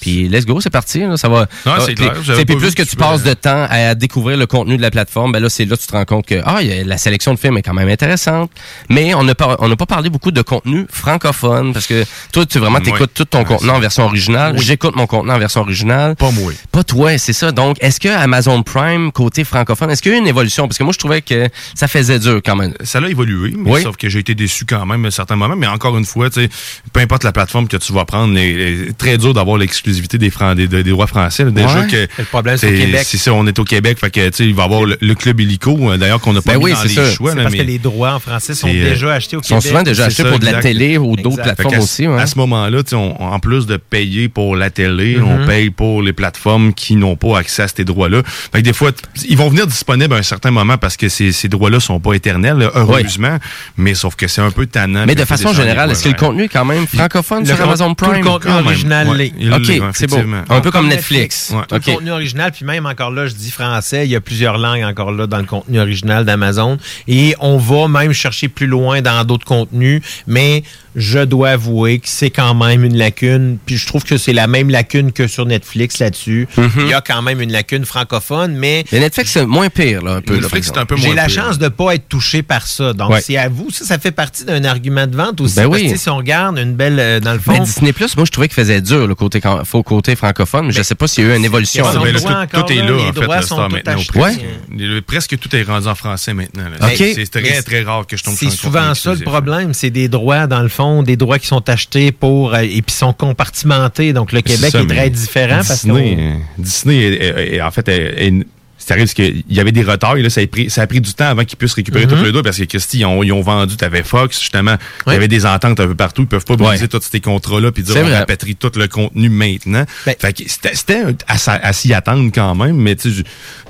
[0.00, 1.00] Puis let's go, c'est parti.
[1.00, 1.40] là, ça va.
[1.40, 4.46] Ouais, Ah, c'est clair, c'est- puis plus que tu passes de temps à découvrir le
[4.46, 6.60] contenu de la plateforme, ben là, c'est là que tu te rends compte que ah,
[6.62, 8.50] la sélection de films est quand même intéressante.
[8.88, 12.46] Mais on n'a pas, on n'a pas parlé beaucoup de contenu francophone parce que toi,
[12.46, 14.56] tu vraiment t'écoutes tout ton contenu en version originale.
[14.58, 16.16] J'écoute mon contenu en version originale.
[16.16, 16.52] Pas moi.
[16.72, 17.52] Pas toi, c'est ça.
[17.52, 20.66] Donc, est-ce que Amazon Prime côté francophone, est-ce qu'il y a eu une évolution?
[20.68, 22.74] Parce que moi, je trouvais que ça faisait dur quand même.
[22.84, 25.56] Ça a évolué, mais sauf que j'ai été déçu quand même à un certain moment.
[25.56, 26.48] Mais encore une fois, tu sais,
[26.92, 28.50] peu importe la plateforme que tu vas prendre, est,
[28.88, 31.44] est très dur d'avoir l'exclusivité des, Fran- des, des, des droits français.
[31.44, 31.50] là.
[31.50, 31.86] Déjà Ouais.
[31.86, 33.02] que Le problème, c'est au Québec.
[33.04, 35.40] C'est ça, on est au Québec, fait que il va y avoir le, le club
[35.40, 37.10] illico, euh, d'ailleurs qu'on n'a pas Ben mis oui, dans c'est les ça.
[37.10, 37.34] choix.
[37.34, 39.56] Là, parce mais- que les droits en français sont euh, déjà achetés au Ils sont
[39.56, 39.68] Québec.
[39.70, 40.62] souvent déjà achetés ça, pour de la exact.
[40.62, 42.06] télé ou d'autres plateformes aussi.
[42.08, 42.20] ouais.
[42.20, 46.72] À ce moment-là, en plus de payer pour la télé, on paye pour les plateformes
[46.74, 48.22] qui n'ont pas accès à ces droits-là.
[48.26, 48.90] Fait que des fois,
[49.28, 52.14] ils vont venir disponibles à un certain moment parce que ces, ces droits-là sont pas
[52.14, 53.38] éternels, heureusement.
[53.76, 55.04] Mais sauf que c'est un peu tannant.
[55.06, 57.94] Mais de façon générale, est-ce que le contenu est quand même francophone Le sur Amazon
[57.94, 58.24] tout le Prime?
[58.24, 60.16] contenu original OK, c'est beau.
[60.48, 61.50] Un peu comme Netflix.
[61.54, 61.62] Ouais.
[61.68, 61.86] Tout OK.
[61.86, 64.82] le contenu original, puis même encore là, je dis français, il y a plusieurs langues
[64.82, 66.78] encore là dans le contenu original d'Amazon.
[67.08, 70.62] Et on va même chercher plus loin dans d'autres contenus, mais
[70.96, 73.58] je dois avouer que c'est quand même une lacune.
[73.64, 76.48] Puis je trouve que c'est la même lacune que sur Netflix là-dessus.
[76.78, 80.14] Il y a quand même une lacune francophone, mais Mais Netflix, c'est moins pire, là,
[80.16, 80.34] un peu.
[80.36, 81.44] Netflix, c'est un peu j'ai moins la pire.
[81.44, 82.92] chance de pas être touché par ça.
[82.92, 83.20] Donc Ouais.
[83.20, 83.70] c'est à vous.
[83.70, 85.56] Ça, ça fait partie d'un argument de vente aussi.
[85.56, 85.96] Ben parce oui.
[85.98, 88.48] si on regarde une belle, euh, dans le fond, Mais Disney Plus, moi, je trouvais
[88.48, 91.34] qu'il faisait dur, le côté, faux côté francophone, mais je sais pas s'il y a
[91.34, 91.84] eu une évolution.
[91.84, 93.92] Sont Ben tout, tout est là, en fait, droits le Star maintenant.
[93.94, 94.12] achetés.
[94.18, 94.40] presque.
[94.76, 96.64] Le- Presque tout est rendu en français maintenant.
[96.96, 100.08] C'est très, très rare que je tombe sur C'est souvent ça le problème, c'est des
[100.08, 104.12] droits dans le fond, des droits qui sont achetés pour euh, et puis sont compartimentés.
[104.12, 107.62] Donc le Québec ça, est, très différent parce que Disney, euh, Disney est- est- est-
[107.62, 108.46] en fait, est- est-
[108.78, 110.86] c'est arrivé parce qu'il y avait des retards et là, ça a pris, ça a
[110.86, 113.22] pris du temps avant qu'ils puissent récupérer tout le droit parce que Christy, ils ont,
[113.22, 114.76] ils ont vendu, t'avais Fox, justement,
[115.06, 115.14] il Ouais.
[115.14, 117.82] y avait des ententes un peu partout, ils peuvent pas briser tous ces contrats-là puis
[117.82, 119.84] dire on rapatrie tout le contenu maintenant.
[120.06, 123.22] Ben- fait que c'était à, s'y attendre quand même, mais tu sais,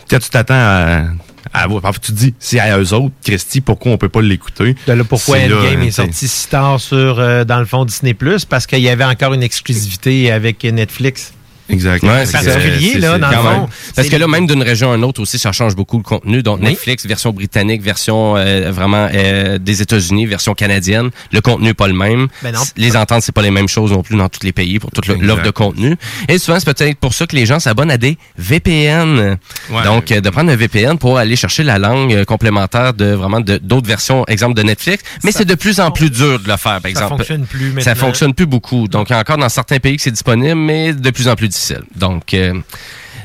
[0.09, 1.05] quand tu t'attends à,
[1.53, 4.23] à en fait, tu te dis, c'est à eux autres, Christy, pourquoi on peut pas
[4.23, 4.77] l'écouter?
[4.87, 7.85] de là, pourquoi C'est là, Endgame est sorti si tard sur euh, dans le fond
[7.85, 8.45] Disney Plus?
[8.45, 11.33] Parce qu'il y avait encore une exclusivité avec Netflix.
[11.71, 12.03] Exact.
[12.03, 13.69] Ouais, C'est particulier, là, dans le fond.
[13.97, 16.43] Parce que là, même d'une région à une autre aussi, ça change beaucoup le contenu.
[16.43, 16.69] Donc, Oui.
[16.71, 21.11] Netflix, version britannique, version euh, vraiment euh, des États-Unis, version canadienne.
[21.33, 22.29] Le contenu n'est pas le même.
[22.43, 22.61] Ben non.
[22.77, 25.07] Les ententes, c'est pas les mêmes choses non plus dans tous les pays pour toute
[25.09, 25.97] l'offre de contenu.
[26.29, 29.39] Et souvent, c'est peut-être pour ça que les gens s'abonnent à des VPN.
[29.71, 29.83] Ouais.
[29.85, 33.41] Donc, euh, de prendre un VPN pour aller chercher la langue euh, complémentaire de vraiment
[33.41, 35.03] de- d'autres versions, exemple de Netflix.
[35.25, 37.17] Mais c'est de plus en plus dur de le faire, par Ça exemple.
[37.17, 37.83] fonctionne plus maintenant.
[37.83, 38.89] Ça fonctionne plus beaucoup.
[38.89, 41.60] Donc, encore dans certains pays que c'est disponible, mais de plus en plus difficile.
[41.95, 42.61] Donc, euh,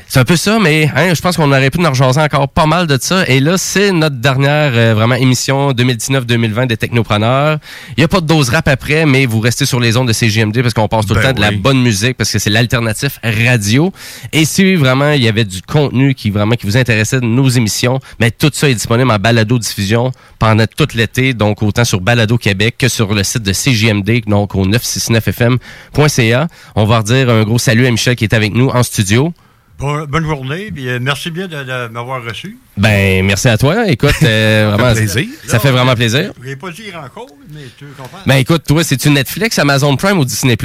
[0.07, 2.67] C'est un peu ça, mais hein, je pense qu'on aurait pu en rejaser encore pas
[2.67, 3.27] mal de ça.
[3.27, 7.57] Et là, c'est notre dernière euh, vraiment émission 2019-2020 des Technopreneurs.
[7.89, 10.13] Il n'y a pas de dose rap après, mais vous restez sur les ondes de
[10.13, 12.49] CGMD parce qu'on passe tout le Ben temps de la bonne musique parce que c'est
[12.49, 13.91] l'alternatif radio.
[14.31, 17.49] Et si vraiment il y avait du contenu qui vraiment qui vous intéressait de nos
[17.49, 21.99] émissions, mais tout ça est disponible en balado diffusion pendant tout l'été, donc autant sur
[21.99, 26.47] Balado Québec que sur le site de CGMD, donc au 969fm.ca.
[26.75, 29.33] On va redire un gros salut à Michel qui est avec nous en studio.
[29.77, 32.57] Bon- bonne journée, puis euh, merci bien de, de m'avoir reçu.
[32.77, 33.87] Ben, merci à toi.
[33.89, 35.27] Écoute, euh, vraiment, plaisir.
[35.47, 36.31] ça fait vraiment plaisir.
[36.41, 38.19] Je vais pas dire encore, mais tu comprends.
[38.25, 40.55] Ben, écoute, toi, c'est-tu Netflix, Amazon Prime ou Disney+.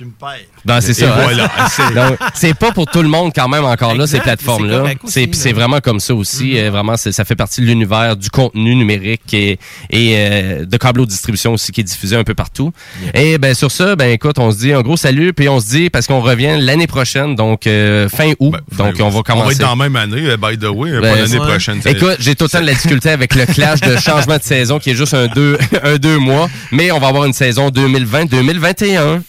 [0.00, 0.46] Tu me perds.
[0.64, 1.14] Ben, c'est ça.
[1.14, 1.20] hein.
[1.22, 4.84] voilà, c'est- Donc, c'est pas pour tout le monde quand même encore là, ces plateformes-là.
[5.04, 6.58] C'est vraiment comme ça aussi.
[6.58, 9.58] euh, vraiment, ça fait partie de l'univers du contenu numérique et,
[9.90, 12.72] et euh, de câble distribution aussi qui est diffusé un peu partout.
[13.14, 15.66] Et ben sur ça, ben écoute, on se dit un gros salut, puis on se
[15.66, 18.54] dit parce qu'on revient l'année prochaine, donc euh, fin août.
[18.78, 19.32] donc on va commencer.
[19.42, 21.46] On va être dans la même année, by the way, Ben, pas l'année ouais.
[21.46, 21.80] prochaine.
[21.84, 24.78] Écoute, j'ai tout le temps de la difficulté avec le clash de changement de saison
[24.78, 29.20] qui est juste un deux, un deux mois, mais on va avoir une saison 2020-2021.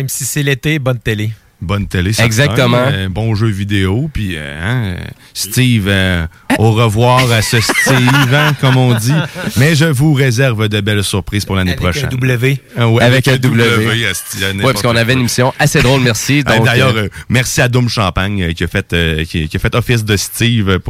[0.00, 1.30] Euh, même si c'est l'été, bonne télé.
[1.62, 2.78] Bonne télé, ça Exactement.
[2.78, 5.04] Un bon jeu vidéo, puis euh, hein, euh,
[5.34, 6.26] Steve, euh,
[6.58, 9.12] au revoir à ce Steve, hein, comme on dit.
[9.58, 12.06] Mais je vous réserve de belles surprises pour l'année Avec prochaine.
[12.06, 12.58] un W.
[12.78, 14.06] Ah ouais, Avec un W.
[14.06, 16.42] asti, Ouais, n'importe parce qu'on avait une émission assez drôle, merci.
[16.46, 19.56] Ah, D'ailleurs, euh, euh, merci à Doom Champagne euh, qui, a fait, euh, qui, qui
[19.56, 20.89] a fait office de Steve pour